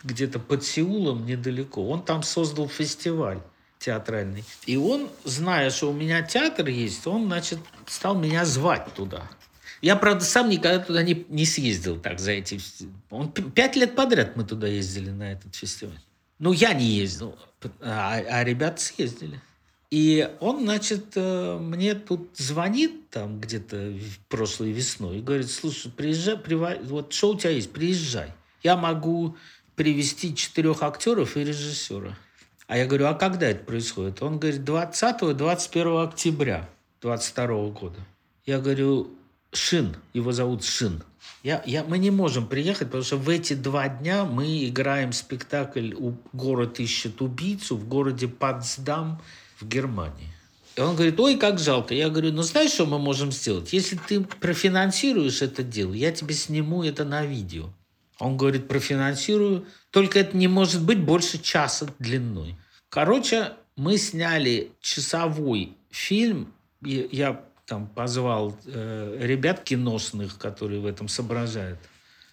где-то 0.03 0.39
под 0.39 0.63
Сеулом 0.63 1.25
недалеко, 1.25 1.87
он 1.89 2.03
там 2.03 2.23
создал 2.23 2.67
фестиваль 2.67 3.39
театральный. 3.79 4.43
И 4.65 4.75
он, 4.75 5.09
зная, 5.23 5.69
что 5.69 5.89
у 5.89 5.93
меня 5.93 6.21
театр 6.21 6.67
есть, 6.67 7.07
он, 7.07 7.25
значит, 7.27 7.59
стал 7.87 8.15
меня 8.15 8.45
звать 8.45 8.93
туда. 8.93 9.23
Я, 9.81 9.95
правда, 9.95 10.25
сам 10.25 10.49
никогда 10.49 10.79
туда 10.79 11.03
не, 11.03 11.25
не 11.29 11.45
съездил 11.45 11.99
так 11.99 12.19
за 12.19 12.31
эти... 12.31 12.59
Он, 13.09 13.31
пять 13.31 13.75
лет 13.75 13.95
подряд 13.95 14.35
мы 14.35 14.43
туда 14.43 14.67
ездили 14.67 15.09
на 15.09 15.31
этот 15.31 15.55
фестиваль. 15.55 15.99
Ну, 16.37 16.51
я 16.51 16.73
не 16.73 16.85
ездил, 16.85 17.37
а, 17.81 18.15
а 18.15 18.43
ребята 18.43 18.81
съездили. 18.81 19.41
И 19.91 20.29
он, 20.39 20.61
значит, 20.61 21.13
э, 21.15 21.57
мне 21.59 21.95
тут 21.95 22.29
звонит 22.37 23.09
там 23.09 23.39
где-то 23.39 23.93
прошлой 24.27 24.71
весной 24.71 25.17
и 25.17 25.21
говорит, 25.21 25.49
слушай, 25.49 25.91
приезжай, 25.91 26.37
прива... 26.37 26.75
вот 26.83 27.11
что 27.11 27.31
у 27.31 27.37
тебя 27.37 27.49
есть, 27.49 27.71
приезжай. 27.71 28.31
Я 28.61 28.77
могу 28.77 29.35
привести 29.75 30.35
четырех 30.35 30.83
актеров 30.83 31.37
и 31.37 31.43
режиссера. 31.43 32.17
А 32.67 32.77
я 32.77 32.85
говорю, 32.85 33.07
а 33.07 33.15
когда 33.15 33.47
это 33.47 33.63
происходит? 33.63 34.21
Он 34.21 34.37
говорит, 34.37 34.61
20-21 34.61 36.03
октября 36.03 36.69
22 37.01 37.69
года. 37.69 37.99
Я 38.45 38.59
говорю, 38.59 39.09
Шин, 39.51 39.95
его 40.13 40.31
зовут 40.31 40.63
Шин. 40.63 41.03
Я, 41.43 41.63
я, 41.65 41.83
мы 41.83 41.97
не 41.97 42.11
можем 42.11 42.47
приехать, 42.47 42.87
потому 42.87 43.03
что 43.03 43.17
в 43.17 43.29
эти 43.29 43.53
два 43.53 43.87
дня 43.87 44.25
мы 44.25 44.65
играем 44.67 45.13
спектакль 45.13 45.93
у 45.93 46.15
«Город 46.33 46.79
ищет 46.79 47.21
убийцу» 47.21 47.77
в 47.77 47.87
городе 47.87 48.27
Потсдам 48.27 49.21
в 49.59 49.67
Германии. 49.67 50.27
И 50.75 50.81
он 50.81 50.95
говорит, 50.95 51.19
ой, 51.19 51.37
как 51.37 51.59
жалко. 51.59 51.93
Я 51.93 52.09
говорю, 52.09 52.31
ну 52.31 52.41
знаешь, 52.41 52.71
что 52.71 52.85
мы 52.85 52.99
можем 52.99 53.31
сделать? 53.31 53.73
Если 53.73 53.97
ты 53.97 54.21
профинансируешь 54.21 55.41
это 55.41 55.63
дело, 55.63 55.93
я 55.93 56.11
тебе 56.11 56.33
сниму 56.33 56.83
это 56.83 57.05
на 57.05 57.25
видео. 57.25 57.69
Он 58.19 58.37
говорит, 58.37 58.67
профинансирую, 58.67 59.65
только 59.91 60.19
это 60.19 60.35
не 60.35 60.47
может 60.47 60.83
быть 60.83 60.99
больше 60.99 61.41
часа 61.41 61.87
длиной. 61.99 62.57
Короче, 62.89 63.53
мы 63.75 63.97
сняли 63.97 64.71
часовой 64.81 65.77
фильм. 65.89 66.53
Я 66.81 67.33
там 67.69 67.87
позвал 67.87 68.57
э, 68.65 69.17
ребят 69.21 69.63
киношных, 69.63 70.37
которые 70.39 70.81
в 70.81 70.87
этом 70.87 71.07
соображают. 71.07 71.79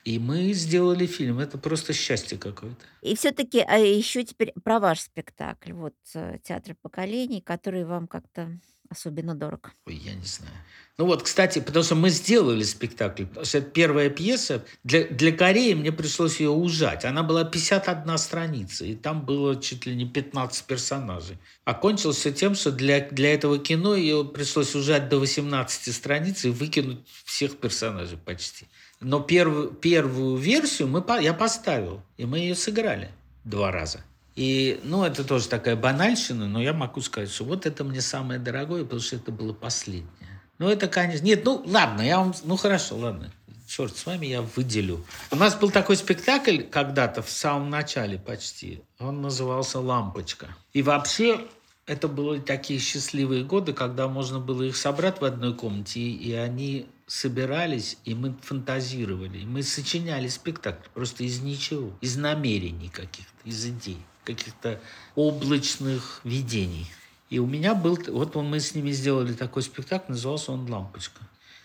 И 0.05 0.19
мы 0.19 0.53
сделали 0.53 1.05
фильм. 1.07 1.41
Это 1.41 1.59
просто 1.59 1.93
счастье 1.93 2.39
какое-то. 2.39 2.77
И 3.03 3.15
все-таки, 3.17 3.61
а 3.61 3.77
еще 3.77 4.25
теперь 4.25 4.53
про 4.65 4.79
ваш 4.79 5.01
спектакль, 5.01 5.73
вот 5.73 5.95
э, 6.15 6.39
театр 6.43 6.75
поколений, 6.81 7.41
который 7.41 7.85
вам 7.85 8.07
как-то 8.07 8.59
особенно 8.91 9.35
дорог? 9.35 9.73
Ой, 9.87 9.95
я 9.97 10.15
не 10.15 10.25
знаю. 10.25 10.55
Ну 10.99 11.05
вот, 11.05 11.23
кстати, 11.23 11.59
потому 11.59 11.85
что 11.85 11.95
мы 11.95 12.09
сделали 12.09 12.63
спектакль, 12.63 13.27
потому 13.27 13.45
что 13.45 13.59
это 13.59 13.71
первая 13.71 14.09
пьеса. 14.09 14.65
Для, 14.83 15.05
для 15.05 15.31
Кореи 15.31 15.75
мне 15.75 15.93
пришлось 15.93 16.41
ее 16.41 16.49
ужать. 16.49 17.05
Она 17.05 17.23
была 17.23 17.45
51 17.45 18.17
страница, 18.17 18.87
и 18.87 18.95
там 18.95 19.27
было 19.27 19.61
чуть 19.61 19.85
ли 19.85 19.95
не 19.95 20.07
15 20.07 20.65
персонажей. 20.65 21.39
Окончилось 21.65 22.17
все 22.17 22.33
тем, 22.33 22.55
что 22.55 22.73
для, 22.73 23.01
для 23.11 23.35
этого 23.35 23.59
кино 23.59 23.95
ее 23.95 24.25
пришлось 24.25 24.75
ужать 24.75 25.11
до 25.11 25.19
18 25.19 25.95
страниц 25.95 26.47
и 26.47 26.49
выкинуть 26.49 27.01
всех 27.25 27.59
персонажей 27.59 28.17
почти. 28.17 28.67
Но 29.01 29.21
первую, 29.21 29.73
первую 29.73 30.37
версию 30.37 30.89
мы, 30.89 31.05
я 31.21 31.35
поставил, 31.35 32.01
и 32.17 32.25
мы 32.25 32.39
ее 32.39 32.55
сыграли 32.55 33.11
два 33.45 33.71
раза. 33.71 34.01
И, 34.37 34.81
ну, 34.85 35.03
это 35.03 35.25
тоже 35.25 35.49
такая 35.49 35.77
банальщина, 35.77 36.47
но 36.47 36.61
я 36.61 36.75
могу 36.75 37.01
сказать, 37.01 37.31
что 37.31 37.45
вот 37.45 37.65
это 37.65 37.85
мне 37.85 38.03
самое 38.03 38.39
дорогое, 38.39 38.85
потому 38.85 39.01
что 39.01 39.17
это 39.17 39.33
было 39.33 39.55
последнее. 39.55 40.11
Ну, 40.59 40.69
это, 40.69 40.89
конечно... 40.89 41.25
Нет, 41.25 41.43
ну, 41.45 41.63
ладно, 41.67 42.03
я 42.03 42.19
вам... 42.19 42.35
Ну, 42.45 42.57
хорошо, 42.57 42.97
ладно. 42.97 43.33
Черт 43.67 43.97
с 43.97 44.05
вами, 44.05 44.27
я 44.27 44.43
выделю. 44.43 45.05
У 45.31 45.37
нас 45.37 45.55
был 45.57 45.71
такой 45.71 45.97
спектакль 45.97 46.63
когда-то, 46.63 47.23
в 47.23 47.31
самом 47.31 47.71
начале 47.71 48.19
почти. 48.19 48.83
Он 48.99 49.23
назывался 49.23 49.81
«Лампочка». 49.81 50.55
И 50.75 50.83
вообще, 50.83 51.41
это 51.87 52.07
были 52.07 52.41
такие 52.41 52.79
счастливые 52.79 53.43
годы, 53.43 53.73
когда 53.73 54.07
можно 54.07 54.39
было 54.39 54.65
их 54.65 54.77
собрать 54.77 55.21
в 55.21 55.25
одной 55.25 55.55
комнате, 55.55 56.01
и 56.01 56.33
они 56.35 56.87
собирались, 57.07 57.97
и 58.05 58.15
мы 58.15 58.37
фантазировали. 58.43 59.39
И 59.39 59.47
мы 59.47 59.63
сочиняли 59.63 60.29
спектакль 60.29 60.89
просто 60.93 61.25
из 61.25 61.41
ничего, 61.41 61.91
из 62.03 62.17
намерений 62.17 62.91
каких-то, 62.91 63.33
из 63.45 63.65
идей 63.65 63.99
каких-то 64.27 64.81
облачных 65.15 66.21
видений. 66.25 66.91
И 67.31 67.39
у 67.39 67.47
меня 67.47 67.75
был... 67.75 67.99
Вот 68.09 68.35
мы 68.35 68.61
с 68.61 68.75
ними 68.75 68.91
сделали 68.91 69.33
такой 69.33 69.63
спектакль, 69.63 70.13
назывался 70.13 70.53
он 70.53 70.71
«Лампочка». 70.71 71.23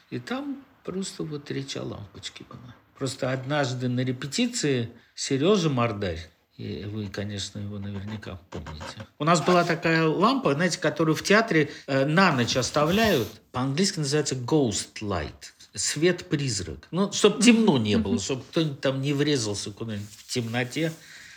И 0.09 0.20
там 0.20 0.64
просто 0.84 1.24
вот 1.24 1.49
речь 1.51 1.76
о 1.78 1.84
лампочке 1.84 2.43
была. 2.49 2.76
Просто 2.97 3.32
однажды 3.32 3.88
на 3.89 4.01
репетиции 4.01 4.89
Сережа 5.16 5.70
Мордарь, 5.70 6.30
и 6.57 6.86
вы, 6.86 7.07
конечно, 7.07 7.59
его 7.59 7.80
наверняка 7.80 8.39
помните. 8.49 9.07
У 9.18 9.24
нас 9.24 9.41
была 9.41 9.64
такая 9.64 10.05
лампа, 10.05 10.53
знаете, 10.53 10.78
которую 10.80 11.16
в 11.16 11.24
театре 11.24 11.72
э, 11.88 12.05
на 12.05 12.32
ночь 12.32 12.55
оставляют. 12.55 13.28
По-английски 13.51 13.99
называется 13.99 14.36
ghost 14.36 15.01
light. 15.01 15.53
Свет-призрак. 15.74 16.88
Ну, 16.91 17.12
чтобы 17.14 17.41
темно 17.41 17.78
не 17.78 17.97
было, 17.97 18.20
чтобы 18.20 18.43
кто-нибудь 18.43 18.82
там 18.82 19.01
не 19.01 19.14
врезался 19.14 19.72
куда-нибудь 19.72 20.09
в 20.18 20.28
темноте 20.28 20.91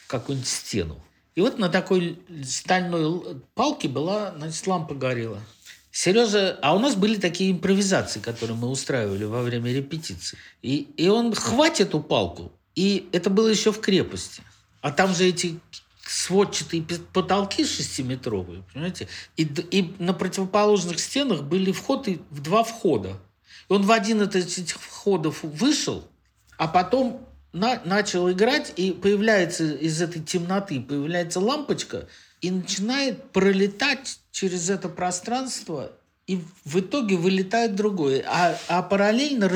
в 0.05 0.09
какую-нибудь 0.09 0.49
стену. 0.49 1.01
И 1.35 1.41
вот 1.41 1.59
на 1.59 1.69
такой 1.69 2.19
стальной 2.45 3.41
палке 3.55 3.89
была, 3.89 4.35
значит, 4.37 4.67
лампа 4.67 4.95
горела. 4.95 5.41
Сережа, 5.91 6.59
а 6.63 6.75
у 6.75 6.79
нас 6.79 6.97
были 6.97 7.17
такие 7.17 7.53
импровизации, 7.53 8.21
которые 8.21 8.57
мы 8.57 8.69
устраивали 8.69 9.25
во 9.25 9.43
время 9.43 9.73
репетиции. 9.73 10.37
И, 10.63 10.89
и 10.97 11.09
он 11.09 11.35
хватит 11.35 11.89
эту 11.89 12.01
палку, 12.01 12.53
и 12.75 13.09
это 13.13 13.31
было 13.31 13.49
еще 13.49 13.73
в 13.73 13.81
крепости. 13.81 14.43
А 14.81 14.91
там 14.91 15.15
же 15.15 15.25
эти 15.25 15.61
сводчатые 16.07 16.85
потолки 17.13 17.65
шестиметровые, 17.65 18.65
понимаете? 18.73 19.09
И, 19.37 19.45
и 19.45 19.95
на 19.99 20.13
противоположных 20.13 20.99
стенах 21.01 21.45
были 21.45 21.73
входы 21.73 22.21
два 22.31 22.65
входа. 22.65 23.17
И 23.69 23.73
он 23.73 23.83
в 23.83 23.93
один 23.93 24.23
из 24.23 24.35
этих 24.35 24.81
входов 24.81 25.43
вышел, 25.43 26.05
а 26.59 26.69
потом 26.69 27.27
на, 27.55 27.81
начал 27.85 28.31
играть, 28.31 28.73
и 28.77 28.91
появляется 28.91 29.65
из 29.75 30.03
этой 30.03 30.21
темноты, 30.21 30.81
появляется 30.81 31.41
лампочка, 31.41 32.09
и 32.41 32.51
начинает 32.51 33.31
пролетать 33.31 34.19
через 34.33 34.69
это 34.69 34.89
пространство, 34.89 35.93
и 36.27 36.41
в 36.65 36.81
итоге 36.81 37.17
вылетает 37.17 37.75
другое. 37.75 38.25
А, 38.27 38.59
а 38.69 38.83
параллельно 38.83 39.51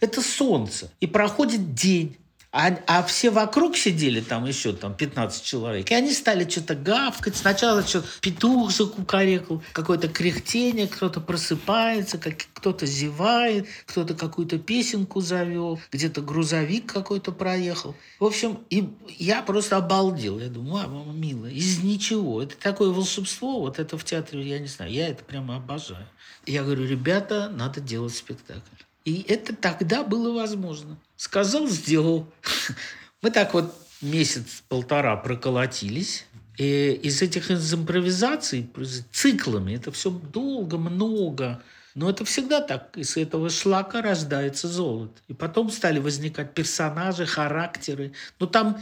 это 0.00 0.22
солнце. 0.22 0.90
И 1.00 1.06
проходит 1.06 1.74
день. 1.74 2.16
А, 2.52 2.76
а 2.88 3.04
все 3.04 3.30
вокруг 3.30 3.76
сидели, 3.76 4.20
там 4.20 4.44
еще 4.44 4.72
там 4.72 4.94
15 4.94 5.44
человек, 5.44 5.90
и 5.90 5.94
они 5.94 6.12
стали 6.12 6.48
что-то 6.48 6.74
гавкать. 6.74 7.36
Сначала 7.36 7.86
что-то 7.86 8.08
петух 8.20 8.72
закукарекал, 8.72 9.62
какое-то 9.72 10.08
кряхтение, 10.08 10.88
кто-то 10.88 11.20
просыпается, 11.20 12.18
как, 12.18 12.34
кто-то 12.52 12.86
зевает, 12.86 13.68
кто-то 13.86 14.14
какую-то 14.14 14.58
песенку 14.58 15.20
завел, 15.20 15.78
где-то 15.92 16.22
грузовик 16.22 16.92
какой-то 16.92 17.30
проехал. 17.30 17.94
В 18.18 18.24
общем, 18.24 18.58
и 18.68 18.88
я 19.18 19.42
просто 19.42 19.76
обалдел. 19.76 20.40
Я 20.40 20.48
думаю, 20.48 20.88
мама 20.88 21.12
милая, 21.12 21.52
из 21.52 21.84
ничего. 21.84 22.42
Это 22.42 22.56
такое 22.56 22.90
волшебство, 22.90 23.60
вот 23.60 23.78
это 23.78 23.96
в 23.96 24.04
театре, 24.04 24.42
я 24.42 24.58
не 24.58 24.66
знаю, 24.66 24.90
я 24.90 25.08
это 25.08 25.22
прямо 25.22 25.56
обожаю. 25.56 26.06
Я 26.46 26.64
говорю, 26.64 26.84
ребята, 26.84 27.48
надо 27.48 27.80
делать 27.80 28.14
спектакль. 28.14 28.60
И 29.04 29.24
это 29.28 29.54
тогда 29.54 30.04
было 30.04 30.32
возможно. 30.32 30.98
Сказал, 31.16 31.66
сделал. 31.68 32.30
Мы 33.22 33.30
так 33.30 33.54
вот 33.54 33.74
месяц-полтора 34.00 35.16
проколотились. 35.16 36.26
И 36.58 36.92
из 37.02 37.22
этих 37.22 37.50
из 37.50 37.72
импровизаций, 37.72 38.68
циклами, 39.12 39.74
это 39.74 39.90
все 39.92 40.10
долго, 40.10 40.76
много. 40.76 41.62
Но 41.94 42.10
это 42.10 42.24
всегда 42.24 42.60
так. 42.60 42.96
Из 42.96 43.16
этого 43.16 43.50
шлака 43.50 44.02
рождается 44.02 44.68
золото. 44.68 45.20
И 45.28 45.32
потом 45.32 45.70
стали 45.70 45.98
возникать 45.98 46.54
персонажи, 46.54 47.26
характеры. 47.26 48.12
Но 48.38 48.46
там 48.46 48.80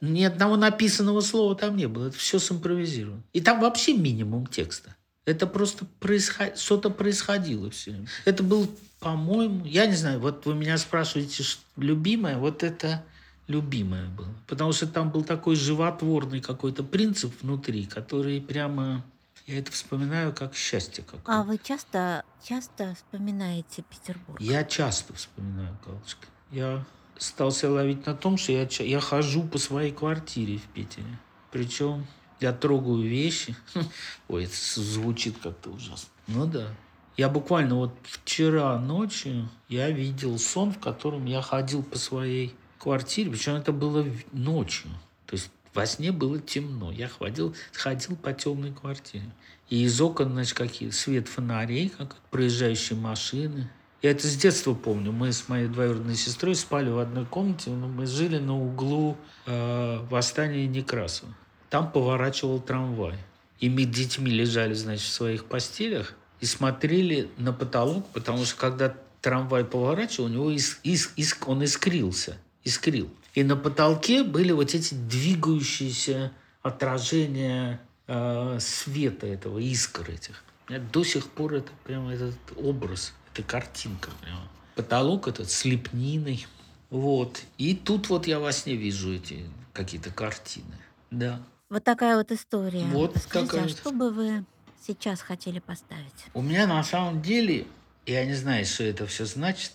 ни 0.00 0.22
одного 0.22 0.56
написанного 0.56 1.20
слова 1.20 1.56
там 1.56 1.76
не 1.76 1.88
было. 1.88 2.08
Это 2.08 2.18
все 2.18 2.38
симпровизировано. 2.38 3.22
И 3.32 3.40
там 3.40 3.60
вообще 3.60 3.94
минимум 3.96 4.46
текста. 4.46 4.94
Это 5.24 5.46
просто 5.46 5.86
происход... 6.00 6.58
что-то 6.58 6.90
происходило 6.90 7.70
все. 7.70 7.96
Это 8.24 8.42
был 8.42 8.68
по-моему, 9.04 9.66
я 9.66 9.84
не 9.84 9.94
знаю, 9.94 10.18
вот 10.18 10.46
вы 10.46 10.54
меня 10.54 10.78
спрашиваете, 10.78 11.44
любимое, 11.76 12.38
вот 12.38 12.62
это 12.62 13.04
любимое 13.46 14.08
было. 14.08 14.34
Потому 14.46 14.72
что 14.72 14.86
там 14.86 15.10
был 15.10 15.22
такой 15.22 15.56
животворный 15.56 16.40
какой-то 16.40 16.82
принцип 16.82 17.34
внутри, 17.42 17.84
который 17.84 18.40
прямо... 18.40 19.04
Я 19.46 19.58
это 19.58 19.70
вспоминаю 19.72 20.32
как 20.32 20.54
счастье 20.54 21.04
какое-то. 21.04 21.30
А 21.30 21.42
вы 21.42 21.58
часто, 21.62 22.24
часто 22.42 22.94
вспоминаете 22.94 23.82
Петербург? 23.82 24.40
Я 24.40 24.64
часто 24.64 25.12
вспоминаю, 25.12 25.76
Галочка. 25.84 26.26
я 26.50 26.82
стал 27.18 27.52
себя 27.52 27.72
ловить 27.72 28.06
на 28.06 28.14
том, 28.14 28.38
что 28.38 28.52
я, 28.52 28.66
я 28.78 29.00
хожу 29.00 29.42
по 29.42 29.58
своей 29.58 29.92
квартире 29.92 30.56
в 30.56 30.64
Питере. 30.68 31.18
Причем 31.52 32.06
я 32.40 32.54
трогаю 32.54 33.02
вещи. 33.02 33.54
Ой, 34.28 34.44
это 34.44 34.54
звучит 34.80 35.36
как-то 35.42 35.68
ужасно. 35.68 36.08
Ну 36.26 36.46
да. 36.46 36.68
Я 37.16 37.28
буквально 37.28 37.76
вот 37.76 37.94
вчера 38.02 38.78
ночью 38.78 39.48
я 39.68 39.90
видел 39.90 40.38
сон, 40.38 40.72
в 40.72 40.80
котором 40.80 41.26
я 41.26 41.42
ходил 41.42 41.82
по 41.82 41.96
своей 41.96 42.54
квартире, 42.78 43.30
причем 43.30 43.54
это 43.54 43.72
было 43.72 44.04
ночью. 44.32 44.90
То 45.26 45.36
есть 45.36 45.50
во 45.72 45.86
сне 45.86 46.12
было 46.12 46.40
темно. 46.40 46.90
Я 46.92 47.08
ходил, 47.08 47.54
ходил 47.72 48.16
по 48.16 48.32
темной 48.32 48.72
квартире. 48.72 49.24
И 49.70 49.84
из 49.84 50.00
окон, 50.00 50.32
значит, 50.32 50.56
какие 50.56 50.90
свет 50.90 51.28
фонарей, 51.28 51.88
как 51.88 52.16
проезжающие 52.30 52.98
машины. 52.98 53.70
Я 54.02 54.10
это 54.10 54.26
с 54.26 54.36
детства 54.36 54.74
помню. 54.74 55.12
Мы 55.12 55.32
с 55.32 55.48
моей 55.48 55.68
двоюродной 55.68 56.16
сестрой 56.16 56.54
спали 56.54 56.90
в 56.90 56.98
одной 56.98 57.24
комнате, 57.24 57.70
мы 57.70 58.06
жили 58.06 58.38
на 58.38 58.58
углу 58.58 59.16
э, 59.46 59.98
Восстания 60.10 60.66
Некрасова. 60.66 61.34
Там 61.70 61.90
поворачивал 61.90 62.60
трамвай. 62.60 63.16
И 63.60 63.70
мы 63.70 63.84
детьми 63.84 64.30
лежали, 64.30 64.74
значит, 64.74 65.06
в 65.06 65.12
своих 65.12 65.46
постелях 65.46 66.14
и 66.40 66.46
смотрели 66.46 67.30
на 67.36 67.52
потолок, 67.52 68.06
потому 68.08 68.44
что 68.44 68.56
когда 68.56 68.94
трамвай 69.20 69.64
поворачивал, 69.64 70.26
у 70.26 70.30
него 70.30 70.52
ис- 70.52 70.78
ис- 70.84 71.10
ис- 71.16 71.36
он 71.46 71.64
искрился, 71.64 72.36
искрил. 72.64 73.08
И 73.34 73.42
на 73.42 73.56
потолке 73.56 74.22
были 74.22 74.52
вот 74.52 74.74
эти 74.74 74.94
двигающиеся 74.94 76.32
отражения 76.62 77.80
э, 78.06 78.58
света 78.60 79.26
этого, 79.26 79.58
искр 79.58 80.10
этих. 80.10 80.44
До 80.92 81.04
сих 81.04 81.28
пор 81.28 81.54
это 81.54 81.70
прямо 81.84 82.12
этот 82.12 82.36
образ, 82.56 83.12
эта 83.32 83.42
картинка 83.42 84.10
прямо. 84.22 84.48
Потолок 84.76 85.28
этот 85.28 85.50
с 85.50 85.64
лепниной. 85.64 86.46
Вот. 86.90 87.42
И 87.58 87.74
тут 87.74 88.08
вот 88.08 88.26
я 88.26 88.38
во 88.38 88.52
сне 88.52 88.76
вижу 88.76 89.14
эти 89.14 89.44
какие-то 89.72 90.10
картины. 90.10 90.78
Да. 91.10 91.40
Вот 91.68 91.82
такая 91.84 92.16
вот 92.16 92.30
история. 92.30 92.84
Вот 92.84 93.16
Скажите, 93.16 93.50
такая 93.50 93.64
а 93.64 93.68
что 93.68 93.90
бы 93.90 94.10
вы 94.10 94.44
сейчас 94.86 95.20
хотели 95.20 95.58
поставить? 95.58 96.26
У 96.34 96.42
меня 96.42 96.66
на 96.66 96.82
самом 96.82 97.22
деле, 97.22 97.66
я 98.06 98.24
не 98.24 98.34
знаю, 98.34 98.64
что 98.66 98.84
это 98.84 99.06
все 99.06 99.24
значит, 99.24 99.72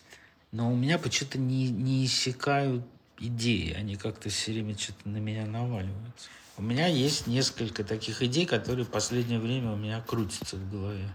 но 0.51 0.71
у 0.71 0.75
меня 0.75 0.97
почему-то 0.97 1.37
не, 1.37 1.69
не 1.69 2.05
иссякают 2.05 2.83
идеи. 3.19 3.73
Они 3.73 3.95
как-то 3.95 4.29
все 4.29 4.51
время 4.51 4.77
что-то 4.77 5.09
на 5.09 5.17
меня 5.17 5.45
наваливаются. 5.45 6.29
У 6.57 6.61
меня 6.61 6.87
есть 6.87 7.27
несколько 7.27 7.83
таких 7.83 8.21
идей, 8.21 8.45
которые 8.45 8.85
в 8.85 8.89
последнее 8.89 9.39
время 9.39 9.71
у 9.71 9.77
меня 9.77 10.01
крутятся 10.01 10.57
в 10.57 10.71
голове. 10.71 11.09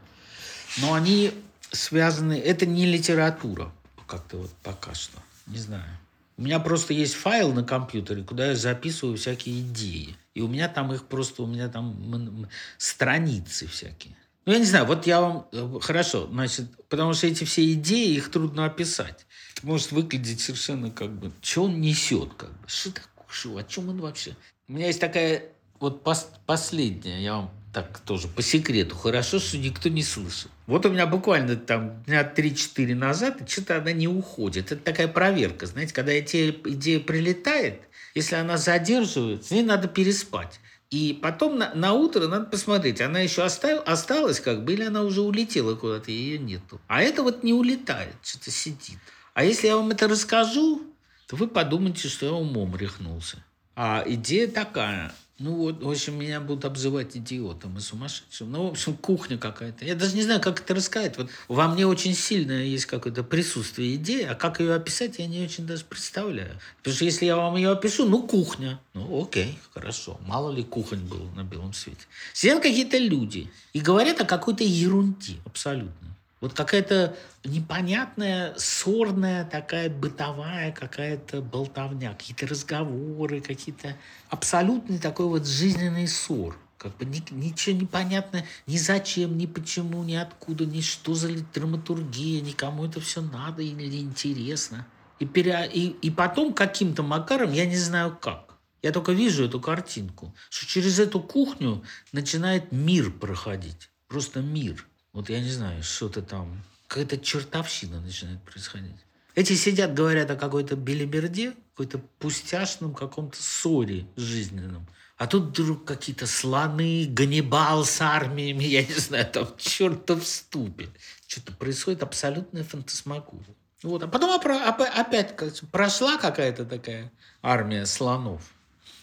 Но 0.78 0.94
они 0.94 1.32
связаны... 1.70 2.38
Это 2.38 2.66
не 2.66 2.86
литература 2.86 3.72
как-то 4.06 4.38
вот 4.38 4.52
пока 4.62 4.94
что. 4.94 5.18
Не 5.46 5.58
знаю. 5.58 5.98
У 6.36 6.42
меня 6.42 6.58
просто 6.60 6.94
есть 6.94 7.14
файл 7.14 7.52
на 7.52 7.62
компьютере, 7.62 8.22
куда 8.22 8.48
я 8.48 8.56
записываю 8.56 9.16
всякие 9.16 9.60
идеи. 9.60 10.16
И 10.34 10.40
у 10.40 10.48
меня 10.48 10.68
там 10.68 10.92
их 10.92 11.04
просто, 11.06 11.42
у 11.42 11.46
меня 11.46 11.68
там 11.68 12.48
страницы 12.76 13.66
всякие. 13.66 14.16
Ну, 14.46 14.52
я 14.52 14.58
не 14.58 14.66
знаю, 14.66 14.84
вот 14.84 15.06
я 15.06 15.20
вам... 15.20 15.46
э, 15.52 15.78
Хорошо, 15.80 16.26
значит, 16.30 16.66
потому 16.88 17.14
что 17.14 17.26
эти 17.26 17.44
все 17.44 17.72
идеи, 17.72 18.14
их 18.16 18.30
трудно 18.30 18.66
описать. 18.66 19.26
Это 19.56 19.66
может 19.66 19.92
выглядеть 19.92 20.40
совершенно 20.40 20.90
как 20.90 21.12
бы... 21.12 21.32
Что 21.40 21.64
он 21.64 21.80
несет, 21.80 22.34
как 22.34 22.50
бы? 22.50 22.68
Что 22.68 22.92
такое? 22.92 23.24
Что? 23.28 23.56
О 23.56 23.62
чем 23.64 23.88
он 23.88 24.00
вообще? 24.00 24.36
У 24.68 24.74
меня 24.74 24.88
есть 24.88 25.00
такая 25.00 25.44
вот 25.80 26.02
пос- 26.02 26.26
последняя, 26.44 27.22
я 27.22 27.34
вам 27.36 27.50
так 27.72 27.98
тоже 28.00 28.28
по 28.28 28.42
секрету. 28.42 28.94
Хорошо, 28.96 29.38
что 29.38 29.56
никто 29.56 29.88
не 29.88 30.02
слышит. 30.02 30.50
Вот 30.66 30.84
у 30.84 30.90
меня 30.90 31.06
буквально 31.06 31.56
там 31.56 32.02
дня 32.04 32.22
3-4 32.36 32.94
назад, 32.94 33.48
что-то 33.50 33.78
она 33.78 33.92
не 33.92 34.08
уходит. 34.08 34.72
Это 34.72 34.82
такая 34.82 35.08
проверка, 35.08 35.66
знаете, 35.66 35.94
когда 35.94 36.18
идея, 36.20 36.54
идея 36.66 37.00
прилетает, 37.00 37.82
если 38.14 38.36
она 38.36 38.56
задерживается, 38.56 39.48
с 39.48 39.50
ней 39.50 39.62
надо 39.62 39.88
переспать. 39.88 40.60
И 40.90 41.18
потом 41.20 41.58
на, 41.58 41.74
на 41.74 41.92
утро 41.92 42.28
надо 42.28 42.46
посмотреть, 42.46 43.00
она 43.00 43.20
еще 43.20 43.42
оставил, 43.42 43.82
осталась 43.84 44.38
как 44.38 44.64
бы, 44.64 44.74
или 44.74 44.84
она 44.84 45.02
уже 45.02 45.22
улетела 45.22 45.74
куда-то, 45.74 46.10
ее 46.12 46.38
нету. 46.38 46.80
А 46.86 47.02
это 47.02 47.22
вот 47.22 47.42
не 47.42 47.52
улетает, 47.52 48.14
что-то 48.22 48.50
сидит. 48.50 48.98
А 49.32 49.42
если 49.44 49.66
я 49.66 49.76
вам 49.76 49.90
это 49.90 50.06
расскажу, 50.06 50.82
то 51.26 51.34
вы 51.36 51.48
подумаете, 51.48 52.08
что 52.08 52.26
я 52.26 52.32
умом 52.32 52.76
рехнулся. 52.76 53.42
А 53.74 54.04
идея 54.06 54.46
такая. 54.46 55.12
Ну 55.40 55.56
вот, 55.56 55.82
в 55.82 55.90
общем, 55.90 56.16
меня 56.16 56.40
будут 56.40 56.64
обзывать 56.64 57.16
идиотом 57.16 57.76
и 57.76 57.80
сумасшедшим. 57.80 58.52
Ну, 58.52 58.68
в 58.68 58.70
общем, 58.70 58.96
кухня 58.96 59.36
какая-то. 59.36 59.84
Я 59.84 59.96
даже 59.96 60.14
не 60.14 60.22
знаю, 60.22 60.40
как 60.40 60.60
это 60.60 60.74
рассказать. 60.74 61.18
Вот 61.18 61.28
во 61.48 61.66
мне 61.66 61.88
очень 61.88 62.14
сильное 62.14 62.62
есть 62.62 62.86
какое-то 62.86 63.24
присутствие 63.24 63.96
идеи, 63.96 64.22
а 64.22 64.36
как 64.36 64.60
ее 64.60 64.74
описать, 64.74 65.18
я 65.18 65.26
не 65.26 65.42
очень 65.42 65.66
даже 65.66 65.84
представляю. 65.84 66.56
Потому 66.78 66.94
что 66.94 67.04
если 67.04 67.26
я 67.26 67.36
вам 67.36 67.56
ее 67.56 67.72
опишу, 67.72 68.08
ну, 68.08 68.22
кухня. 68.22 68.80
Ну, 68.92 69.22
окей, 69.22 69.58
хорошо. 69.72 70.20
Мало 70.24 70.52
ли 70.52 70.62
кухонь 70.62 71.04
было 71.04 71.28
на 71.34 71.42
белом 71.42 71.72
свете. 71.72 72.06
Сидят 72.32 72.62
какие-то 72.62 72.98
люди 72.98 73.50
и 73.72 73.80
говорят 73.80 74.20
о 74.20 74.24
какой-то 74.24 74.62
ерунде 74.62 75.34
абсолютно. 75.44 76.14
Вот 76.44 76.52
какая-то 76.52 77.16
непонятная, 77.42 78.52
сорная 78.58 79.46
такая 79.46 79.88
бытовая 79.88 80.72
какая-то 80.72 81.40
болтовня, 81.40 82.12
какие-то 82.12 82.46
разговоры, 82.46 83.40
какие-то 83.40 83.96
абсолютный 84.28 84.98
такой 84.98 85.24
вот 85.24 85.46
жизненный 85.46 86.06
ссор. 86.06 86.58
Как 86.76 86.94
бы 86.98 87.06
ни- 87.06 87.24
ничего 87.30 87.74
не 87.74 87.86
понятно 87.86 88.44
ни 88.66 88.76
зачем, 88.76 89.38
ни 89.38 89.46
почему, 89.46 90.02
ни 90.04 90.16
откуда, 90.16 90.66
ни 90.66 90.82
что 90.82 91.14
за 91.14 91.30
драматургия, 91.54 92.42
никому 92.42 92.84
это 92.84 93.00
все 93.00 93.22
надо 93.22 93.62
или 93.62 94.02
интересно. 94.02 94.86
И, 95.20 95.24
пере- 95.24 95.70
и, 95.72 95.96
и 96.02 96.10
потом 96.10 96.52
каким-то 96.52 97.02
макаром, 97.02 97.54
я 97.54 97.64
не 97.64 97.78
знаю 97.78 98.18
как, 98.20 98.58
я 98.82 98.92
только 98.92 99.12
вижу 99.12 99.46
эту 99.46 99.62
картинку, 99.62 100.34
что 100.50 100.66
через 100.66 100.98
эту 100.98 101.20
кухню 101.20 101.82
начинает 102.12 102.70
мир 102.70 103.10
проходить. 103.10 103.88
Просто 104.08 104.42
мир. 104.42 104.86
Вот 105.14 105.30
я 105.30 105.40
не 105.40 105.50
знаю, 105.50 105.82
что-то 105.82 106.22
там, 106.22 106.62
какая-то 106.88 107.18
чертовщина 107.18 108.00
начинает 108.00 108.42
происходить. 108.42 108.96
Эти 109.36 109.54
сидят, 109.54 109.94
говорят 109.94 110.30
о 110.30 110.36
какой-то 110.36 110.76
белиберде, 110.76 111.54
какой-то 111.72 111.98
пустяшном 112.18 112.94
каком-то 112.94 113.40
ссоре 113.40 114.06
жизненном. 114.16 114.86
А 115.16 115.28
тут 115.28 115.56
вдруг 115.58 115.84
какие-то 115.84 116.26
слоны, 116.26 117.06
Ганнибал 117.08 117.84
с 117.84 118.00
армиями, 118.00 118.64
я 118.64 118.84
не 118.84 118.94
знаю, 118.94 119.26
там 119.26 119.46
чертов 119.56 120.26
ступе. 120.26 120.88
Что-то 121.28 121.52
происходит 121.52 122.02
абсолютная 122.02 122.64
фантасмагория. 122.64 123.54
Вот. 123.84 124.02
А 124.02 124.08
потом 124.08 124.40
опять 124.40 125.36
прошла 125.70 126.16
какая-то 126.16 126.64
такая 126.64 127.12
армия 127.42 127.86
слонов. 127.86 128.42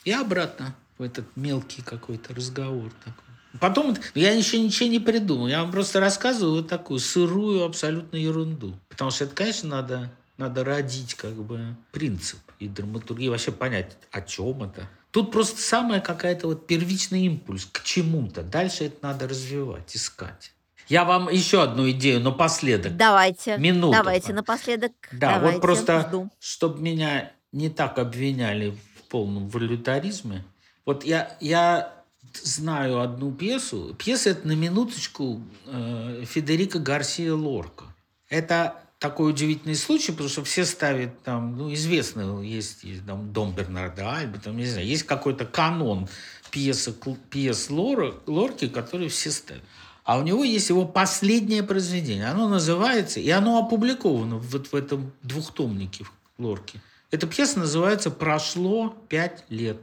И 0.03 0.11
обратно 0.11 0.75
в 0.97 1.03
этот 1.03 1.37
мелкий 1.37 1.81
какой-то 1.81 2.33
разговор 2.33 2.91
такой. 3.05 3.30
Потом 3.59 3.95
я 4.15 4.31
еще 4.31 4.59
ничего 4.59 4.89
не 4.89 4.99
придумал. 4.99 5.47
Я 5.47 5.61
вам 5.61 5.71
просто 5.71 5.99
рассказываю 5.99 6.57
вот 6.57 6.69
такую 6.69 6.99
сырую 6.99 7.63
абсолютно 7.63 8.17
ерунду. 8.17 8.75
Потому 8.89 9.11
что 9.11 9.25
это, 9.25 9.35
конечно, 9.35 9.69
надо, 9.69 10.11
надо 10.37 10.63
родить 10.63 11.15
как 11.15 11.33
бы 11.33 11.75
принцип 11.91 12.39
и 12.59 12.67
драматургию, 12.67 13.31
вообще 13.31 13.51
понять, 13.51 13.97
о 14.11 14.21
чем 14.21 14.63
это. 14.63 14.87
Тут 15.11 15.31
просто 15.31 15.61
самая 15.61 15.99
какая-то 15.99 16.47
вот 16.47 16.67
первичный 16.67 17.25
импульс 17.25 17.67
к 17.69 17.83
чему-то. 17.83 18.43
Дальше 18.43 18.85
это 18.85 18.97
надо 19.01 19.27
развивать, 19.27 19.95
искать. 19.95 20.53
Я 20.87 21.03
вам 21.05 21.29
еще 21.29 21.63
одну 21.63 21.89
идею 21.91 22.21
напоследок. 22.21 22.95
Давайте. 22.95 23.57
Минуту. 23.57 23.93
Давайте 23.93 24.33
напоследок. 24.33 24.91
Да, 25.11 25.35
давайте, 25.35 25.55
вот 25.55 25.61
просто, 25.61 26.01
жду. 26.07 26.29
чтобы 26.39 26.81
меня 26.81 27.31
не 27.51 27.69
так 27.69 27.97
обвиняли 27.97 28.71
в 28.71 29.03
полном 29.09 29.47
волюнтаризме. 29.49 30.43
Вот 30.85 31.03
я, 31.03 31.37
я 31.39 32.00
знаю 32.37 32.99
одну 32.99 33.31
пьесу. 33.31 33.95
Пьеса 33.97 34.31
это 34.31 34.47
на 34.47 34.53
минуточку 34.53 35.41
э, 35.65 36.23
Федерико 36.25 36.79
Гарсия 36.79 37.33
Лорка. 37.33 37.85
Это 38.29 38.81
такой 38.99 39.31
удивительный 39.31 39.75
случай, 39.75 40.11
потому 40.11 40.29
что 40.29 40.43
все 40.43 40.63
ставят 40.63 41.23
там, 41.23 41.57
ну, 41.57 41.73
известно, 41.73 42.41
есть, 42.41 42.83
есть 42.83 43.05
там 43.05 43.33
Дом 43.33 43.53
Бернарда 43.53 44.11
Альба, 44.11 44.39
там, 44.39 44.57
не 44.57 44.65
знаю, 44.65 44.85
есть 44.85 45.03
какой-то 45.03 45.45
канон 45.45 46.07
пьесы, 46.51 46.93
пьес 47.29 47.69
Лора, 47.69 48.13
Лорки, 48.27 48.67
которые 48.67 49.09
все 49.09 49.31
ставят. 49.31 49.63
А 50.03 50.17
у 50.17 50.23
него 50.23 50.43
есть 50.43 50.69
его 50.69 50.85
последнее 50.85 51.63
произведение. 51.63 52.27
Оно 52.27 52.47
называется, 52.47 53.19
и 53.19 53.29
оно 53.29 53.59
опубликовано 53.59 54.37
вот 54.37 54.67
в 54.67 54.75
этом 54.75 55.11
двухтомнике 55.23 56.05
Лорки. 56.37 56.81
Эта 57.11 57.27
пьеса 57.27 57.59
называется 57.59 58.11
«Прошло 58.11 58.95
пять 59.09 59.43
лет». 59.49 59.77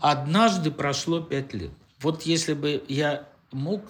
Однажды 0.00 0.70
прошло 0.70 1.20
пять 1.20 1.52
лет. 1.54 1.72
Вот 2.00 2.22
если 2.22 2.54
бы 2.54 2.84
я 2.88 3.28
мог, 3.50 3.82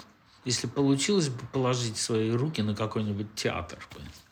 если 0.44 0.66
получилось 0.66 1.28
бы 1.28 1.40
положить 1.52 1.96
свои 1.96 2.30
руки 2.30 2.62
на 2.62 2.74
какой-нибудь 2.74 3.34
театр, 3.34 3.78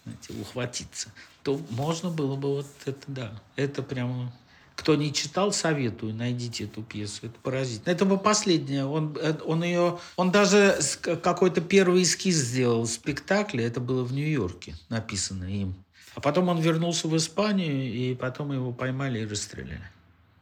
знаете, 0.04 0.32
ухватиться, 0.40 1.12
то 1.42 1.60
можно 1.70 2.10
было 2.10 2.36
бы 2.36 2.56
вот 2.56 2.66
это, 2.84 3.02
да. 3.06 3.42
Это 3.56 3.82
прямо... 3.82 4.32
Кто 4.74 4.94
не 4.94 5.10
читал, 5.10 5.52
советую, 5.52 6.14
найдите 6.14 6.64
эту 6.64 6.82
пьесу. 6.82 7.26
Это 7.26 7.38
поразительно. 7.42 7.90
Это 7.90 8.04
бы 8.04 8.18
последнее. 8.18 8.84
Он, 8.84 9.16
э, 9.18 9.34
он 9.46 9.64
ее... 9.64 9.98
Он 10.16 10.30
даже 10.30 10.78
какой-то 11.02 11.62
первый 11.62 12.02
эскиз 12.02 12.36
сделал 12.36 12.86
спектакля. 12.86 13.66
Это 13.66 13.80
было 13.80 14.04
в 14.04 14.12
Нью-Йорке 14.12 14.74
написано 14.90 15.44
им. 15.44 15.74
А 16.14 16.20
потом 16.20 16.48
он 16.48 16.60
вернулся 16.60 17.08
в 17.08 17.16
Испанию, 17.16 17.92
и 17.92 18.14
потом 18.14 18.52
его 18.52 18.72
поймали 18.72 19.20
и 19.20 19.26
расстреляли. 19.26 19.90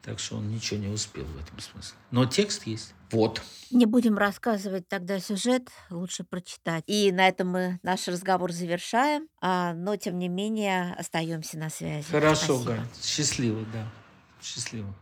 Так 0.05 0.19
что 0.19 0.37
он 0.37 0.49
ничего 0.49 0.79
не 0.79 0.89
успел 0.89 1.25
в 1.25 1.41
этом 1.41 1.59
смысле. 1.59 1.97
Но 2.11 2.27
текст 2.27 2.67
есть. 2.67 2.93
Вот. 3.11 3.41
Не 3.71 3.87
будем 3.87 4.19
рассказывать 4.19 4.89
тогда 4.89 5.19
сюжет, 5.19 5.69
лучше 5.89 6.25
прочитать. 6.25 6.85
И 6.87 7.11
на 7.13 7.29
этом 7.29 7.49
мы 7.49 7.79
наш 7.83 8.07
разговор 8.09 8.53
завершаем, 8.53 9.29
а, 9.41 9.73
но 9.73 9.97
тем 9.97 10.19
не 10.19 10.29
менее 10.29 10.95
остаемся 10.95 11.59
на 11.59 11.71
связи. 11.71 12.05
Хорошо. 12.11 12.59
Галь. 12.63 12.81
Счастливо, 13.03 13.65
да. 13.73 13.87
Счастливо. 14.43 14.95